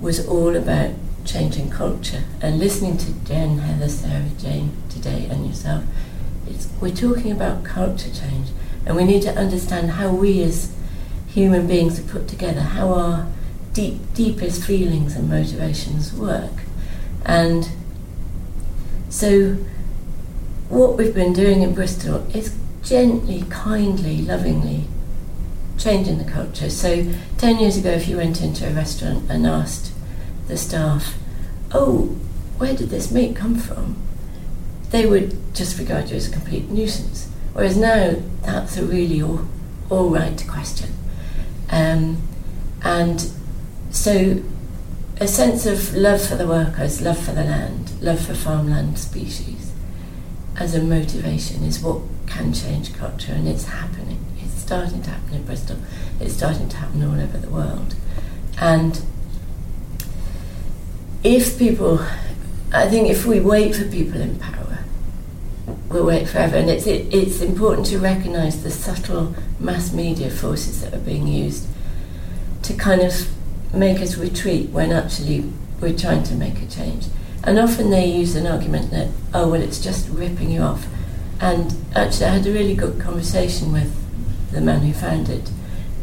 was 0.00 0.26
all 0.26 0.56
about 0.56 0.90
changing 1.24 1.70
culture. 1.70 2.24
And 2.40 2.58
listening 2.58 2.98
to 2.98 3.12
Jen, 3.26 3.58
Heather, 3.58 3.88
Sarah, 3.88 4.30
Jane 4.38 4.76
today, 4.88 5.26
and 5.30 5.46
yourself, 5.46 5.84
we're 6.80 6.94
talking 6.94 7.32
about 7.32 7.64
culture 7.64 8.10
change. 8.10 8.48
And 8.84 8.96
we 8.96 9.04
need 9.04 9.22
to 9.22 9.34
understand 9.34 9.92
how 9.92 10.12
we 10.12 10.42
as 10.42 10.74
human 11.28 11.66
beings 11.66 11.98
are 11.98 12.02
put 12.02 12.28
together, 12.28 12.60
how 12.60 12.92
our 12.92 13.26
deep, 13.72 14.00
deepest 14.14 14.64
feelings 14.64 15.16
and 15.16 15.28
motivations 15.28 16.12
work. 16.12 16.52
And 17.24 17.70
so, 19.08 19.56
what 20.68 20.98
we've 20.98 21.14
been 21.14 21.32
doing 21.32 21.62
in 21.62 21.74
Bristol 21.74 22.26
is 22.36 22.54
gently, 22.82 23.44
kindly, 23.48 24.20
lovingly 24.20 24.84
changing 25.78 26.18
the 26.18 26.30
culture. 26.30 26.70
So, 26.70 27.12
10 27.38 27.58
years 27.58 27.76
ago, 27.76 27.90
if 27.90 28.08
you 28.08 28.16
went 28.16 28.40
into 28.40 28.68
a 28.68 28.72
restaurant 28.72 29.30
and 29.30 29.46
asked 29.46 29.92
the 30.48 30.56
staff, 30.56 31.14
Oh, 31.72 32.16
where 32.58 32.74
did 32.74 32.90
this 32.90 33.10
meat 33.10 33.34
come 33.34 33.56
from? 33.56 33.96
They 34.90 35.06
would 35.06 35.36
just 35.54 35.78
regard 35.78 36.10
you 36.10 36.16
as 36.16 36.28
a 36.28 36.32
complete 36.32 36.70
nuisance. 36.70 37.30
Whereas 37.52 37.76
now, 37.76 38.16
that's 38.42 38.76
a 38.76 38.84
really 38.84 39.22
all, 39.22 39.46
all 39.90 40.08
right 40.08 40.42
question. 40.48 40.90
Um, 41.70 42.22
and 42.82 43.30
so, 43.90 44.42
a 45.20 45.26
sense 45.28 45.66
of 45.66 45.94
love 45.94 46.24
for 46.24 46.36
the 46.36 46.46
workers, 46.46 47.00
love 47.00 47.18
for 47.18 47.32
the 47.32 47.44
land, 47.44 47.92
love 48.00 48.24
for 48.24 48.34
farmland 48.34 48.98
species 48.98 49.64
as 50.56 50.74
a 50.74 50.82
motivation 50.82 51.64
is 51.64 51.80
what 51.80 52.00
can 52.26 52.52
change 52.52 52.94
culture, 52.94 53.32
and 53.32 53.48
it's 53.48 53.64
happening. 53.64 54.03
Starting 54.64 55.02
to 55.02 55.10
happen 55.10 55.34
in 55.34 55.44
Bristol. 55.44 55.76
It's 56.18 56.32
starting 56.32 56.70
to 56.70 56.76
happen 56.78 57.02
all 57.02 57.20
over 57.20 57.36
the 57.36 57.50
world. 57.50 57.94
And 58.58 58.98
if 61.22 61.58
people, 61.58 62.00
I 62.72 62.88
think 62.88 63.10
if 63.10 63.26
we 63.26 63.40
wait 63.40 63.76
for 63.76 63.84
people 63.84 64.22
in 64.22 64.38
power, 64.38 64.78
we'll 65.90 66.06
wait 66.06 66.30
forever. 66.30 66.56
And 66.56 66.70
it's, 66.70 66.86
it, 66.86 67.12
it's 67.12 67.42
important 67.42 67.88
to 67.88 67.98
recognise 67.98 68.62
the 68.62 68.70
subtle 68.70 69.34
mass 69.60 69.92
media 69.92 70.30
forces 70.30 70.80
that 70.80 70.94
are 70.94 71.04
being 71.04 71.26
used 71.26 71.66
to 72.62 72.72
kind 72.72 73.02
of 73.02 73.28
make 73.74 74.00
us 74.00 74.16
retreat 74.16 74.70
when 74.70 74.92
actually 74.92 75.52
we're 75.78 75.94
trying 75.94 76.22
to 76.22 76.34
make 76.34 76.62
a 76.62 76.66
change. 76.66 77.08
And 77.42 77.58
often 77.58 77.90
they 77.90 78.06
use 78.06 78.34
an 78.34 78.46
argument 78.46 78.92
that, 78.92 79.08
oh, 79.34 79.50
well, 79.50 79.60
it's 79.60 79.78
just 79.78 80.08
ripping 80.08 80.50
you 80.50 80.62
off. 80.62 80.86
And 81.38 81.74
actually, 81.94 82.24
I 82.24 82.36
had 82.38 82.46
a 82.46 82.52
really 82.52 82.74
good 82.74 82.98
conversation 82.98 83.70
with 83.70 83.94
the 84.54 84.60
man 84.60 84.80
who 84.80 84.92
founded 84.92 85.50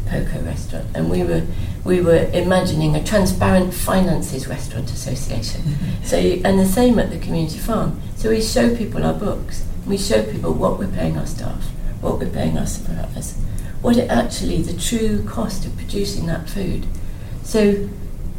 Poco 0.06 0.42
Restaurant, 0.42 0.86
and 0.94 1.10
we 1.10 1.24
were 1.24 1.46
we 1.84 2.00
were 2.00 2.30
imagining 2.32 2.94
a 2.94 3.02
transparent 3.02 3.74
finances 3.74 4.46
restaurant 4.46 4.90
association. 4.90 5.62
Mm-hmm. 5.62 6.04
So, 6.04 6.18
you, 6.18 6.42
and 6.44 6.58
the 6.58 6.66
same 6.66 6.98
at 6.98 7.10
the 7.10 7.18
community 7.18 7.58
farm. 7.58 8.00
So 8.16 8.30
we 8.30 8.40
show 8.40 8.76
people 8.76 9.04
our 9.04 9.14
books. 9.14 9.64
We 9.86 9.98
show 9.98 10.22
people 10.22 10.52
what 10.52 10.78
we're 10.78 10.86
paying 10.86 11.18
our 11.18 11.26
staff, 11.26 11.64
what 12.00 12.20
we're 12.20 12.30
paying 12.30 12.56
our 12.56 12.66
suppliers, 12.66 13.34
what 13.80 13.96
it 13.96 14.08
actually 14.10 14.62
the 14.62 14.78
true 14.78 15.24
cost 15.24 15.66
of 15.66 15.76
producing 15.76 16.26
that 16.26 16.48
food. 16.48 16.86
So 17.42 17.88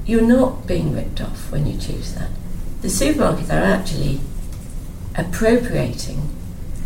you're 0.06 0.22
not 0.22 0.68
being 0.68 0.96
ripped 0.96 1.20
off 1.20 1.52
when 1.52 1.66
you 1.66 1.78
choose 1.78 2.14
that. 2.14 2.30
The 2.82 2.88
supermarkets 2.88 3.50
are 3.50 3.64
actually 3.64 4.22
appropriating 5.16 6.30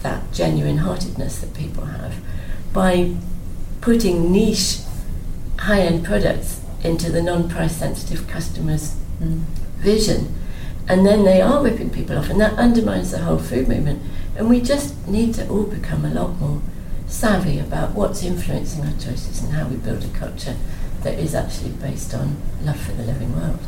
that 0.02 0.32
genuine 0.32 0.78
heartedness 0.78 1.40
that 1.40 1.54
people 1.54 1.86
have 1.86 2.16
by 2.78 3.12
putting 3.82 4.32
niche 4.32 4.82
high 5.58 5.80
end 5.82 6.06
products 6.06 6.62
into 6.84 7.12
the 7.12 7.24
non 7.24 7.50
price 7.50 7.76
sensitive 7.76 8.28
customers' 8.28 8.94
Mm. 9.20 9.42
vision. 9.80 10.32
And 10.88 11.04
then 11.04 11.24
they 11.24 11.42
are 11.42 11.64
ripping 11.64 11.90
people 11.90 12.20
off, 12.20 12.30
and 12.30 12.40
that 12.40 12.54
undermines 12.54 13.10
the 13.10 13.18
whole 13.18 13.40
food 13.40 13.68
movement. 13.68 14.04
And 14.36 14.48
we 14.48 14.62
just 14.62 14.94
need 15.08 15.34
to 15.34 15.48
all 15.50 15.64
become 15.64 16.06
a 16.06 16.14
lot 16.14 16.40
more 16.40 16.62
savvy 17.08 17.58
about 17.58 17.96
what's 17.96 18.22
influencing 18.22 18.86
our 18.86 18.94
choices 18.94 19.42
and 19.42 19.54
how 19.54 19.68
we 19.68 19.78
build 19.78 20.04
a 20.04 20.10
culture 20.10 20.56
that 21.02 21.18
is 21.18 21.34
actually 21.34 21.72
based 21.72 22.14
on 22.14 22.38
love 22.64 22.80
for 22.80 22.92
the 22.92 23.06
living 23.06 23.36
world. 23.36 23.60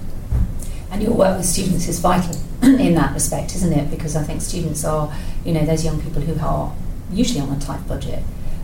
And 0.92 1.02
your 1.02 1.14
work 1.14 1.36
with 1.38 1.48
students 1.48 1.88
is 1.88 1.98
vital 2.00 2.36
in 2.62 2.94
that 2.94 3.16
respect, 3.16 3.56
isn't 3.56 3.74
it? 3.74 3.90
Because 3.90 4.16
I 4.16 4.22
think 4.22 4.42
students 4.42 4.86
are, 4.86 5.12
you 5.44 5.54
know, 5.54 5.66
those 5.66 5.84
young 5.84 6.00
people 6.00 6.22
who 6.22 6.40
are 6.46 6.76
usually 7.12 7.42
on 7.42 7.50
a 7.50 7.60
tight 7.60 7.88
budget, 7.88 8.22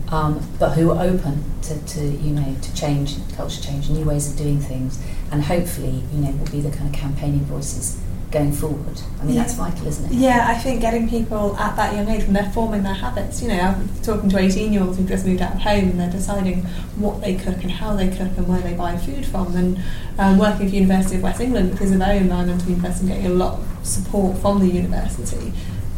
um, 0.08 0.40
but 0.58 0.70
who 0.70 0.90
are 0.90 1.02
open 1.02 1.44
to, 1.62 1.78
to, 1.86 2.00
you 2.04 2.30
know, 2.30 2.54
to 2.62 2.74
change, 2.74 3.16
culture 3.36 3.60
change, 3.62 3.90
new 3.90 4.04
ways 4.04 4.30
of 4.30 4.38
doing 4.38 4.60
things, 4.60 5.02
and 5.32 5.42
hopefully, 5.44 6.02
you 6.12 6.20
know, 6.20 6.30
will 6.32 6.50
be 6.50 6.60
the 6.60 6.70
kind 6.70 6.88
of 6.88 6.92
campaigning 6.98 7.40
voices 7.40 8.00
going 8.30 8.52
forward. 8.52 9.00
I 9.20 9.24
mean, 9.24 9.36
Yeah. 9.36 9.42
that's 9.42 9.54
vital, 9.54 9.86
isn't 9.86 10.06
it? 10.06 10.12
Yeah, 10.12 10.46
I 10.48 10.54
think 10.54 10.80
getting 10.80 11.08
people 11.08 11.56
at 11.58 11.76
that 11.76 11.94
young 11.94 12.08
age 12.08 12.24
when 12.24 12.32
they're 12.34 12.50
forming 12.52 12.82
their 12.82 12.94
habits, 12.94 13.40
you 13.40 13.48
know, 13.48 13.58
I'm 13.58 13.88
talking 14.02 14.28
to 14.30 14.38
18 14.38 14.72
year 14.72 14.82
olds 14.82 14.98
who've 14.98 15.08
just 15.08 15.24
moved 15.24 15.40
out 15.40 15.54
of 15.54 15.60
home 15.60 15.90
and 15.90 16.00
they're 16.00 16.10
deciding 16.10 16.62
what 16.96 17.20
they 17.20 17.34
cook 17.36 17.62
and 17.62 17.70
how 17.70 17.94
they 17.94 18.08
cook 18.08 18.36
and 18.36 18.48
where 18.48 18.60
they 18.60 18.74
buy 18.74 18.96
food 18.96 19.24
from. 19.24 19.54
And 19.56 19.80
um, 20.18 20.38
working 20.38 20.66
with 20.66 20.74
University 20.74 21.16
of 21.16 21.22
West 21.22 21.40
England, 21.40 21.80
is 21.80 21.92
a 21.92 21.96
very 21.98 22.18
environmentally 22.18 22.70
university 22.70 23.06
and 23.06 23.14
getting 23.16 23.26
a 23.26 23.34
lot 23.34 23.60
of 23.60 23.86
support 23.86 24.36
from 24.38 24.58
the 24.58 24.68
university, 24.68 25.52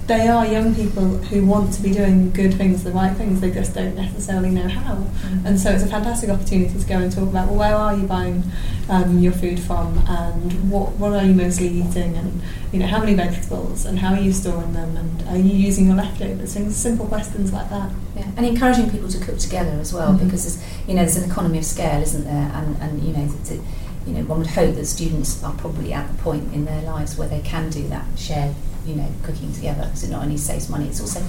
they 0.09 0.27
are 0.27 0.47
young 0.47 0.75
people 0.75 1.07
who 1.19 1.45
want 1.45 1.73
to 1.75 1.83
be 1.83 1.93
doing 1.93 2.31
good 2.31 2.55
things, 2.55 2.83
the 2.83 2.91
right 2.91 3.15
things, 3.17 3.41
they 3.41 3.51
just 3.51 3.75
don't 3.75 3.95
necessarily 3.95 4.51
know 4.51 4.67
how. 4.67 5.05
And 5.45 5.61
so 5.61 5.71
it's 5.71 5.83
a 5.83 5.87
fantastic 5.87 6.31
opportunity 6.31 6.77
to 6.79 6.87
go 6.87 6.99
and 6.99 7.13
talk 7.13 7.29
about 7.29 7.49
well, 7.49 7.57
where 7.59 7.75
are 7.75 7.95
you 7.95 8.07
buying 8.07 8.43
um, 8.89 9.19
your 9.19 9.33
food 9.33 9.61
from, 9.61 9.99
and 10.09 10.71
what 10.71 10.93
what 10.97 11.13
are 11.13 11.25
you 11.25 11.35
mostly 11.35 11.69
eating, 11.69 12.17
and 12.17 12.41
you 12.73 12.79
know 12.81 12.87
how 12.87 12.99
many 13.01 13.15
vegetables, 13.15 13.85
and 13.85 13.99
how 13.99 14.15
are 14.15 14.21
you 14.21 14.33
storing 14.33 14.73
them, 14.73 14.97
and 14.97 15.29
are 15.29 15.37
you 15.37 15.55
using 15.55 15.87
your 15.87 15.97
leftovers? 15.97 16.55
Things 16.55 16.75
simple 16.75 17.07
questions 17.07 17.53
like 17.53 17.69
that. 17.69 17.91
Yeah, 18.17 18.27
and 18.37 18.47
encouraging 18.47 18.91
people 18.91 19.09
to 19.11 19.19
cook 19.19 19.39
together 19.39 19.77
as 19.79 19.93
well, 19.93 20.15
Mhm. 20.15 20.25
because 20.25 20.59
you 20.87 20.95
know 20.95 21.03
there's 21.05 21.17
an 21.19 21.31
economy 21.31 21.59
of 21.59 21.65
scale, 21.67 22.01
isn't 22.03 22.25
there? 22.25 22.51
And 22.55 22.77
and 22.81 23.03
you 23.03 23.13
know, 23.13 23.29
to, 23.45 23.55
you 24.07 24.15
know, 24.15 24.23
one 24.23 24.39
would 24.39 24.49
hope 24.49 24.75
that 24.77 24.87
students 24.87 25.45
are 25.45 25.53
probably 25.53 25.93
at 25.93 26.09
the 26.11 26.15
point 26.23 26.55
in 26.55 26.65
their 26.65 26.81
lives 26.83 27.19
where 27.19 27.29
they 27.29 27.41
can 27.41 27.69
do 27.69 27.87
that 27.89 28.07
shared, 28.17 28.55
you 28.89 28.97
know, 28.97 29.09
cooking 29.23 29.53
together. 29.53 29.85
Because 29.85 30.05
it 30.05 30.11
not 30.11 30.23
only 30.25 30.37
saves 30.37 30.69
money, 30.69 30.87
it's 30.89 31.01
also 31.01 31.23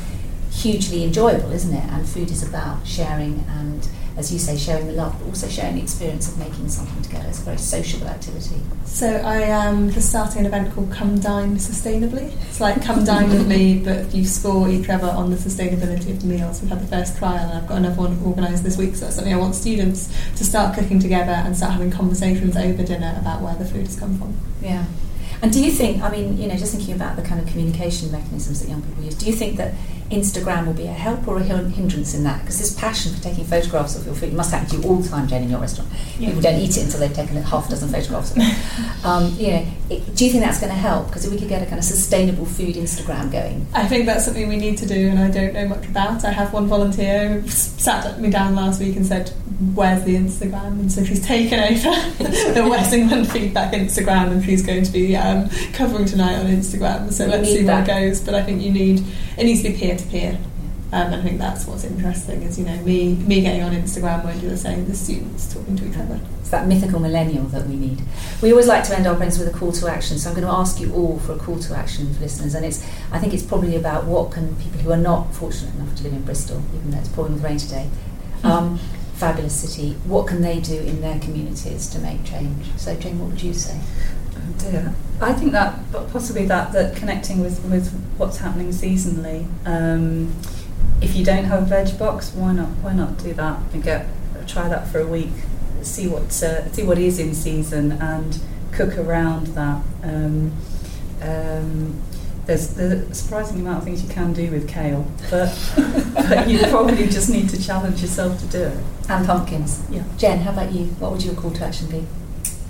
hugely 0.51 1.03
enjoyable, 1.03 1.51
isn't 1.51 1.75
it? 1.75 1.83
And 1.91 2.07
food 2.07 2.31
is 2.31 2.47
about 2.47 2.85
sharing 2.87 3.45
and, 3.49 3.87
as 4.17 4.33
you 4.33 4.39
say, 4.39 4.57
sharing 4.57 4.87
the 4.87 4.93
love, 4.93 5.17
but 5.19 5.27
also 5.27 5.47
sharing 5.47 5.75
the 5.75 5.81
experience 5.81 6.27
of 6.27 6.37
making 6.39 6.69
something 6.69 7.01
together. 7.03 7.27
It's 7.27 7.39
a 7.39 7.43
very 7.43 7.57
sociable 7.57 8.07
activity. 8.07 8.55
So 8.85 9.07
I 9.07 9.41
am 9.41 9.91
just 9.91 10.09
starting 10.09 10.41
an 10.41 10.45
event 10.47 10.73
called 10.73 10.91
Come 10.91 11.19
Dine 11.19 11.57
Sustainably. 11.57 12.33
It's 12.47 12.59
like 12.59 12.83
Come 12.83 13.05
Dine 13.05 13.29
with 13.29 13.47
me, 13.47 13.79
but 13.85 14.13
you 14.13 14.25
score 14.25 14.67
each 14.67 14.89
other 14.89 15.07
on 15.07 15.29
the 15.29 15.37
sustainability 15.37 16.09
of 16.09 16.21
the 16.21 16.27
meals. 16.27 16.61
We've 16.61 16.71
had 16.71 16.81
the 16.81 16.87
first 16.87 17.17
trial, 17.17 17.49
and 17.49 17.57
I've 17.57 17.67
got 17.67 17.77
another 17.77 17.95
one 17.95 18.19
organised 18.25 18.63
this 18.63 18.77
week. 18.77 18.95
So 18.95 19.05
that's 19.05 19.15
something 19.15 19.33
I 19.33 19.37
want 19.37 19.55
students 19.55 20.07
to 20.35 20.43
start 20.43 20.75
cooking 20.75 20.99
together 20.99 21.31
and 21.31 21.55
start 21.55 21.73
having 21.73 21.91
conversations 21.91 22.57
over 22.57 22.83
dinner 22.83 23.15
about 23.19 23.41
where 23.41 23.55
the 23.55 23.65
food 23.65 23.85
has 23.85 23.99
come 23.99 24.17
from. 24.17 24.35
Yeah. 24.61 24.85
And 25.41 25.53
do 25.53 25.63
you 25.63 25.71
think, 25.71 26.01
I 26.01 26.09
mean, 26.11 26.37
you 26.37 26.47
know, 26.47 26.57
just 26.57 26.75
thinking 26.75 26.95
about 26.95 27.15
the 27.15 27.21
kind 27.21 27.39
of 27.39 27.47
communication 27.47 28.11
mechanisms 28.11 28.59
that 28.61 28.69
young 28.69 28.81
people 28.81 29.03
use, 29.03 29.15
do 29.15 29.25
you 29.25 29.33
think 29.33 29.57
that 29.57 29.73
Instagram 30.11 30.65
will 30.65 30.73
be 30.73 30.87
a 30.87 30.93
help 30.93 31.27
or 31.27 31.37
a 31.37 31.43
hindrance 31.43 32.13
in 32.15 32.23
that? 32.23 32.41
Because 32.41 32.59
this 32.59 32.77
passion 32.79 33.13
for 33.13 33.21
taking 33.21 33.45
photographs 33.45 33.95
of 33.95 34.05
your 34.05 34.15
food 34.15 34.33
must 34.33 34.51
happen 34.51 34.67
to 34.69 34.77
you 34.77 34.83
all 34.83 34.97
the 34.97 35.07
time, 35.07 35.27
Jane, 35.27 35.43
in 35.43 35.49
your 35.49 35.59
restaurant. 35.59 35.89
Yeah. 36.17 36.29
People 36.29 36.41
don't 36.41 36.59
eat 36.59 36.77
it 36.77 36.83
until 36.85 36.99
they've 36.99 37.13
taken 37.13 37.37
a 37.37 37.41
half 37.41 37.69
dozen 37.69 37.89
photographs 37.89 38.31
of 38.31 38.37
it. 38.39 38.55
Um, 39.01 39.33
you 39.37 39.47
know, 39.47 39.65
it, 39.89 40.15
do 40.15 40.25
you 40.25 40.31
think 40.31 40.43
that's 40.43 40.59
going 40.59 40.73
to 40.73 40.77
help? 40.77 41.07
Because 41.07 41.23
if 41.23 41.31
we 41.31 41.39
could 41.39 41.47
get 41.47 41.61
a 41.61 41.65
kind 41.65 41.79
of 41.79 41.85
sustainable 41.85 42.45
food 42.45 42.75
Instagram 42.75 43.31
going. 43.31 43.65
I 43.73 43.87
think 43.87 44.05
that's 44.05 44.25
something 44.25 44.49
we 44.49 44.57
need 44.57 44.77
to 44.79 44.85
do, 44.85 45.07
and 45.07 45.17
I 45.19 45.31
don't 45.31 45.53
know 45.53 45.69
much 45.69 45.87
about. 45.87 46.25
I 46.25 46.31
have 46.31 46.51
one 46.51 46.67
volunteer 46.67 47.39
who 47.39 47.47
sat 47.47 48.19
me 48.19 48.29
down 48.29 48.55
last 48.55 48.81
week 48.81 48.97
and 48.97 49.05
said, 49.05 49.29
"Where's 49.73 50.03
the 50.03 50.15
Instagram?" 50.15 50.79
And 50.79 50.91
so 50.91 51.05
she's 51.05 51.25
taken 51.25 51.59
over 51.59 51.89
the 52.53 52.67
West 52.69 52.93
England 52.93 53.31
feedback 53.31 53.73
Instagram, 53.73 54.31
and 54.31 54.43
she's 54.43 54.65
going 54.65 54.83
to 54.83 54.91
be 54.91 55.15
um, 55.15 55.49
covering 55.71 56.05
tonight 56.05 56.35
on 56.35 56.47
Instagram. 56.47 57.11
So 57.13 57.25
We 57.25 57.31
let's 57.31 57.49
see 57.49 57.63
where 57.63 57.81
it 57.81 57.87
goes. 57.87 58.19
But 58.19 58.35
I 58.35 58.43
think 58.43 58.61
you 58.61 58.71
need 58.71 59.01
it 59.37 59.45
needs 59.45 59.63
to 59.63 59.69
be 59.69 59.77
peer 59.77 59.95
to 60.03 60.09
peer. 60.09 60.39
Um, 60.91 61.13
I 61.13 61.21
think 61.21 61.37
that's 61.37 61.67
what's 61.67 61.83
interesting. 61.83 62.41
Is 62.41 62.57
you 62.57 62.65
know 62.65 62.75
me 62.77 63.13
me 63.13 63.41
getting 63.41 63.61
on 63.61 63.73
Instagram 63.73 64.23
won't 64.23 64.41
do 64.41 64.49
the 64.49 64.57
same. 64.57 64.87
The 64.87 64.95
students 64.95 65.53
talking 65.53 65.75
to 65.77 65.87
each 65.87 65.97
other. 65.97 66.19
It's 66.49 66.49
that 66.49 66.67
mythical 66.67 66.99
millennial 66.99 67.43
that 67.45 67.67
we 67.67 67.75
need. 67.75 68.01
We 68.41 68.49
always 68.51 68.65
like 68.65 68.83
to 68.85 68.97
end 68.97 69.05
our 69.05 69.13
brings 69.13 69.37
with 69.37 69.53
a 69.53 69.55
call 69.55 69.71
to 69.73 69.87
action, 69.87 70.17
so 70.17 70.29
I'm 70.29 70.35
going 70.35 70.47
to 70.47 70.51
ask 70.53 70.79
you 70.79 70.91
all 70.95 71.19
for 71.19 71.33
a 71.33 71.37
call 71.37 71.59
to 71.59 71.75
action 71.75 72.11
for 72.11 72.21
listeners. 72.21 72.55
And 72.55 72.65
it's, 72.65 72.83
I 73.11 73.19
think 73.19 73.35
it's 73.35 73.43
probably 73.43 73.75
about 73.75 74.05
what 74.05 74.31
can 74.31 74.55
people 74.55 74.79
who 74.79 74.91
are 74.91 74.97
not 74.97 75.31
fortunate 75.35 75.75
enough 75.75 75.95
to 75.97 76.03
live 76.05 76.13
in 76.13 76.23
Bristol, 76.23 76.63
even 76.73 76.89
though 76.89 76.97
it's 76.97 77.09
pouring 77.09 77.33
with 77.33 77.43
rain 77.43 77.59
today, 77.59 77.87
um, 78.43 78.79
fabulous 79.13 79.53
city, 79.53 79.93
what 80.05 80.25
can 80.25 80.41
they 80.41 80.59
do 80.59 80.73
in 80.73 81.01
their 81.01 81.19
communities 81.19 81.87
to 81.89 81.99
make 81.99 82.23
change? 82.23 82.65
So, 82.77 82.95
Jane, 82.95 83.19
what 83.19 83.29
would 83.29 83.41
you 83.43 83.53
say? 83.53 83.79
Dear. 84.57 84.93
I 85.21 85.33
think 85.33 85.51
that 85.51 85.91
but 85.91 86.11
possibly 86.11 86.45
that 86.45 86.71
that 86.71 86.95
connecting 86.95 87.41
with 87.41 87.63
with 87.65 87.91
what's 88.17 88.37
happening 88.37 88.69
seasonally. 88.69 89.47
Um, 89.65 90.33
if 91.01 91.15
you 91.15 91.23
don't 91.23 91.45
have 91.45 91.63
a 91.63 91.65
veg 91.65 91.97
box, 91.97 92.33
why 92.33 92.53
not 92.53 92.69
why 92.81 92.93
not 92.93 93.17
do 93.17 93.33
that 93.33 93.59
and 93.73 93.83
get 93.83 94.07
try 94.47 94.67
that 94.67 94.87
for 94.87 94.99
a 94.99 95.07
week, 95.07 95.31
see 95.81 96.07
what 96.07 96.23
uh, 96.43 96.71
see 96.71 96.83
what 96.83 96.97
is 96.97 97.19
in 97.19 97.33
season 97.33 97.91
and 97.93 98.39
cook 98.71 98.97
around 98.97 99.47
that. 99.47 99.81
Um, 100.03 100.53
um, 101.21 102.01
there's 102.45 102.69
the 102.73 103.13
surprising 103.13 103.59
amount 103.59 103.79
of 103.79 103.83
things 103.83 104.01
you 104.01 104.09
can 104.09 104.33
do 104.33 104.49
with 104.49 104.67
kale, 104.67 105.05
but 105.29 105.55
but 106.15 106.47
you 106.47 106.59
probably 106.67 107.07
just 107.07 107.29
need 107.29 107.49
to 107.49 107.61
challenge 107.61 108.01
yourself 108.01 108.39
to 108.39 108.47
do 108.47 108.63
it. 108.63 108.77
And 109.07 109.25
pumpkins. 109.25 109.83
Yeah. 109.89 110.03
Jen, 110.17 110.39
how 110.39 110.51
about 110.51 110.71
you? 110.71 110.85
What 110.97 111.11
would 111.11 111.23
your 111.23 111.35
call 111.35 111.51
to 111.51 111.65
action 111.65 111.89
be? 111.89 112.07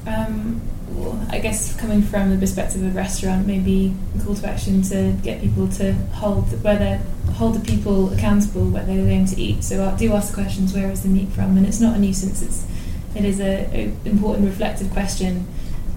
Um, 0.09 0.61
well, 0.93 1.27
I 1.29 1.39
guess 1.39 1.75
coming 1.79 2.01
from 2.01 2.31
the 2.31 2.37
perspective 2.37 2.83
of 2.83 2.95
a 2.95 2.97
restaurant, 2.97 3.47
maybe 3.47 3.93
a 4.17 4.23
call 4.23 4.35
to 4.35 4.47
action 4.47 4.81
to 4.83 5.15
get 5.23 5.41
people 5.41 5.67
to 5.69 5.93
hold 5.93 6.63
whether 6.63 6.97
hold 7.33 7.55
the 7.55 7.71
people 7.71 8.11
accountable 8.13 8.69
where 8.69 8.83
they're 8.83 9.05
going 9.05 9.25
to 9.25 9.39
eat. 9.41 9.63
So 9.63 9.83
uh, 9.83 9.95
do 9.95 10.13
ask 10.13 10.29
the 10.29 10.41
questions: 10.41 10.73
where 10.73 10.91
is 10.91 11.03
the 11.03 11.09
meat 11.09 11.29
from? 11.29 11.57
And 11.57 11.65
it's 11.65 11.79
not 11.79 11.95
a 11.95 11.99
nuisance. 11.99 12.41
It's 12.41 12.65
it 13.15 13.25
is 13.25 13.39
a, 13.39 13.65
a 13.73 13.93
important 14.05 14.45
reflective 14.45 14.91
question, 14.91 15.47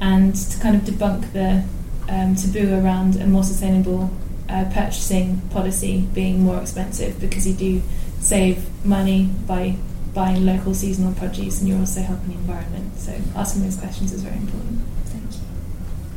and 0.00 0.34
to 0.34 0.60
kind 0.60 0.76
of 0.76 0.82
debunk 0.82 1.32
the 1.32 1.64
um, 2.08 2.34
taboo 2.34 2.74
around 2.74 3.16
a 3.16 3.26
more 3.26 3.44
sustainable 3.44 4.10
uh, 4.48 4.70
purchasing 4.72 5.40
policy 5.50 6.06
being 6.12 6.42
more 6.42 6.60
expensive 6.60 7.18
because 7.20 7.46
you 7.46 7.54
do 7.54 7.82
save 8.20 8.64
money 8.84 9.30
by 9.46 9.76
buying 10.14 10.44
local 10.44 10.74
seasonal 10.74 11.12
produce 11.14 11.60
and 11.60 11.68
you're 11.68 11.78
also 11.78 12.02
helping 12.02 12.28
the 12.28 12.34
environment. 12.34 12.98
So 12.98 13.12
asking 13.34 13.62
those 13.62 13.76
questions 13.76 14.12
is 14.12 14.22
very 14.22 14.36
important. 14.36 14.80
Thank 15.06 15.32
you. 15.32 15.40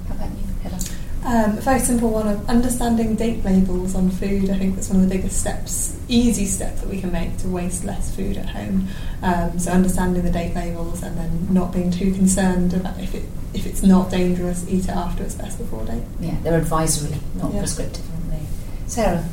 How 0.09 0.15
about 0.15 0.31
you, 0.37 0.69
Heather? 0.69 0.91
Um, 1.25 1.57
a 1.57 1.61
very 1.61 1.79
simple 1.79 2.09
one 2.11 2.27
of 2.27 2.47
understanding 2.47 3.15
date 3.15 3.43
labels 3.43 3.95
on 3.95 4.11
food. 4.11 4.49
I 4.51 4.57
think 4.59 4.75
that's 4.75 4.89
one 4.89 5.01
of 5.01 5.09
the 5.09 5.15
biggest 5.15 5.39
steps, 5.39 5.97
easy 6.07 6.45
steps 6.45 6.81
that 6.81 6.89
we 6.89 6.99
can 7.01 7.11
make 7.11 7.37
to 7.37 7.47
waste 7.47 7.83
less 7.83 8.15
food 8.15 8.37
at 8.37 8.47
home. 8.49 8.89
Um, 9.23 9.57
so 9.57 9.71
understanding 9.71 10.21
the 10.23 10.29
date 10.29 10.53
labels 10.53 11.01
and 11.01 11.17
then 11.17 11.47
not 11.51 11.73
being 11.73 11.89
too 11.89 12.13
concerned 12.13 12.73
about 12.73 12.99
if 12.99 13.15
it 13.15 13.23
if 13.55 13.65
it's 13.65 13.81
not 13.81 14.11
dangerous, 14.11 14.65
eat 14.69 14.83
it 14.83 14.89
after 14.89 15.23
it's 15.23 15.33
best 15.35 15.57
before 15.57 15.85
date. 15.85 16.03
Yeah, 16.19 16.35
they're 16.43 16.57
advisory, 16.59 17.17
not 17.35 17.53
Yeah. 17.53 17.59
prescriptive, 17.59 18.03
aren't 18.11 18.29
they? 18.31 18.45
Sarah? 18.87 19.23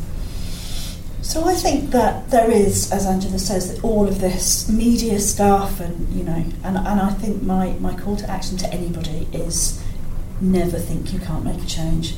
So 1.22 1.44
I 1.44 1.54
think 1.54 1.90
that 1.92 2.30
there 2.30 2.50
is, 2.50 2.90
as 2.90 3.06
Angela 3.06 3.38
says, 3.38 3.72
that 3.72 3.84
all 3.84 4.08
of 4.08 4.20
this 4.20 4.68
media 4.68 5.20
stuff, 5.20 5.78
and 5.78 6.08
you 6.08 6.24
know, 6.24 6.44
and, 6.64 6.76
and 6.76 7.00
I 7.00 7.10
think 7.10 7.42
my, 7.42 7.72
my 7.74 7.94
call 7.94 8.16
to 8.16 8.28
action 8.28 8.56
to 8.58 8.72
anybody 8.72 9.28
is 9.32 9.80
never 10.40 10.78
think 10.78 11.12
you 11.12 11.20
can't 11.20 11.44
make 11.44 11.62
a 11.62 11.66
change. 11.66 12.16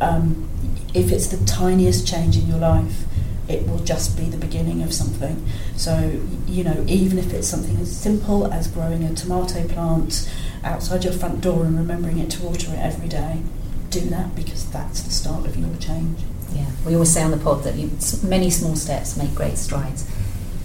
Um, 0.00 0.48
if 0.94 1.12
it's 1.12 1.28
the 1.28 1.44
tiniest 1.46 2.08
change 2.08 2.36
in 2.36 2.48
your 2.48 2.58
life, 2.58 3.04
it 3.48 3.66
will 3.68 3.78
just 3.78 4.16
be 4.16 4.24
the 4.24 4.36
beginning 4.36 4.82
of 4.82 4.92
something. 4.92 5.46
So 5.76 6.20
you 6.48 6.64
know, 6.64 6.84
even 6.88 7.18
if 7.18 7.32
it's 7.32 7.46
something 7.46 7.76
as 7.76 7.96
simple 7.96 8.52
as 8.52 8.66
growing 8.66 9.04
a 9.04 9.14
tomato 9.14 9.66
plant 9.68 10.28
outside 10.64 11.04
your 11.04 11.12
front 11.12 11.40
door 11.40 11.64
and 11.64 11.78
remembering 11.78 12.18
it 12.18 12.30
to 12.30 12.42
water 12.42 12.72
it 12.72 12.78
every 12.78 13.08
day, 13.08 13.42
do 13.90 14.00
that 14.00 14.34
because 14.34 14.68
that's 14.70 15.02
the 15.02 15.10
start 15.10 15.46
of 15.46 15.56
your 15.56 15.74
change. 15.76 16.18
Yeah, 16.52 16.70
we 16.86 16.94
always 16.94 17.12
say 17.12 17.22
on 17.22 17.30
the 17.30 17.36
pod 17.36 17.64
that 17.64 17.74
you, 17.76 17.90
many 18.22 18.50
small 18.50 18.76
steps 18.76 19.16
make 19.16 19.34
great 19.34 19.58
strides. 19.58 20.10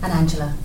And 0.02 0.12
Angela? 0.12 0.56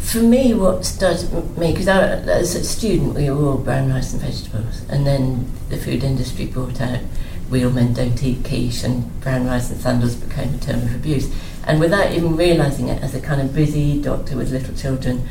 For 0.00 0.22
me, 0.22 0.54
what 0.54 0.86
started 0.86 1.58
me, 1.58 1.72
because 1.72 1.88
as 1.88 2.54
a 2.54 2.64
student 2.64 3.14
we 3.14 3.28
were 3.30 3.46
all 3.46 3.58
brown 3.58 3.90
rice 3.90 4.12
and 4.12 4.22
vegetables, 4.22 4.82
and 4.88 5.06
then 5.06 5.52
the 5.68 5.76
food 5.76 6.02
industry 6.02 6.46
brought 6.46 6.80
out 6.80 7.00
Real 7.50 7.70
Men 7.70 7.94
don't 7.94 8.22
eat 8.22 8.44
quiche, 8.44 8.84
and 8.84 9.20
brown 9.20 9.46
rice 9.46 9.70
and 9.70 9.80
sandals 9.80 10.14
became 10.14 10.54
a 10.54 10.58
term 10.58 10.82
of 10.82 10.94
abuse. 10.94 11.34
And 11.66 11.80
without 11.80 12.12
even 12.12 12.36
realising 12.36 12.88
it, 12.88 13.02
as 13.02 13.14
a 13.14 13.20
kind 13.20 13.40
of 13.40 13.54
busy 13.54 14.00
doctor 14.00 14.36
with 14.36 14.50
little 14.50 14.74
children, 14.74 15.28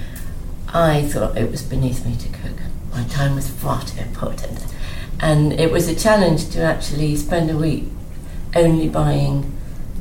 I 0.69 1.03
thought 1.03 1.37
it 1.37 1.49
was 1.49 1.63
beneath 1.63 2.05
me 2.05 2.15
to 2.15 2.29
cook. 2.29 2.57
My 2.91 3.03
time 3.05 3.35
was 3.35 3.49
far 3.49 3.83
too 3.83 3.99
important. 3.99 4.65
And 5.19 5.53
it 5.53 5.71
was 5.71 5.87
a 5.87 5.95
challenge 5.95 6.49
to 6.49 6.61
actually 6.61 7.15
spend 7.15 7.49
a 7.49 7.57
week 7.57 7.85
only 8.55 8.89
buying 8.89 9.53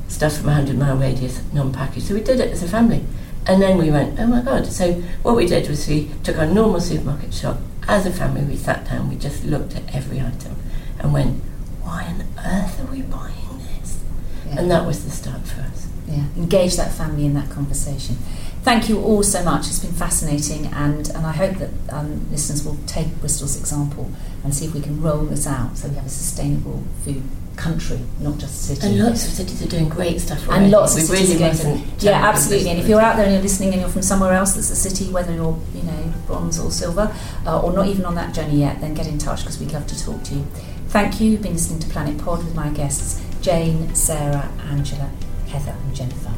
stuff 0.09 0.39
from 0.39 0.49
a 0.49 0.53
100 0.53 0.79
mile 0.79 0.97
radius, 0.97 1.43
non 1.53 1.73
packaged. 1.73 2.07
So 2.07 2.15
we 2.15 2.23
did 2.23 2.41
it 2.41 2.53
as 2.53 2.63
a 2.63 2.69
family. 2.69 3.05
And 3.47 3.63
then 3.63 3.79
we 3.79 3.91
went, 3.91 4.19
oh 4.19 4.27
my 4.27 4.43
God. 4.43 4.67
So 4.67 4.95
what 5.23 5.37
we 5.37 5.47
did 5.47 5.69
was 5.69 5.87
we 5.89 6.11
took 6.25 6.37
our 6.39 6.47
normal 6.47 6.81
supermarket 6.81 7.33
shop. 7.33 7.59
As 7.89 8.05
a 8.05 8.11
family, 8.11 8.43
we 8.43 8.57
sat 8.57 8.89
down, 8.89 9.09
we 9.09 9.17
just 9.17 9.45
looked 9.45 9.77
at 9.77 9.95
every 9.95 10.21
item 10.21 10.57
and 10.99 11.13
went, 11.13 11.43
why 11.83 12.05
on 12.05 12.23
earth 12.45 12.81
are 12.81 12.91
we 12.91 13.03
buying 13.03 13.59
this? 13.81 14.03
Yeah. 14.47 14.59
And 14.59 14.71
that 14.71 14.85
was 14.85 15.05
the 15.05 15.11
start 15.11 15.47
for 15.47 15.61
us. 15.61 15.89
Yeah, 16.09 16.25
engage 16.37 16.77
that 16.77 16.93
family 16.93 17.27
in 17.27 17.35
that 17.35 17.51
conversation. 17.51 18.17
thank 18.63 18.89
you 18.89 19.01
all 19.01 19.23
so 19.23 19.45
much. 19.45 19.67
It's 19.67 19.79
been 19.79 19.93
fascinating, 19.93 20.67
and, 20.67 21.09
and 21.11 21.27
I 21.27 21.33
hope 21.33 21.57
that 21.59 21.71
um, 21.91 22.31
listeners 22.33 22.65
will 22.65 22.79
take 22.87 23.09
Bristol's 23.21 23.57
example 23.59 24.11
and 24.43 24.55
see 24.55 24.67
if 24.67 24.75
we 24.75 24.81
can 24.81 25.01
roll 25.01 25.25
this 25.25 25.47
out 25.47 25.79
so 25.79 25.89
we 25.89 25.95
have 25.95 26.07
a 26.07 26.09
sustainable 26.09 26.83
food 27.05 27.23
country, 27.57 28.01
not 28.21 28.39
just 28.39 28.71
a 28.71 28.75
city. 28.77 28.87
And 28.87 29.05
lots 29.05 29.27
of 29.27 29.33
cities 29.33 29.63
are 29.63 29.69
doing 29.69 29.89
great 29.89 30.21
stuff 30.21 30.49
and 30.49 30.71
lots 30.71 30.93
of 30.93 31.09
we 31.09 31.17
cities 31.17 31.29
really 31.31 31.35
are 31.37 31.39
going 31.39 31.51
mustn't 31.51 32.01
to, 32.01 32.07
yeah, 32.07 32.29
absolutely. 32.29 32.71
And 32.71 32.79
if 32.79 32.89
you're 32.89 33.01
out 33.01 33.17
there 33.17 33.25
and 33.25 33.35
you're 33.35 33.43
listening 33.43 33.73
and 33.73 33.81
you're 33.81 33.91
from 33.91 34.03
somewhere 34.03 34.33
else 34.33 34.55
that's 34.55 34.71
a 34.71 34.77
city, 34.77 35.11
whether 35.11 35.33
you're 35.33 35.59
you 35.75 35.83
know 35.83 36.13
bronze 36.27 36.59
or 36.59 36.71
silver, 36.71 37.15
uh, 37.47 37.61
or 37.61 37.73
not 37.73 37.87
even 37.87 38.05
on 38.05 38.15
that 38.15 38.35
journey 38.35 38.61
yet, 38.61 38.81
then 38.81 38.95
get 38.95 39.07
in 39.07 39.19
touch 39.19 39.41
because 39.41 39.59
we'd 39.59 39.73
love 39.73 39.87
to 39.87 40.05
talk 40.05 40.23
to 40.25 40.35
you. 40.35 40.45
Thank 40.89 41.21
you. 41.21 41.33
You've 41.33 41.43
been 41.43 41.55
listening 41.55 41.81
to 41.81 41.89
Planet 41.89 42.19
Pod 42.19 42.45
with 42.45 42.55
my 42.55 42.69
guests 42.71 43.23
Jane, 43.41 43.95
Sarah, 43.95 44.51
Angela, 44.71 45.11
Heather, 45.49 45.75
and 45.85 45.95
Jennifer. 45.95 46.33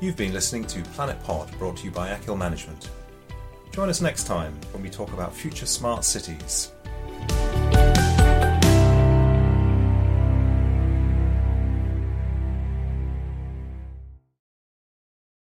You've 0.00 0.16
been 0.16 0.32
listening 0.32 0.64
to 0.66 0.82
Planet 0.90 1.20
Pod, 1.24 1.50
brought 1.58 1.78
to 1.78 1.84
you 1.84 1.90
by 1.90 2.10
Akil 2.10 2.36
Management. 2.36 2.90
Join 3.72 3.88
us 3.88 4.00
next 4.00 4.24
time 4.24 4.58
when 4.72 4.82
we 4.82 4.90
talk 4.90 5.12
about 5.12 5.34
future 5.34 5.66
smart 5.66 6.04
cities. 6.04 6.72